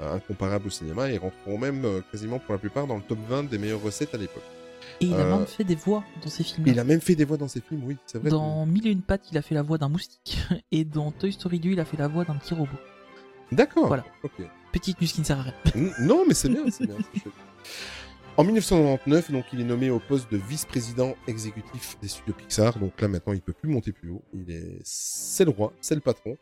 [0.00, 3.58] incomparables au cinéma et rentreront même quasiment pour la plupart dans le top 20 des
[3.58, 4.42] meilleures recettes à l'époque.
[5.00, 6.66] Et il a Euh, même fait des voix dans ses films.
[6.66, 8.30] Il a même fait des voix dans ses films, oui, c'est vrai.
[8.30, 10.38] Dans Mille et une pattes, il a fait la voix d'un moustique.
[10.72, 12.76] Et dans Toy Story 2, il a fait la voix d'un petit robot.
[13.50, 13.88] D'accord.
[13.88, 14.04] Voilà.
[14.22, 14.32] Ok.
[14.72, 15.54] Petite news qui ne sert à rien.
[16.00, 16.96] Non, mais c'est bien, c'est bien.
[18.38, 22.78] En 1999, donc, il est nommé au poste de vice-président exécutif des studios Pixar.
[22.78, 24.22] Donc là, maintenant, il peut plus monter plus haut.
[24.32, 26.38] Il est, c'est le roi, c'est le patron.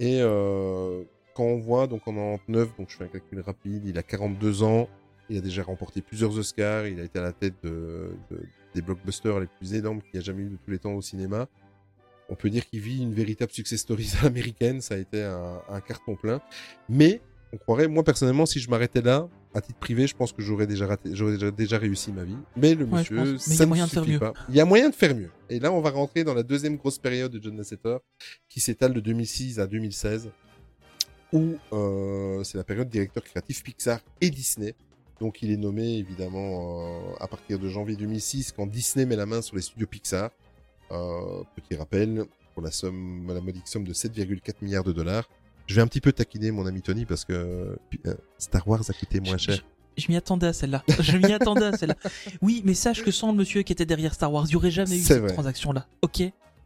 [0.00, 1.02] Et euh,
[1.34, 4.62] quand on voit, donc en 99, donc je fais un calcul rapide, il a 42
[4.62, 4.88] ans.
[5.30, 6.86] Il a déjà remporté plusieurs Oscars.
[6.86, 8.40] Il a été à la tête de, de-
[8.74, 11.00] des blockbusters les plus énormes qu'il y a jamais eu de tous les temps au
[11.02, 11.46] cinéma.
[12.28, 14.80] On peut dire qu'il vit une véritable success story américaine.
[14.80, 16.40] Ça a été un, un carton plein.
[16.88, 17.20] Mais
[17.52, 20.66] on croirait, moi personnellement, si je m'arrêtais là, à titre privé, je pense que j'aurais
[20.66, 22.36] déjà raté, j'aurais déjà, déjà réussi ma vie.
[22.56, 23.16] Mais le Ouais, monsieur.
[23.16, 24.18] Mais il y a ça ne moyen de faire mieux.
[24.18, 24.32] pas.
[24.48, 25.30] Il y a moyen de faire mieux.
[25.48, 27.98] Et là, on va rentrer dans la deuxième grosse période de John Lasseter,
[28.48, 30.30] qui s'étale de 2006 à 2016,
[31.32, 34.74] où euh, c'est la période directeur créatif Pixar et Disney.
[35.20, 36.82] Donc, il est nommé évidemment
[37.12, 40.30] euh, à partir de janvier 2006, quand Disney met la main sur les studios Pixar.
[40.90, 45.28] Euh, petit rappel, pour la somme, la modique somme de 7,4 milliards de dollars.
[45.66, 47.32] Je vais un petit peu taquiner mon ami Tony parce que
[48.06, 49.64] euh, Star Wars a coûté moins Je- cher.
[49.96, 50.82] Je m'y attendais à celle-là.
[51.00, 51.94] Je m'y attendais à celle-là.
[52.42, 54.72] Oui, mais sache que sans le monsieur qui était derrière Star Wars, il n'y aurait
[54.72, 55.86] jamais eu cette transaction-là.
[56.02, 56.22] Ok?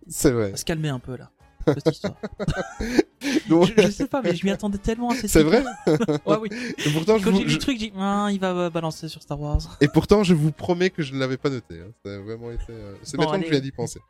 [0.08, 0.48] C'est vrai.
[0.48, 1.30] On va se calmer un peu là.
[1.74, 2.14] Cette histoire.
[3.48, 5.62] Donc, je, je sais pas, mais je m'y attendais tellement à cette c'est vrai.
[6.26, 6.48] Ouais, oui.
[6.86, 8.70] Et pourtant, je Quand vous- j'ai je- le truc, j'ai dit, Ah, il va euh,
[8.70, 9.76] balancer sur Star Wars.
[9.80, 11.80] Et pourtant, je vous promets que je ne l'avais pas noté.
[11.80, 11.90] hein.
[12.04, 12.62] Ça a vraiment été.
[12.70, 14.00] euh, C'est Bon, maintenant que je viens d'y penser.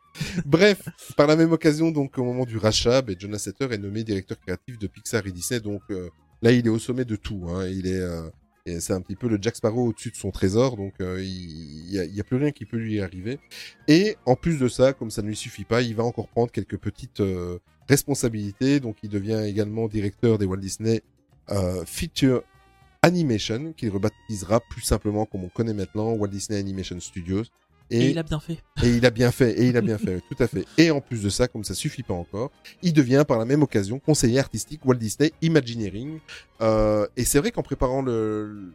[0.45, 0.83] Bref,
[1.17, 4.39] par la même occasion, donc au moment du rachat, ben, John Lasseter est nommé directeur
[4.39, 5.59] créatif de Pixar et Disney.
[5.59, 6.09] Donc euh,
[6.41, 7.45] là, il est au sommet de tout.
[7.49, 7.65] Hein.
[7.67, 7.99] Il est.
[7.99, 8.29] euh,
[8.79, 11.95] c'est un petit peu le Jack Sparrow au-dessus de son trésor, donc euh, il il
[11.95, 13.39] y a, il y a plus rien qui peut lui arriver.
[13.87, 16.51] Et en plus de ça, comme ça ne lui suffit pas, il va encore prendre
[16.51, 18.79] quelques petites euh, responsabilités.
[18.79, 21.01] Donc il devient également directeur des Walt Disney
[21.49, 22.43] euh, Feature
[23.01, 27.45] Animation, qu'il rebaptisera plus simplement comme on connaît maintenant Walt Disney Animation Studios.
[27.91, 28.59] Et, il a bien fait.
[28.83, 30.65] et il a bien fait, et il a bien fait, tout à fait.
[30.77, 32.51] Et en plus de ça, comme ça suffit pas encore,
[32.81, 36.19] il devient par la même occasion conseiller artistique Walt Disney Imagineering.
[36.61, 38.73] Euh, et c'est vrai qu'en préparant le,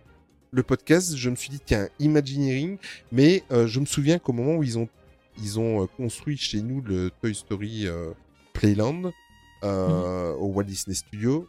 [0.50, 2.78] le podcast, je me suis dit tiens Imagineering,
[3.12, 4.88] mais euh, je me souviens qu'au moment où ils ont
[5.42, 8.12] ils ont euh, construit chez nous le Toy Story euh,
[8.52, 9.10] Playland
[9.62, 11.48] euh, au Walt Disney Studio,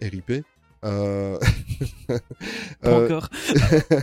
[0.00, 0.32] RIP.
[0.84, 1.36] Euh,
[2.84, 3.28] encore.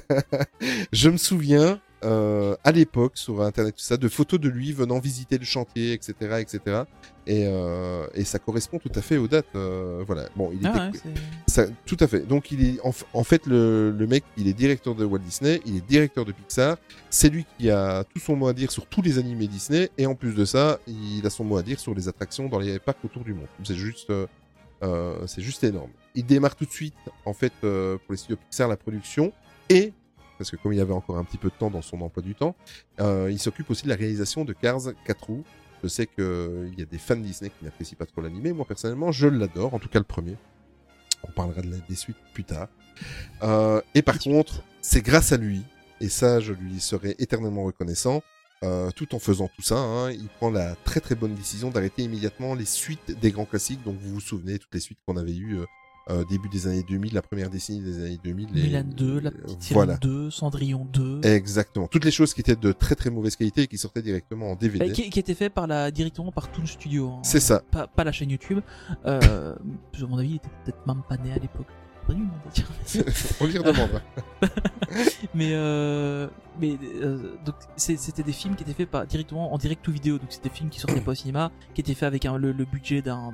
[0.91, 4.99] je me souviens euh, à l'époque sur internet tout ça de photos de lui venant
[4.99, 6.84] visiter le chantier etc etc
[7.27, 10.30] et, euh, et ça correspond tout à fait aux dates euh, voilà.
[10.36, 11.03] Bon il Ah était ouais,
[11.48, 12.22] c'est- ça, tout à fait.
[12.27, 12.80] Donc il est
[13.14, 16.32] en, fait le, le mec il est directeur de Walt Disney il est directeur de
[16.32, 16.77] Pixar.
[17.10, 19.90] C'est lui qui a tout son mot à dire sur tous les animés Disney.
[19.98, 22.60] Et en plus de ça il a son mot à dire sur les attractions dans
[22.60, 23.48] les parcs autour du monde.
[23.64, 24.11] C'est juste
[25.26, 25.90] c'est juste énorme.
[26.14, 26.94] Il démarre tout de suite,
[27.26, 29.34] en fait, pour les studios Pixar, la production.
[29.69, 29.94] Et
[30.38, 32.36] parce que comme il avait encore un petit peu de temps dans son emploi du
[32.36, 32.56] temps,
[32.99, 35.44] euh, il s'occupe aussi de la réalisation de Cars 4 roues.
[35.84, 38.53] Je sais qu'il y a des fans Disney qui n'apprécient pas trop l'animé.
[38.53, 40.36] Moi, personnellement, je l'adore, en tout cas le premier.
[41.24, 42.68] On parlera de la, des suites plus tard.
[43.44, 45.64] Euh, et par contre, c'est grâce à lui
[46.02, 48.22] et ça, je lui serai éternellement reconnaissant.
[48.64, 52.03] Euh, tout en faisant tout ça, hein, il prend la très très bonne décision d'arrêter
[52.03, 53.84] immédiatement les suites des grands classiques.
[53.84, 55.66] Donc vous vous souvenez toutes les suites qu'on avait eues euh,
[56.10, 58.49] euh, début des années 2000, la première décennie des années 2000.
[58.53, 59.98] les- Milan 2, la petite sirène voilà.
[59.98, 61.22] 2, Cendrillon 2.
[61.23, 61.88] Exactement.
[61.88, 64.56] Toutes les choses qui étaient de très très mauvaise qualité et qui sortaient directement en
[64.56, 64.86] DVD.
[64.88, 67.10] Bah, qui, qui était fait par la, directement par Toon Studio.
[67.10, 67.19] hein.
[67.23, 67.61] C'est ça.
[67.72, 68.60] Pas, pas la chaîne YouTube.
[69.06, 71.68] Euh, à mon avis, il était peut-être même pas né à l'époque.
[73.41, 74.02] On lui redemandera.
[75.34, 76.27] mais euh,
[76.60, 80.18] mais euh, donc c'était des films qui étaient faits par, directement en direct ou vidéo.
[80.18, 82.52] Donc c'était des films qui sortaient pas au cinéma, qui étaient faits avec un, le,
[82.52, 83.34] le budget d'un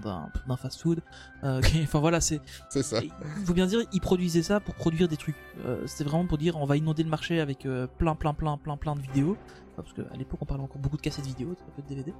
[0.58, 1.02] fast-food.
[1.44, 3.02] Euh, enfin voilà, c'est C'est ça.
[3.04, 5.36] il faut bien dire, ils produisaient ça pour produire des trucs.
[5.66, 8.58] Euh, C'était vraiment pour dire, on va inonder le marché avec euh, plein, plein, plein,
[8.58, 9.38] plein, plein de vidéos.
[9.74, 12.14] Enfin, Parce qu'à l'époque, on parlait encore beaucoup de cassettes vidéo, de DVD.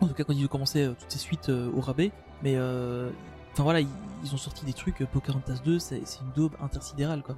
[0.00, 2.12] En tout cas, quand ils ont commencé euh, toutes ces suites euh, au rabais.
[2.42, 3.10] Mais, euh,
[3.52, 5.00] enfin voilà, ils, ont sorti des trucs.
[5.02, 7.36] euh, Pocahontas 2, c'est une daube intersidérale, quoi.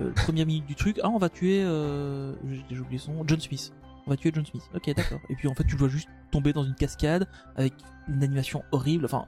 [0.00, 2.34] Euh, première minute du truc, ah, on va tuer, euh,
[2.70, 3.72] j'ai oublié son John Smith.
[4.06, 4.62] On va tuer John Smith.
[4.74, 5.20] Ok, d'accord.
[5.28, 7.74] Et puis en fait, tu le vois juste tomber dans une cascade avec
[8.08, 9.04] une animation horrible.
[9.04, 9.26] Enfin,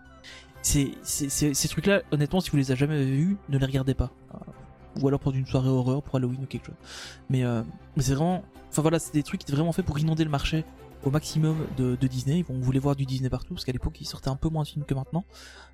[0.63, 4.11] c'est ces trucs-là, honnêtement, si vous les avez jamais vus, ne les regardez pas.
[5.01, 6.75] Ou alors pour une soirée horreur, pour Halloween ou quelque chose.
[7.31, 7.45] Mais,
[7.97, 10.31] mais c'est vraiment, enfin voilà, c'est des trucs qui étaient vraiment faits pour inonder le
[10.31, 10.65] marché
[11.07, 12.45] au maximum de, de Disney.
[12.49, 14.69] On voulait voir du Disney partout parce qu'à l'époque, il sortait un peu moins de
[14.69, 15.25] films que maintenant.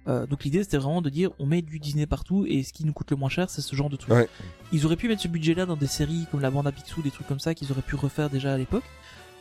[0.07, 2.85] Euh, donc l'idée, c'était vraiment de dire, on met du Disney partout et ce qui
[2.85, 3.97] nous coûte le moins cher, c'est ce genre de.
[4.11, 4.29] Ouais.
[4.73, 7.11] Ils auraient pu mettre ce budget-là dans des séries comme la bande à Picsou, des
[7.11, 8.85] trucs comme ça qu'ils auraient pu refaire déjà à l'époque.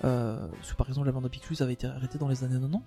[0.03, 2.43] Euh, parce que par exemple la bande à Picsou ça avait été arrêté dans les
[2.43, 2.79] années 90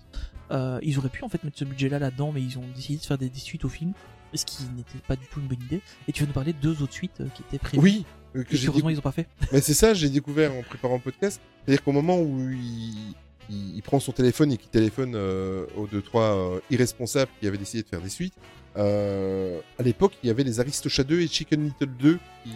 [0.51, 2.99] euh, ils auraient pu en fait mettre ce budget là là-dedans mais ils ont décidé
[2.99, 3.93] de faire des, des suites aux films
[4.33, 6.57] ce qui n'était pas du tout une bonne idée et tu vas nous parler de
[6.57, 8.05] deux autres suites qui étaient prévues Oui,
[8.43, 10.95] que j'ai heureusement décou- ils ont pas fait Mais c'est ça, j'ai découvert en préparant
[10.95, 11.39] le podcast.
[11.65, 13.13] C'est-à-dire qu'au moment où il,
[13.49, 17.47] il, il prend son téléphone et qu'il téléphone euh, aux deux trois euh, irresponsables qui
[17.47, 18.33] avaient décidé de faire des suites,
[18.77, 22.51] euh, à l'époque il y avait les Aristochats 2 et Chicken Little 2 qui,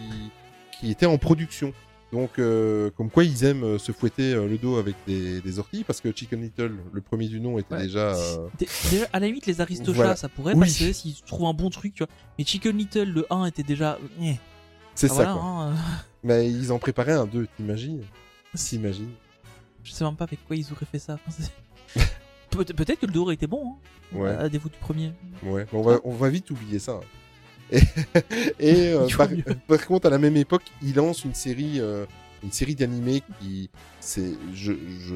[0.80, 1.73] qui étaient en production.
[2.11, 5.60] Donc euh, comme quoi ils aiment euh, se fouetter euh, le dos avec des, des
[5.60, 7.84] orties parce que Chicken Little, le premier du nom, était Ouais.
[7.84, 8.15] déjà...
[8.15, 8.47] euh,
[8.89, 10.15] Déjà, à la limite, les Aristochats, Voilà.
[10.15, 10.61] ça pourrait Oui.
[10.61, 12.11] passer s'ils trouvent un bon truc, tu vois.
[12.39, 13.99] Mais Chicken Little, le 1 était déjà.
[15.00, 15.44] C'est Ah, ça voilà, quoi.
[15.44, 15.76] hein, euh,
[16.24, 18.04] Mais ils en préparaient un 2, t'imagines?
[18.56, 19.12] T'imagines?
[19.84, 21.14] Je sais même pas avec quoi ils auraient fait ça.
[21.26, 21.32] Enfin,
[21.96, 22.04] c'est-
[22.50, 23.76] Peut- Peut-être que le 2 aurait été bon,
[24.14, 24.30] hein, Ouais.
[24.32, 25.14] à défaut du premier.
[25.44, 27.00] Ouais, on va, on va vite oublier ça.
[27.72, 27.78] Et,
[28.60, 29.44] et, euh, Il faut par, mieux.
[29.68, 32.06] par contre, à la même époque, il lance une série, euh,
[32.44, 33.70] une série d'animés qui,
[34.00, 34.74] c'est, je,
[35.08, 35.14] je,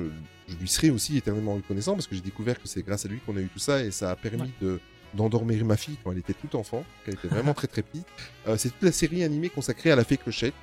[0.47, 3.19] je lui serai aussi éternellement reconnaissant parce que j'ai découvert que c'est grâce à lui
[3.25, 4.79] qu'on a eu tout ça et ça a permis de
[5.13, 8.07] d'endormir ma fille quand elle était toute enfant, qu'elle était vraiment très très petite.
[8.47, 10.53] Euh, c'est toute la série animée consacrée à la fée Clochette.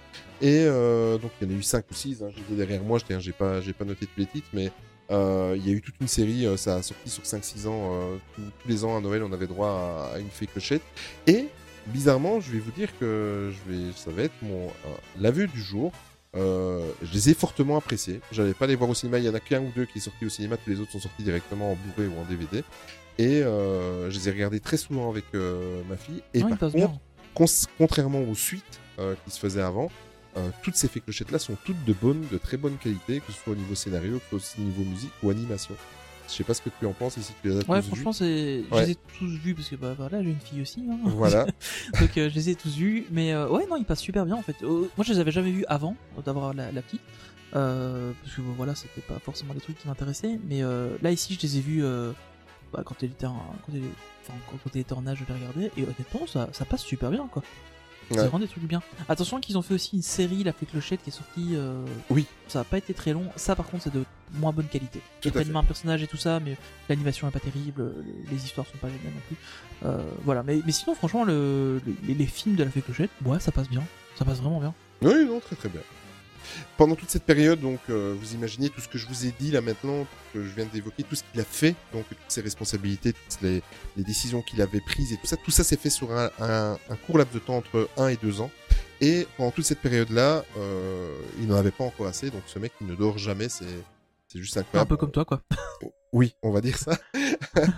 [0.40, 3.20] Et euh, donc il y en a eu 5 ou 6, hein, derrière moi, j'étais-
[3.20, 4.70] j'ai pas, noté tous les titres, mais
[5.10, 8.00] euh, il y a eu toute une série, ça a sorti sur 5-6 ans,
[8.34, 10.82] tous, les ans à Noël on avait droit à, une fée Clochette.
[11.26, 11.46] Et
[11.86, 14.68] bizarrement, je vais vous dire que je vais, ça va être mon
[15.18, 15.92] l'aveu du jour.
[16.34, 18.20] Je les ai fortement appréciés.
[18.32, 19.18] J'allais pas les voir au cinéma.
[19.18, 20.56] Il y en a qu'un ou deux qui est sorti au cinéma.
[20.56, 22.62] Tous les autres sont sortis directement en Blu-ray ou en DVD.
[23.22, 26.22] Et euh, je les ai regardés très souvent avec euh, ma fille.
[26.34, 27.00] Et Ouais, il par contre,
[27.78, 29.90] contrairement aux suites euh, qui se faisaient avant,
[30.36, 33.32] euh, toutes ces fées clochettes là sont toutes de bonne, de très bonne qualité, que
[33.32, 35.74] ce soit au niveau scénario, que ce soit au niveau musique ou animation.
[36.28, 37.88] Je sais pas ce que tu en penses et si tu les as Ouais, tous
[37.88, 38.16] franchement, vus.
[38.18, 38.62] c'est.
[38.70, 38.86] Je Ouais.
[38.86, 40.84] les ai tous vus parce que bah voilà, j'ai une fille aussi.
[40.88, 40.96] Hein.
[41.04, 41.44] Voilà.
[42.00, 44.36] Donc euh, je les ai tous vus, mais euh, ouais, non, ils passent super bien
[44.36, 44.56] en fait.
[44.62, 47.00] Moi, je les avais jamais vus avant d'avoir la, la petite,
[47.52, 50.38] parce que voilà, c'était pas forcément des trucs qui m'intéressaient.
[50.48, 50.62] Mais
[51.02, 51.82] là ici, je les ai vus
[52.72, 53.72] bah, quand elle était en, quand
[54.22, 57.10] enfin, quand, elle était en âge de les regarder, et honnêtement, ça, ça passe super
[57.10, 57.42] bien quoi.
[58.10, 58.22] C'est Ouais.
[58.24, 58.82] vraiment des trucs bien.
[59.08, 61.50] Attention qu'ils ont fait aussi une série, La Fée Clochette, qui est sortie.
[61.54, 62.26] euh, Oui.
[62.48, 63.26] Ça a pas été très long.
[63.36, 64.02] Ça, par contre, c'est de
[64.34, 65.00] moins bonne qualité.
[65.20, 65.54] Prennent fait.
[65.56, 66.56] un personnage et tout ça, mais
[66.88, 67.94] l'animation est pas terrible,
[68.28, 69.36] les histoires sont pas géniales non plus.
[69.84, 73.10] Euh, voilà, mais, mais sinon, franchement, le, le- les, les films de La Fée Clochette,
[73.24, 73.84] ouais, ça passe bien.
[74.16, 74.74] Ça passe vraiment bien.
[75.02, 75.80] Oui, non, très très bien.
[76.76, 79.50] Pendant toute cette période, donc, euh, vous imaginez tout ce que je vous ai dit
[79.50, 83.12] là maintenant, que je viens d'évoquer, tout ce qu'il a fait, donc toutes ses responsabilités,
[83.12, 83.62] toutes les,
[83.96, 86.78] les décisions qu'il avait prises et tout ça, tout ça s'est fait sur un, un-
[86.88, 88.50] un court laps de temps entre 1 et 2 ans.
[89.02, 92.72] Et pendant toute cette période-là, euh, il n'en avait pas encore assez, donc ce mec
[92.80, 93.64] il ne dort jamais, c'est
[94.28, 94.88] c'est juste Un incroyable.
[94.90, 95.42] peu comme toi, quoi.
[96.12, 96.96] Oui, on va dire ça.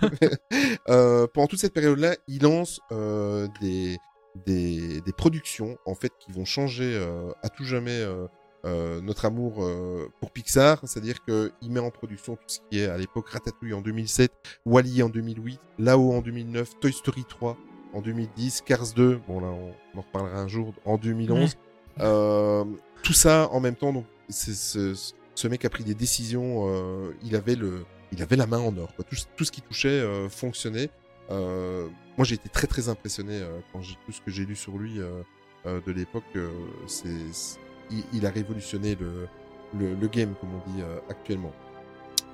[0.89, 3.97] Euh, pendant toute cette période-là, il lance euh, des,
[4.45, 8.27] des, des productions en fait qui vont changer euh, à tout jamais euh,
[8.65, 10.79] euh, notre amour euh, pour Pixar.
[10.83, 14.31] C'est-à-dire qu'il met en production tout ce qui est à l'époque Ratatouille en 2007,
[14.65, 17.57] Wally en 2008, Là-haut en 2009, Toy Story 3
[17.93, 21.55] en 2010, Cars 2, bon là on, on en reparlera un jour, en 2011.
[21.99, 22.63] Euh,
[23.03, 24.95] tout ça en même temps, donc c'est ce,
[25.35, 26.65] ce mec a pris des décisions.
[26.69, 28.95] euh, il avait le, il avait la main en or.
[28.95, 29.05] Quoi.
[29.07, 30.89] Tout, tout ce qui touchait euh, fonctionnait.
[31.31, 31.87] Euh,
[32.17, 34.77] moi, j'ai été très très impressionné euh, quand j'ai tout ce que j'ai lu sur
[34.77, 35.21] lui euh,
[35.65, 36.23] euh, de l'époque.
[36.35, 36.49] euh,
[36.87, 37.59] c'est-
[37.91, 39.27] il, il a révolutionné le,
[39.77, 41.51] le, le game, comme on dit euh, actuellement.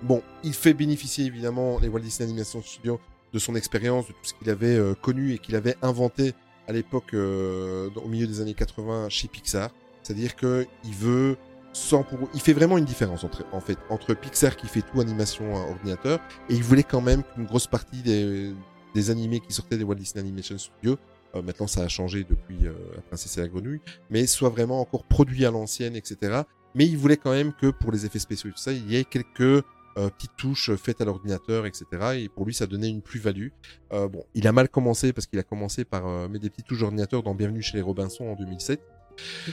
[0.01, 2.99] Bon, il fait bénéficier évidemment les Walt Disney Animation Studios
[3.33, 6.33] de son expérience, de tout ce qu'il avait euh, connu et qu'il avait inventé
[6.67, 9.71] à l'époque, euh, au milieu des années 80 chez Pixar.
[10.01, 11.37] C'est-à-dire que il veut,
[11.73, 15.01] sans pour, il fait vraiment une différence entre, en fait, entre Pixar qui fait tout
[15.01, 16.19] animation à ordinateur
[16.49, 18.53] et il voulait quand même qu'une grosse partie des,
[18.95, 20.97] des animés qui sortaient des Walt Disney Animation Studios,
[21.35, 24.81] euh, maintenant ça a changé depuis euh, La Princesse et la Grenouille, mais soit vraiment
[24.81, 26.43] encore produit à l'ancienne, etc.
[26.75, 28.95] Mais il voulait quand même que pour les effets spéciaux et tout ça, il y
[28.95, 29.63] ait quelques
[29.99, 31.85] euh, petites touches faites à l'ordinateur, etc.
[32.15, 33.49] Et pour lui, ça donnait une plus-value.
[33.91, 36.67] Euh, bon, il a mal commencé parce qu'il a commencé par euh, mettre des petites
[36.67, 38.79] touches d'ordinateur dans Bienvenue chez les Robinson en 2007.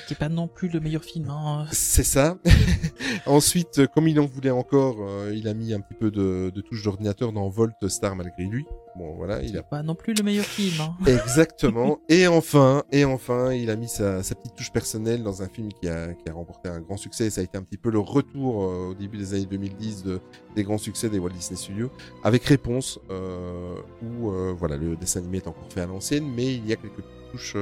[0.07, 1.31] Qui est pas non plus le meilleur film.
[1.31, 1.67] Hein.
[1.73, 2.39] C'est ça.
[3.27, 6.53] Ensuite, euh, comme il en voulait encore, euh, il a mis un petit peu de,
[6.55, 8.67] de touches d'ordinateur dans Volt Star malgré lui.
[8.97, 10.81] Bon, voilà, il a Pas non plus le meilleur film.
[10.81, 10.97] Hein.
[11.07, 11.99] Exactement.
[12.09, 15.69] et enfin, et enfin, il a mis sa, sa petite touche personnelle dans un film
[15.73, 17.29] qui a, qui a remporté un grand succès.
[17.31, 20.21] Ça a été un petit peu le retour euh, au début des années 2010 de,
[20.55, 21.91] des grands succès des Walt Disney Studios,
[22.25, 26.67] avec Réponse, euh, où voilà, le dessin animé est encore fait à l'ancienne, mais il
[26.67, 27.03] y a quelques
[27.33, 27.57] touches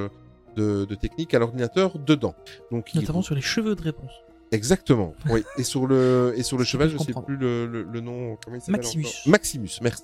[0.54, 2.34] de, de technique à l'ordinateur dedans.
[2.70, 4.12] Donc, il- Notamment sur les cheveux de réponse.
[4.52, 5.14] Exactement.
[5.30, 5.42] Oui.
[5.58, 7.26] Et sur le et sur le Je cheval, je sais comprendre.
[7.26, 8.36] plus le, le, le nom.
[8.44, 9.06] Comment il s'appelle Maximus.
[9.26, 9.70] Maximus.
[9.82, 10.02] Merci.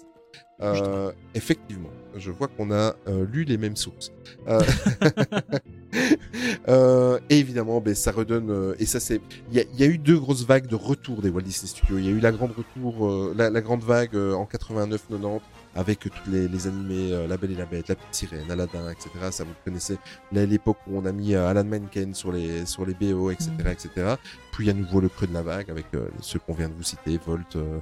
[0.62, 4.12] Euh, effectivement, je vois qu'on a euh, lu les mêmes sources.
[4.47, 4.60] Euh,
[6.68, 8.74] euh, et évidemment, ben, ça redonne.
[8.78, 9.20] et ça, c'est.
[9.51, 11.68] Il y a, il y a eu deux grosses vagues de retour des Walt Disney
[11.68, 11.98] Studios.
[11.98, 15.40] Il y a eu la grande retour, la, la grande vague en 89-90
[15.74, 18.90] avec tous les, les animés euh, La Belle et la Bête, La Petite Sirène, Aladdin,
[18.90, 19.10] etc.
[19.30, 19.98] Ça vous connaissez
[20.32, 23.68] l'époque où on a mis euh, Alan Menken sur les sur les BO, etc., Mm.
[23.68, 24.14] etc.
[24.52, 26.82] Puis à nouveau le creux de la vague avec euh, ceux qu'on vient de vous
[26.82, 27.78] citer, Volt, euh,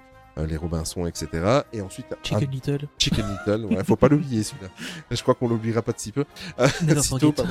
[0.47, 1.63] les Robinson, etc.
[1.73, 2.89] Et ensuite Chicken un- Little.
[2.99, 3.65] Chicken Little.
[3.67, 4.69] Ouais, faut pas l'oublier celui-là.
[5.11, 6.25] Je crois qu'on l'oubliera pas de si peu.
[6.59, 6.69] Euh,
[7.11, 7.47] pardon.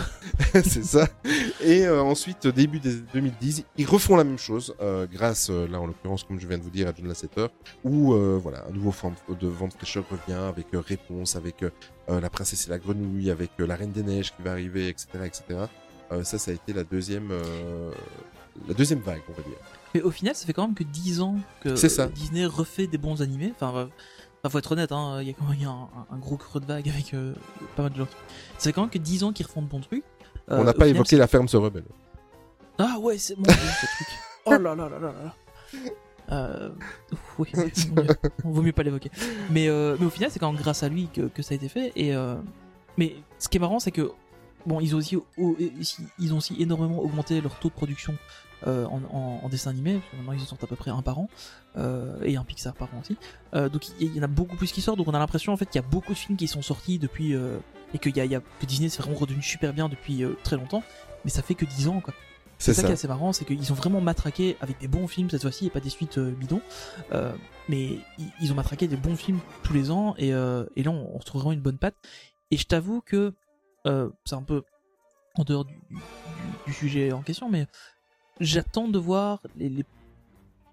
[0.53, 1.07] C'est ça.
[1.61, 5.79] Et euh, ensuite, début des 2010, ils refont la même chose, euh, grâce, euh, là
[5.79, 7.47] en l'occurrence, comme je viens de vous dire, à John Lasseter,
[7.83, 11.69] où euh, voilà, un nouveau forme de vente fraîcheur revient avec euh, Réponse, avec euh,
[12.09, 14.87] euh, La Princesse et la Grenouille, avec euh, La Reine des Neiges qui va arriver,
[14.89, 15.43] etc., etc.
[16.11, 17.91] Euh, ça, ça a été la deuxième, euh,
[18.67, 19.57] la deuxième vague, on va dire.
[19.95, 22.03] Mais au final, ça fait quand même que 10 ans que ça.
[22.03, 23.53] euh, Disney refait des bons animés.
[23.55, 23.85] Enfin, euh,
[24.43, 26.17] enfin, faut être honnête, hein, il y a quand même il y a un, un
[26.17, 27.33] gros creux de vague avec euh,
[27.75, 28.07] pas mal de gens.
[28.57, 30.03] Ça fait quand même que 10 ans qu'ils refont de bons trucs.
[30.51, 31.85] Euh, on n'a pas final, évoqué La Ferme se rebelle.
[32.77, 34.07] Ah ouais, c'est mon dieu, ce truc.
[34.49, 35.35] Oh là là là là là là.
[36.31, 36.69] Euh,
[37.37, 37.49] oui,
[38.45, 39.11] on vaut mieux pas l'évoquer.
[39.49, 41.55] Mais, euh, mais au final, c'est quand même grâce à lui que, que ça a
[41.55, 41.91] été fait.
[41.97, 42.35] Et, euh,
[42.97, 44.11] mais ce qui est marrant, c'est que
[44.65, 45.57] bon, ils ont aussi, au-
[46.19, 48.15] ils ont aussi énormément augmenté leur taux de production
[48.65, 50.01] euh, en, en, en dessin animé.
[50.13, 51.29] Maintenant, ils en sortent à peu près un par an
[51.77, 53.17] euh, et un Pixar par an aussi.
[53.53, 54.97] Euh, donc il y, en a beaucoup plus qui sortent.
[54.97, 56.97] Donc on a l'impression en fait qu'il y a beaucoup de films qui sont sortis
[56.97, 57.57] depuis euh,
[57.93, 60.35] et que, y a, y a, que Disney s'est vraiment redevenu super bien depuis euh,
[60.43, 60.83] très longtemps.
[61.25, 62.13] Mais ça fait que 10 ans quoi.
[62.59, 62.87] C'est ça, ça.
[62.87, 65.67] qui est assez marrant, c'est qu'ils ont vraiment matraqué avec des bons films cette fois-ci
[65.67, 66.61] et pas des suites euh, bidons.
[67.11, 67.31] Euh,
[67.69, 67.99] mais
[68.41, 71.17] ils, ont matraqué des bons films tous les ans et, euh, et là on, on
[71.19, 71.93] retrouve vraiment une bonne patte.
[72.49, 73.33] Et je t'avoue que
[73.85, 74.63] euh, c'est un peu
[75.35, 75.97] en dehors du, du-
[76.65, 77.67] du sujet en question, mais
[78.39, 79.85] j'attends de voir les, les-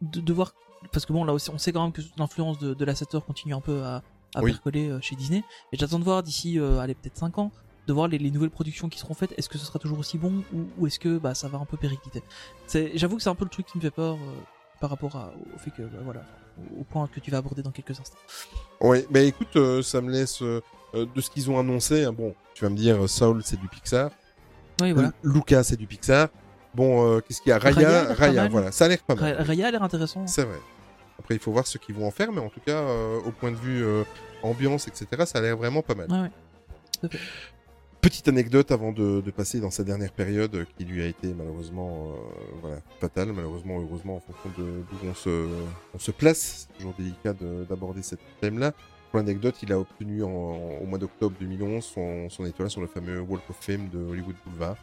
[0.03, 0.53] de, de voir
[0.93, 3.55] parce que bon là aussi on sait quand même que l'influence de, de l'Assator continue
[3.55, 4.03] un peu à,
[4.35, 4.51] à Oui.
[4.53, 5.43] percoler euh, chez Disney
[5.73, 7.51] et j'attends de voir d'ici euh, allez peut-être 5 ans
[7.87, 10.19] de voir les, les nouvelles productions qui seront faites est-ce que ce sera toujours aussi
[10.19, 12.23] bon ou, ou est-ce que bah ça va un peu péricliter?
[12.67, 14.35] C'est j'avoue que c'est un peu le truc qui me fait peur euh,
[14.81, 16.23] par rapport à- au fait que bah, voilà
[16.79, 18.19] au- point que tu vas aborder dans quelques instants
[18.81, 22.05] Ouais, mais écoute, euh, ça me laisse de ce qu'ils ont annoncé.
[22.05, 24.11] hein, bon, tu vas me dire, Saul, c'est du Pixar.
[24.83, 26.29] oui voilà L- Luca, c'est du Pixar.
[26.75, 27.59] Bon, euh, qu'est-ce qu'il y a?
[27.59, 29.35] Raya Raya, voilà, ça a l'air pas mal.
[29.37, 30.59] Ra- Raya a l'air intéressant C'est vrai.
[31.19, 33.31] Après, il faut voir ce qu'ils vont en faire, mais en tout cas, euh, au
[33.31, 34.03] point de vue euh,
[34.43, 36.11] ambiance, etc., ça a l'air vraiment pas mal.
[36.11, 36.19] ouais,
[37.03, 37.09] ouais.
[37.11, 37.19] Fait.
[38.01, 42.13] Petite anecdote avant de, de passer dans sa dernière période qui lui a été malheureusement
[42.61, 45.47] voilà, fatale, malheureusement, heureusement en fonction de d'où on se,
[45.95, 46.67] on se place.
[46.69, 48.73] C'est toujours délicat de- d'aborder ce thème-là.
[49.11, 50.29] Pour l'anecdote, il a obtenu en-
[50.83, 54.37] au mois d'octobre 2011 son, son étoile sur le fameux Walk of Fame de Hollywood
[54.45, 54.77] Boulevard.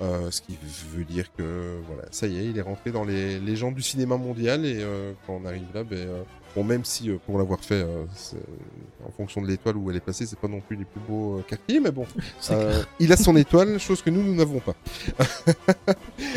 [0.00, 0.56] Euh, ce qui
[0.94, 4.16] veut dire que voilà, ça y est, il est rentré dans les légendes du cinéma
[4.16, 6.22] mondial et euh, quand on arrive là, ben, euh,
[6.54, 7.84] bon, même si pour l'avoir fait,
[9.04, 11.42] en fonction de l'étoile où elle est placée, c'est pas non plus les plus beaux
[11.48, 12.06] quartiers, mais bon,
[13.00, 14.74] il a son étoile, chose que nous, nous n'avons pas.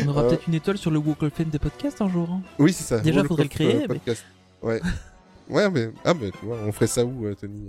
[0.04, 2.42] on aura peut-être une étoile sur le Walk of Fame des podcasts un jour hein.
[2.58, 2.98] Oui, c'est ça.
[2.98, 4.14] Déjà, Walk faudrait le créer, mais-.
[4.60, 4.80] Ouais.
[5.50, 7.68] ouais, mais ah, mais tu vois, on ferait ça où, Tony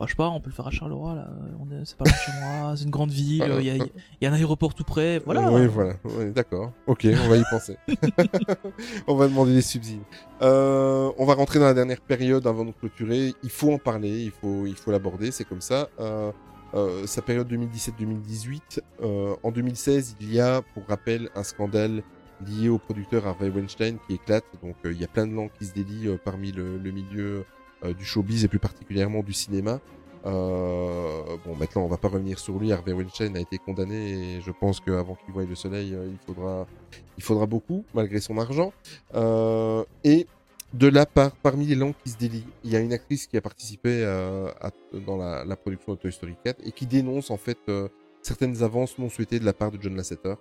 [0.00, 1.28] Oh, je sais pas, on peut le faire à Charleroi, là.
[1.58, 3.84] On C'est pas chez moi, c'est une grande ville, il y, a,
[4.20, 5.50] y a un aéroport tout près, voilà.
[5.50, 5.94] Oui, voilà.
[6.32, 6.70] D'accord.
[6.86, 7.76] Ok, on va y penser.
[9.08, 10.02] on va demander des subsides.
[10.40, 13.34] Euh, on va rentrer dans la dernière période avant de clôturer.
[13.42, 15.88] Il faut en parler, il faut, il faut l'aborder, c'est comme ça.
[15.98, 16.30] Euh,
[16.74, 18.80] euh, sa période 2017-2018.
[19.02, 22.04] Euh, en 2016, il y a, pour rappel, un scandale
[22.46, 24.44] lié au producteur Harvey Weinstein qui éclate.
[24.62, 27.44] Donc il y a plein de langues qui se délient parmi le, le milieu
[27.84, 29.80] du showbiz et plus particulièrement du cinéma.
[30.26, 32.72] Euh, bon, maintenant, on va pas revenir sur lui.
[32.72, 36.18] Harvey Weinstein a été condamné et je pense qu'avant qu'il voie le soleil, euh, il
[36.26, 36.66] faudra,
[37.16, 38.72] il faudra beaucoup, malgré son argent.
[39.14, 40.26] Euh, et
[40.74, 43.36] de là, par, parmi les langues qui se délient, il y a une actrice qui
[43.36, 44.70] a participé euh, à-
[45.06, 47.88] dans la, la production de Toy Story 4 et qui dénonce en fait euh,
[48.22, 50.34] certaines avances non souhaitées de la part de John Lasseter.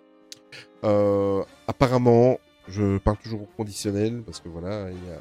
[0.84, 5.19] Euh, apparemment, je parle toujours au conditionnel parce que voilà, il y a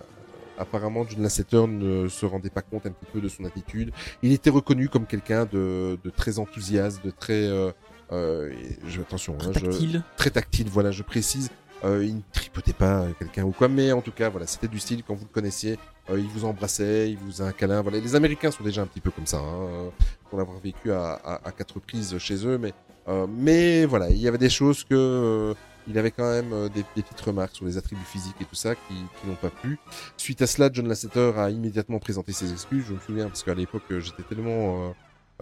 [0.58, 3.92] apparemment John Lasseter ne se rendait pas compte un petit peu de son attitude.
[4.22, 7.70] Il était reconnu comme quelqu'un de, de très enthousiaste, de très euh,
[8.12, 8.52] euh,
[8.86, 10.02] je, attention, Très hein, je- tactile.
[10.16, 10.68] très tactile.
[10.70, 11.50] Voilà, je précise.
[11.84, 14.66] Euh, il ne tripotait pas euh, quelqu'un ou quoi, mais en tout cas, voilà, c'était
[14.68, 15.78] du style quand vous le connaissiez.
[16.08, 17.82] euh, il vous embrassait, il vous a un câlin.
[17.82, 19.88] Voilà, les Américains sont déjà un petit peu comme ça, hein, euh,
[20.30, 22.72] pour l'avoir vécu à, à, à quatre reprises chez eux, mais
[23.08, 25.54] euh, mais voilà, il y avait des choses que euh,
[25.88, 28.54] il avait quand même euh, des, des petites remarques sur les attributs physiques et tout
[28.54, 29.78] ça qui, qui n'ont pas plu.
[30.16, 32.84] Suite à cela, John Lasseter a immédiatement présenté ses excuses.
[32.88, 34.92] Je me souviens parce qu'à l'époque, euh, j'étais tellement, euh,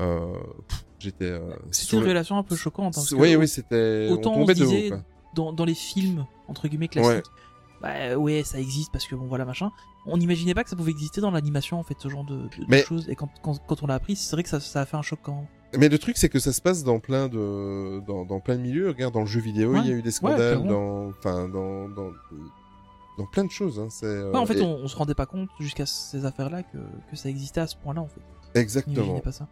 [0.01, 0.39] euh,
[0.99, 1.25] j'étais.
[1.31, 2.99] euh, C'était une le- relation un peu choquante.
[2.99, 4.09] hein, Oui, oui, c'était.
[4.11, 4.91] Autant on on, se haut, disait
[5.35, 7.25] dans, dans les films entre guillemets classiques,
[7.81, 9.71] bah ouais ça existe parce que bon voilà machin.
[10.07, 12.43] On n'imaginait pas que ça pouvait exister dans l'animation en fait ce genre de, de-
[12.43, 14.83] de Mais- choses et quand, quand, quand on l'a appris c'est vrai que ça, ça
[14.83, 15.47] a fait un choc quand.
[15.77, 18.61] Mais le truc, c'est que ça se passe dans plein de, dans, dans plein de
[18.63, 18.89] milieux.
[18.91, 19.81] Regarde, dans le jeu vidéo, Ouais.
[19.83, 22.13] il y a eu des scandales, dans, enfin, dans, dans,
[23.19, 23.81] dans plein de choses.
[23.81, 23.89] Hein.
[23.91, 26.49] C'est, euh, Ouais, en fait et- on, on se rendait pas compte jusqu'à ces affaires
[26.51, 26.79] là que,
[27.11, 28.21] que ça existait à ce point là en fait.
[28.55, 28.95] On Exactement.
[28.95, 29.49] n'imaginait pas ça.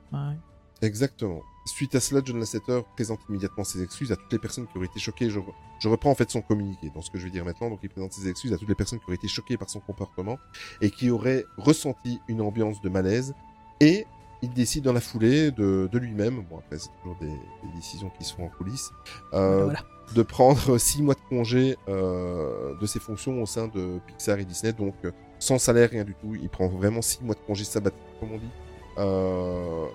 [0.83, 1.43] Exactement.
[1.65, 4.87] Suite à cela, John Lasseter présente immédiatement ses excuses à toutes les personnes qui auraient
[4.87, 5.31] été choquées.
[5.31, 7.71] Je, re- je reprends en fait son communiqué dans ce que je vais dire maintenant.
[7.71, 9.79] Donc, il présente ses excuses à toutes les personnes qui auraient été choquées par son
[9.79, 10.39] comportement
[10.81, 13.33] et qui auraient ressenti une ambiance de malaise.
[13.81, 14.07] Et
[14.43, 18.11] il décide dans la foulée de, de lui-même, bon après c'est toujours des, des décisions
[18.19, 18.91] qui se font en coulisses,
[19.35, 19.85] euh, Voilà.
[20.17, 24.45] de prendre six mois de congé euh, de ses fonctions au sein de Pixar et
[24.45, 26.35] Disney, donc euh, sans salaire, rien du tout.
[26.35, 28.51] Il prend vraiment six mois de congé sabbatique, comme on dit.
[28.99, 29.87] Euh,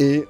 [0.00, 0.26] et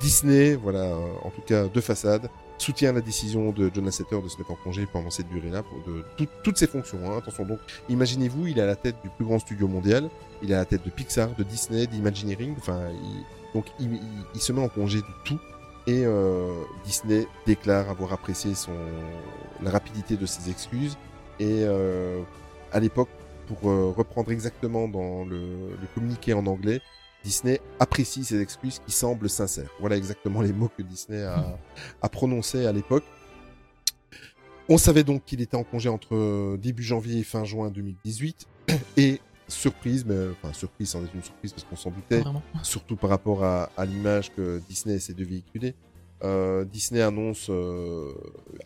[0.00, 4.28] Disney, voilà, euh, en tout cas de façade, soutient la décision de John Lasseter de
[4.28, 6.98] se mettre en congé pendant cette durée-là, de tout- toutes ses fonctions.
[7.10, 7.16] hein.
[7.18, 7.58] Attention, donc,
[7.88, 10.08] imaginez-vous, il est à la tête du plus grand studio mondial,
[10.42, 13.24] il est à la tête de Pixar, de Disney, d'Imagineering, enfin, il-
[13.54, 13.98] donc il,
[14.40, 15.40] se met en congé de tout.
[15.86, 16.52] Et euh,
[16.84, 18.52] Disney déclare avoir apprécié
[19.62, 20.96] la rapidité de ses excuses.
[21.40, 22.20] Et euh,
[22.70, 23.08] à l'époque,
[23.48, 26.80] pour reprendre exactement dans le communiqué en anglais,
[27.24, 29.70] Disney apprécie ses excuses qui semblent sincères.
[29.80, 31.58] Voilà exactement les mots que Disney a,
[32.02, 33.04] a prononcés à l'époque.
[34.68, 38.46] On savait donc qu'il était en congé entre euh, début janvier et fin juin 2018.
[38.96, 42.42] Et surprise, mais enfin surprise, c'en est une surprise parce qu'on s'en doutait, Vraiment.
[42.62, 45.74] surtout par rapport à, à l'image que Disney essaie de véhiculer.
[46.22, 48.12] Euh, Disney annonce euh,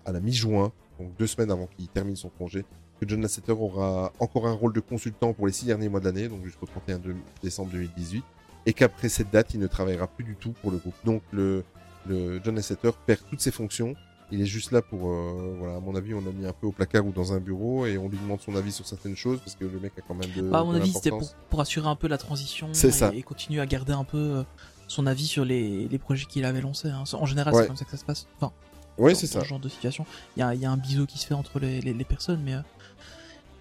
[0.04, 2.66] à la mi-juin, donc deux semaines avant qu'il termine son congé,
[3.00, 6.04] que John Lasseter aura encore un rôle de consultant pour les six derniers mois de
[6.04, 8.22] l'année, donc jusqu'au 31 de- décembre 2018,
[8.66, 10.94] et qu'après cette date, il ne travaillera plus du tout pour le groupe.
[11.04, 11.64] Donc le,
[12.06, 13.94] le John Lasseter perd toutes ses fonctions.
[14.32, 16.66] Il est juste là pour, euh, voilà, à mon avis, on l'a mis un peu
[16.66, 19.38] au placard ou dans un bureau et on lui demande son avis sur certaines choses
[19.40, 20.42] parce que le mec a quand même de.
[20.50, 23.12] Bah, à mon de avis c'était pour, pour assurer un peu la transition et, ça.
[23.14, 24.42] et continuer à garder un peu euh,
[24.88, 26.88] son avis sur les, les projets qu'il avait lancés.
[26.88, 27.04] hein.
[27.12, 27.60] En général Ouais.
[27.62, 28.26] c'est comme ça que ça se passe.
[28.40, 28.52] Enfin,
[28.98, 29.40] dans- c'est ça.
[29.40, 30.06] ce genre de situation.
[30.36, 32.40] Il y a, y a un bisou qui se fait entre les, les, les personnes,
[32.42, 32.60] mais euh,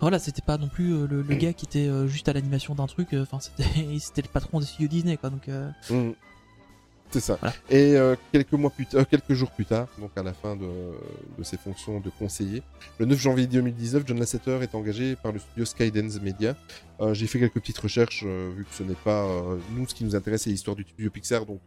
[0.03, 2.75] voilà, c'était pas non plus euh, le, le gars qui était euh, juste à l'animation
[2.75, 3.13] d'un truc.
[3.13, 3.63] euh, Enfin, c'était
[3.99, 5.29] c'était le patron des studios Disney, quoi.
[5.29, 5.47] Donc,
[5.89, 6.11] Mm.
[7.11, 7.37] C'est ça.
[7.39, 7.55] Voilà.
[7.69, 7.95] Et
[8.31, 10.65] quelques mois plus tard, quelques jours plus tard, donc à la fin de,
[11.37, 12.63] de ses fonctions de conseiller,
[12.97, 16.55] le 9 janvier 2019, John Lasseter est engagé par le studio Skydance Media.
[17.11, 19.27] J'ai fait quelques petites recherches, vu que ce n'est pas
[19.75, 21.59] nous ce qui nous intéresse, c'est l'histoire du studio Pixar, donc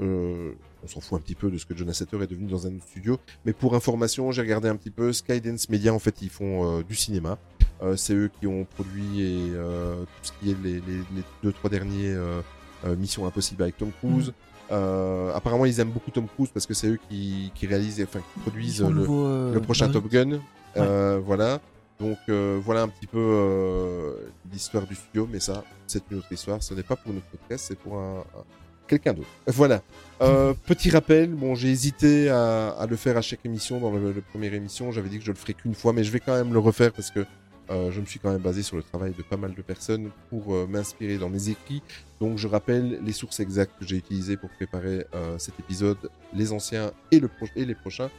[0.00, 0.52] euh,
[0.82, 2.74] on s'en fout un petit peu de ce que John Lasseter est devenu dans un
[2.76, 3.18] autre studio.
[3.44, 5.12] Mais pour information, j'ai regardé un petit peu.
[5.12, 7.38] Skydance Media, en fait, ils font euh, du cinéma.
[7.82, 11.22] Euh, c'est eux qui ont produit et, euh, tout ce qui est les, les, les
[11.42, 12.40] deux trois derniers euh,
[12.86, 14.32] euh, Mission Impossible avec Tom Cruise.
[14.72, 18.20] Euh, apparemment, ils aiment beaucoup Tom Cruise parce que c'est eux qui, qui réalisent, enfin,
[18.20, 19.90] qui produisent le, nouveau, le prochain.
[19.90, 20.38] Top Gun.
[20.76, 21.60] Voilà.
[22.00, 24.14] Donc euh, voilà un petit peu euh,
[24.52, 26.60] l'histoire du studio, mais ça, c'est une autre histoire.
[26.62, 28.44] Ce n'est pas pour notre podcast, c'est pour un, un-
[28.88, 29.28] quelqu'un d'autre.
[29.46, 29.80] Voilà.
[30.20, 33.78] Euh, petit rappel, bon, j'ai hésité à, à le faire à chaque émission.
[33.78, 36.10] Dans le, le première émission, j'avais dit que je le ferais qu'une fois, mais je
[36.10, 37.24] vais quand même le refaire parce que
[37.70, 40.10] euh, je me suis quand même basé sur le travail de pas mal de personnes
[40.28, 41.82] pour euh, m'inspirer dans mes écrits.
[42.20, 46.52] Donc je rappelle les sources exactes que j'ai utilisées pour préparer euh, cet épisode, les
[46.52, 47.20] anciens et,
[47.56, 48.10] les prochains.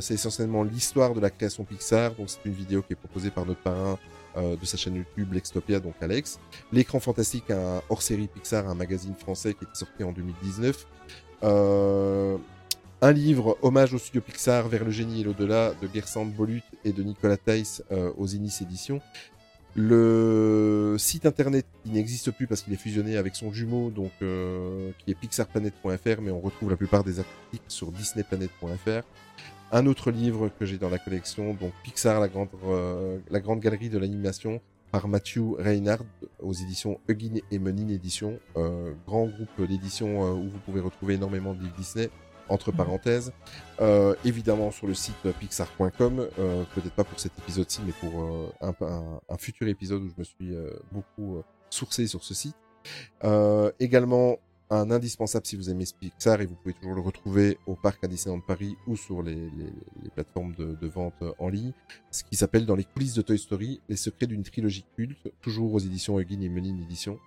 [0.00, 2.14] C'est essentiellement l'histoire de la création Pixar.
[2.14, 3.98] Donc c'est une vidéo qui est proposée par notre parrain
[4.36, 6.40] de sa chaîne YouTube L'Extopia, donc Alex.
[6.72, 10.86] L'écran fantastique, un hors-série Pixar, un magazine français qui est sorti en 2019.
[13.04, 16.92] Un livre hommage au studio Pixar vers le génie et l'au-delà de Gersand Bolut et
[16.92, 19.00] de Nicolas Theiss euh, aux Inis Éditions.
[19.74, 24.92] Le site internet qui n'existe plus parce qu'il est fusionné avec son jumeau, donc euh,
[24.98, 29.02] qui est pixarplanet.fr, mais on retrouve la plupart des articles sur disneyplanet.fr.
[29.72, 33.58] Un autre livre que j'ai dans la collection, donc Pixar, la grande, euh, la grande
[33.58, 34.60] galerie de l'animation,
[34.92, 36.04] par Matthew Reinhardt
[36.38, 41.14] aux éditions Huggin et Menin Éditions, euh, grand groupe d'éditions euh, où vous pouvez retrouver
[41.14, 42.10] énormément de Disney
[42.52, 43.32] entre parenthèses.
[43.80, 49.18] Euh, évidemment sur le site pixar.com, euh, peut-être pas pour cet épisode-ci, mais pour euh,
[49.28, 50.54] un, futur épisode où je me suis
[50.92, 52.56] beaucoup sourcé sur ce site.
[53.80, 54.36] Également
[54.70, 58.08] un indispensable si vous aimez Pixar et vous pouvez toujours le retrouver au parc à
[58.08, 59.50] Disneyland Paris ou sur les,
[60.14, 61.72] plateformes de, vente en ligne,
[62.10, 65.74] ce qui s'appelle Dans les coulisses de Toy Story, les secrets d'une trilogie culte, toujours
[65.74, 67.18] aux éditions Huggin et Menin Éditions.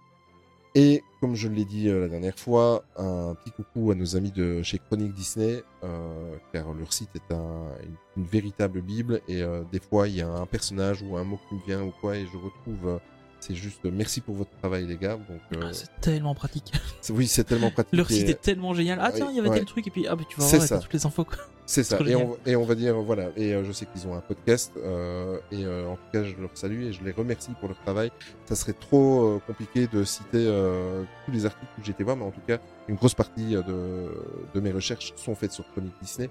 [0.77, 4.31] Et comme je l'ai dit euh, la dernière fois, un petit coucou à nos amis
[4.31, 9.41] de chez Chronique Disney, euh, car leur site est un- une, une véritable bible et
[9.41, 11.91] euh, des fois il y a un personnage ou un mot qui me vient ou
[12.02, 12.88] quoi et je retrouve.
[12.88, 12.97] euh,
[13.41, 15.15] c'est juste euh, merci pour votre travail les gars.
[15.18, 16.73] Donc euh, Ah, c'est tellement pratique.
[17.10, 17.93] oui c'est tellement pratique.
[17.93, 18.99] Leur et- site est tellement génial.
[19.02, 19.57] Ah tiens, il y avait Ouais.
[19.60, 21.38] tel truc et puis ah bah tu vas voir, toutes les infos quoi.
[21.68, 21.98] C'est ça.
[22.06, 23.30] Et on, et on va dire, voilà.
[23.36, 24.72] Et euh, je sais qu'ils ont un podcast.
[24.78, 27.80] euh, et euh, en tout cas, je leur salue et je les remercie pour leur
[27.82, 28.12] travail.
[28.46, 32.18] Ça serait trop euh, compliqué de citer euh, tous les articles que j'ai été voir,
[32.18, 34.10] mais en tout cas, une grosse partie euh, de,
[34.54, 36.30] de mes recherches sont faites sur Chronique Disney.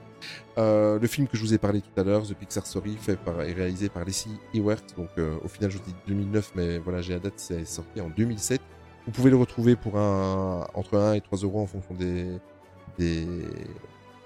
[0.57, 3.17] Euh, le film que je vous ai parlé tout à l'heure, The Pixar Story, fait
[3.17, 4.83] par, et réalisé par Leslie Ewert.
[4.97, 8.01] Donc, euh, au final, je vous dis 2009, mais voilà, j'ai la date, c'est sorti
[8.01, 8.61] en 2007.
[9.07, 12.39] Vous pouvez le retrouver pour un, entre 1 et 3 euros en fonction des,
[12.99, 13.27] des,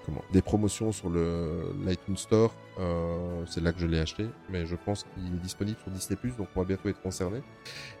[0.09, 2.53] comment, des promotions sur le l'iTunes Store.
[2.79, 6.17] Euh, c'est là que je l'ai acheté, mais je pense qu'il est disponible sur Disney+,
[6.37, 7.41] donc on va bientôt être concerné.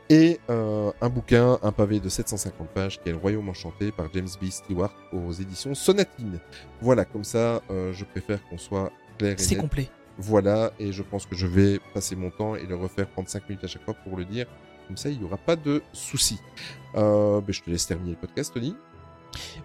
[0.09, 4.07] Et euh, un bouquin, un pavé de 750 pages, qui est Le Royaume Enchanté par
[4.13, 4.45] James B.
[4.49, 6.39] Stewart aux éditions Sonatine.
[6.81, 9.89] Voilà, comme ça, euh, je préfère qu'on soit clair et C'est complet.
[10.17, 13.47] Voilà, et je pense que je vais passer mon temps et le refaire prendre 5
[13.47, 14.47] minutes à chaque fois pour le dire.
[14.87, 16.39] Comme ça, il n'y aura pas de soucis.
[16.95, 18.75] Euh, ben, je te laisse terminer le podcast, Tony.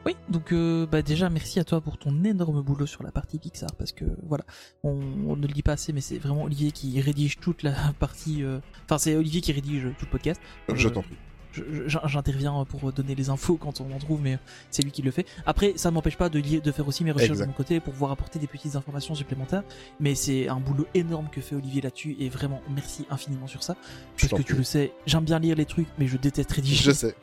[0.07, 3.39] Oui, donc euh, bah déjà merci à toi pour ton énorme boulot sur la partie
[3.39, 4.45] Pixar parce que voilà,
[4.82, 4.91] on,
[5.27, 8.43] on ne le dit pas assez mais c'est vraiment Olivier qui rédige toute la partie
[8.43, 10.41] euh, enfin c'est Olivier qui rédige tout le podcast.
[10.73, 11.16] Je Euh, t'en prie.
[11.53, 14.39] je- je- J'interviens pour donner les infos quand on en trouve, mais
[14.70, 15.24] c'est lui qui le fait.
[15.47, 16.43] Après, ça ne m'empêche pas de,
[16.73, 17.45] faire aussi mes recherches Exact.
[17.47, 19.62] de mon côté pour pouvoir apporter des petites informations supplémentaires.
[20.01, 23.77] Mais c'est un boulot énorme que fait Olivier là-dessus et vraiment merci infiniment sur ça.
[24.20, 26.82] Parce que tu le sais, j'aime bien lire les trucs, mais je déteste rédiger.
[26.85, 27.15] Je sais.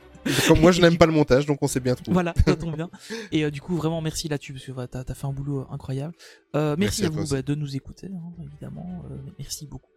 [0.47, 2.13] Comme moi, je n'aime pas le montage, donc on s'est bien trouvé.
[2.13, 2.89] Voilà, ça tombe bien.
[3.31, 5.61] Et euh, du coup, vraiment merci là-dessus parce que voilà, t'as as fait un boulot
[5.61, 6.13] euh, incroyable.
[6.55, 9.03] Euh, merci, Merci à vous bah, de nous écouter, hein, évidemment.
[9.09, 9.89] Euh, merci beaucoup.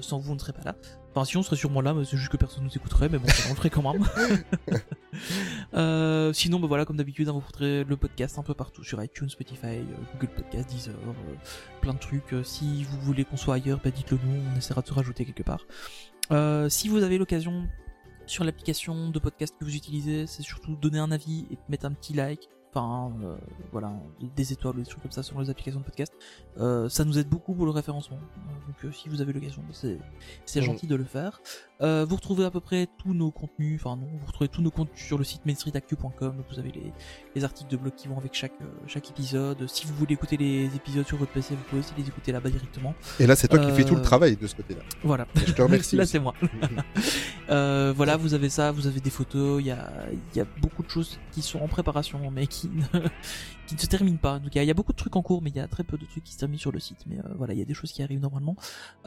[0.00, 0.76] Sans vous, on ne serait pas là.
[1.10, 3.26] Enfin, si on serait sûrement là, mais c'est juste que personne nous écouterait, mais bon,
[3.46, 4.04] on le ferait quand même.
[6.34, 9.30] Sinon, bah voilà, comme d'habitude, hein, vous retrouverez le podcast un peu partout sur iTunes,
[9.30, 9.80] Spotify,
[10.14, 10.94] Google Podcast, Deezer,
[11.80, 12.34] plein de trucs.
[12.44, 15.42] Si vous voulez qu'on soit ailleurs, bah dites-le nous, on essaiera de se rajouter quelque
[15.42, 15.64] part.
[16.32, 17.68] Euh, si vous avez l'occasion
[18.26, 21.92] sur l'application de podcast que vous utilisez, c'est surtout donner un avis et mettre un
[21.92, 22.48] petit like.
[22.74, 23.36] Enfin, euh,
[23.72, 26.12] voilà, des étoiles ou des trucs comme ça sur les applications de podcast.
[26.58, 28.18] Euh, ça nous aide beaucoup pour le référencement.
[28.66, 29.98] Donc, euh, si vous avez l'occasion, c'est
[30.44, 31.40] c'est gentil de le faire.
[31.82, 34.70] Euh, vous retrouvez à peu près tous nos contenus, enfin non, vous retrouvez tous nos
[34.70, 36.42] contenus sur le site mainstreetactu.com.
[36.50, 36.92] Vous avez les,
[37.34, 39.66] les articles de blog qui vont avec chaque, euh, chaque épisode.
[39.68, 42.48] Si vous voulez écouter les épisodes sur votre PC, vous pouvez aussi les écouter là-bas
[42.50, 42.94] directement.
[43.20, 44.80] Et là, c'est toi qui fais tout le Euh, travail de ce côté-là.
[45.02, 45.26] Voilà.
[45.36, 46.34] Et je te remercie Là, c'est moi.
[47.48, 50.46] Euh, voilà, vous avez ça, vous avez des photos, il y a, il y a
[50.60, 52.98] beaucoup de choses qui sont en préparation, mais qui ne,
[53.66, 54.38] qui ne se terminent pas.
[54.38, 55.60] Donc il y, a- il y a beaucoup de trucs en cours, mais il y
[55.60, 56.98] a très peu de trucs qui se terminent sur le site.
[57.06, 58.56] Mais euh, voilà, il y a des choses qui arrivent normalement,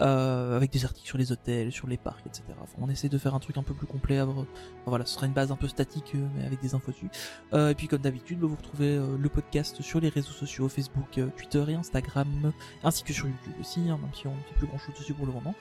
[0.01, 2.43] euh, avec des articles sur les hôtels, sur les parcs, etc.
[2.79, 4.17] On essaie de faire un truc un peu plus complet.
[4.19, 4.45] avoir-
[4.85, 7.09] voilà, ce sera une base un peu statique, euh, mais avec des infos dessus.
[7.53, 10.67] Euh, et puis comme d'habitude, bah, vous retrouvez euh, le podcast sur les réseaux sociaux,
[10.69, 12.51] Facebook, euh, Twitter et Instagram,
[12.83, 15.13] ainsi que sur YouTube aussi, hein, même si on ne fait plus grand chose dessus
[15.13, 15.53] pour le moment.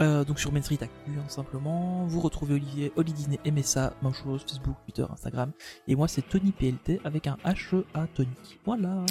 [0.00, 2.04] Euh, donc sur Main Street Actu, hein, simplement.
[2.06, 5.52] Vous retrouvez Olivier, Oli Disney, MSA, même chose, Facebook, Twitter, Instagram.
[5.86, 8.28] Et moi, c'est Tony PLT avec un H à Tony.
[8.64, 9.04] Voilà.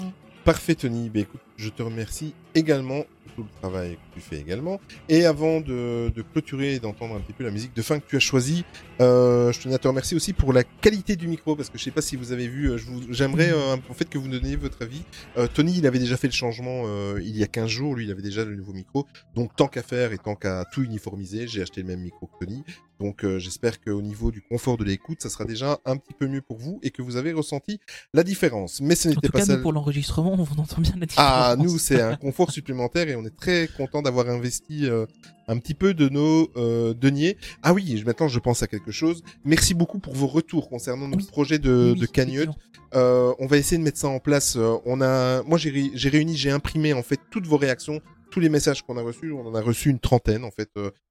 [0.44, 1.10] Parfait, Tony.
[1.10, 3.04] Ben, écoute, je te remercie également
[3.36, 4.80] tout le travail que tu fais également.
[5.10, 8.08] Et avant de, de clôturer et d'entendre un petit peu la musique de fin que
[8.08, 8.66] tu as choisie,
[9.02, 11.84] euh, je tenais à te remercier aussi pour la qualité du micro, parce que je
[11.84, 12.78] sais pas si vous avez vu, euh,
[13.10, 15.02] j'aimerais euh, en fait que vous donniez votre avis.
[15.38, 18.06] Euh, Tony, il avait déjà fait le changement euh, il y a 15 jours, lui,
[18.06, 19.06] il avait déjà le nouveau micro.
[19.36, 22.46] Donc tant qu'à faire et tant qu'à tout uniformiser, j'ai acheté le même micro que
[22.46, 22.64] Tony.
[23.00, 26.42] Donc j'espère qu'au niveau du confort de l'écoute, ça sera déjà un petit peu mieux
[26.42, 27.80] pour vous et que vous avez ressenti
[28.14, 28.80] la différence.
[28.80, 29.56] Mais ce n'était pas cas, ça.
[29.58, 31.16] nous, pour l'enregistrement, on entend bien la différence.
[31.18, 35.06] Ah, nous, c'est un confort supplémentaire et on est très content d'avoir investi euh,
[35.48, 37.38] un petit peu de nos euh, deniers.
[37.62, 39.24] Ah oui, maintenant je pense à quelque chose.
[39.46, 41.30] Merci beaucoup pour vos retours concernant notre Oui.
[41.32, 42.50] projet de, Oui, de cagnotte.
[42.96, 44.58] Euh, on va essayer de mettre ça en place.
[44.86, 48.00] On a, moi j'ai ré- j'ai réuni, j'ai imprimé en fait toutes vos réactions,
[48.32, 49.32] tous les messages qu'on a reçus.
[49.32, 50.70] On en a reçu une trentaine en fait.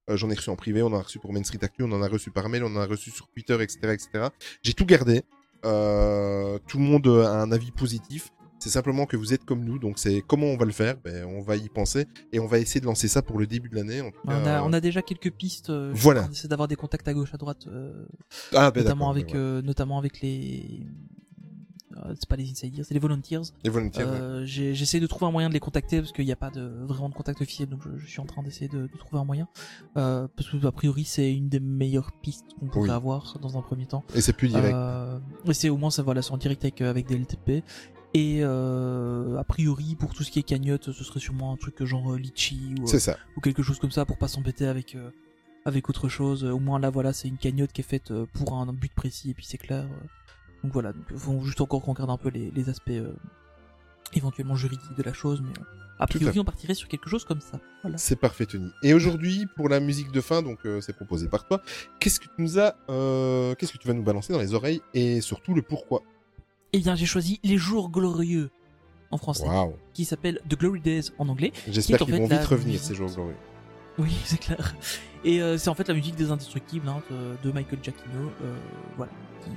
[0.08, 2.02] J'en ai reçu en privé, on en a reçu pour Main Street Actu, on en
[2.02, 4.08] a reçu par mail, on en a reçu sur Twitter, etc., etc.
[4.62, 5.22] J'ai tout gardé.
[5.64, 8.30] Euh, tout le monde a un avis positif.
[8.62, 10.94] C'est simplement que vous êtes comme nous, donc c'est comment on va le faire.
[11.02, 13.68] Ben, on va y penser et on va essayer de lancer ça pour le début
[13.68, 14.02] de l'année.
[14.24, 15.70] On a, euh, on a déjà quelques pistes.
[15.70, 16.26] euh, Voilà.
[16.28, 18.06] On essaie d'avoir des contacts à gauche, à droite, euh,
[18.54, 19.38] Ah, ben notamment avec, ben ouais.
[19.40, 20.86] euh, notamment avec les.
[22.14, 23.42] c'est pas les insiders, c'est les volunteers.
[23.64, 24.42] Les ouais.
[24.46, 26.62] J'ai- J'essaie de trouver un moyen de les contacter parce qu'il n'y a pas de
[26.84, 29.24] vraiment de contact officiel, donc je, je suis en train d'essayer de, de trouver un
[29.24, 29.48] moyen.
[29.94, 32.94] Parce que a priori c'est une des meilleures pistes qu'on pourrait Oui.
[32.94, 34.04] avoir dans un premier temps.
[34.14, 34.76] Et c'est plus direct.
[35.46, 37.64] Et c'est au moins ça voilà, c'est en direct avec, avec des LTP.
[38.14, 41.82] Et euh, a priori pour tout ce qui est cagnotte, ce serait sûrement un truc
[41.84, 43.16] genre euh, litchi ou, ça.
[43.36, 45.10] ou quelque chose comme ça pour pas s'embêter avec euh,
[45.64, 46.44] avec autre chose.
[46.44, 49.30] Au moins là voilà, c'est une cagnotte qui est faite euh, pour un but précis
[49.30, 49.84] et puis c'est clair.
[49.84, 50.06] euh.
[50.62, 53.12] Donc voilà, donc faut juste encore qu'on regarde un peu les, les aspects euh,
[54.12, 55.64] éventuellement juridiques de la chose, mais euh,
[55.98, 57.60] a priori on partirait sur quelque chose comme ça.
[57.82, 57.96] Voilà.
[57.98, 58.70] C'est parfait, Tony.
[58.82, 61.62] Et aujourd'hui, pour la musique de fin, donc euh, c'est proposé par toi.
[61.98, 64.82] Qu'est-ce que tu nous as, euh, qu'est-ce que tu vas nous balancer dans les oreilles
[64.94, 66.02] et surtout le pourquoi?
[66.72, 68.50] Eh bien j'ai choisi Les Jours Glorieux
[69.10, 69.44] en français,
[69.92, 71.52] qui s'appelle The Glory Days en anglais.
[71.68, 73.34] J'espère qu'ils vont la vite revenir ces jours glorieux.
[73.98, 74.74] Oui, c'est clair.
[75.22, 78.30] Et euh, c'est en fait la musique des Indestructibles hein, de, de Michael Giacchino.
[78.42, 78.54] Euh,
[78.96, 79.12] voilà.
[79.44, 79.50] Qui...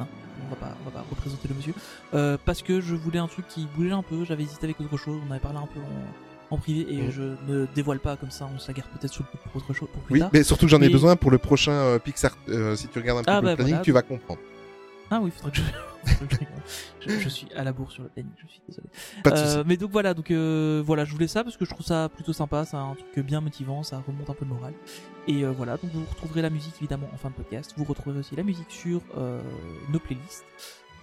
[0.00, 0.06] hein,
[0.46, 1.74] on va pas, on va pas représenter le monsieur.
[2.14, 4.24] Euh, parce que je voulais un truc qui bougeait un peu.
[4.24, 5.20] J'avais hésité avec autre chose.
[5.28, 7.10] On avait parlé un peu en, en privé et Mhm.
[7.10, 7.22] je
[7.52, 8.48] ne dévoile pas comme ça.
[8.54, 10.30] On se la garde peut-être sous le coup pour autre chose pour plus Oui, tard.
[10.32, 12.34] mais surtout j'en ai besoin pour le prochain Pixar.
[12.76, 13.84] si tu regardes un Ah, peu bah, le planning, voilà.
[13.84, 14.40] tu vas comprendre.
[15.10, 15.60] Ah oui, faudrait que
[17.06, 17.20] je...
[17.20, 17.28] je...
[17.28, 18.32] suis à la bourre sur le planning.
[18.42, 18.88] Je suis désolé.
[19.22, 21.70] Pas de Euh, mais donc voilà, donc euh, voilà, je voulais ça parce que je
[21.70, 24.74] trouve ça plutôt sympa, c'est un truc bien motivant, ça remonte un peu le moral.
[25.28, 27.72] Et euh, voilà, donc vous retrouverez la musique évidemment en fin de podcast.
[27.76, 29.40] Vous retrouverez aussi la musique sur euh,
[29.90, 30.44] nos playlists,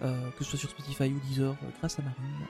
[0.02, 2.48] euh, que ce soit sur Spotify ou Deezer, euh, grâce à Marine.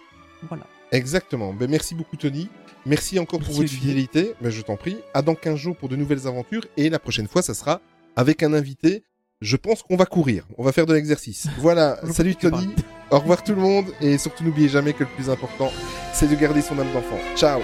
[0.47, 0.67] Voilà.
[0.91, 1.53] Exactement.
[1.53, 2.49] Ben, merci beaucoup, Tony.
[2.85, 4.33] Merci encore pour votre fidélité.
[4.41, 4.97] Ben, je t'en prie.
[5.13, 6.65] À dans 15 jours pour de nouvelles aventures.
[6.77, 7.81] Et la prochaine fois, ça sera
[8.15, 9.03] avec un invité.
[9.43, 10.45] Je pense qu'on va courir.
[10.57, 11.47] On va faire de l'exercice.
[11.57, 11.99] Voilà.
[12.11, 12.73] Salut, Tony.
[13.11, 13.87] Au revoir, tout le monde.
[13.99, 15.69] Et surtout, n'oubliez jamais que le plus important,
[16.13, 17.19] c'est de garder son âme d'enfant.
[17.35, 17.59] Ciao.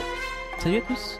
[0.61, 1.19] Salut à tous.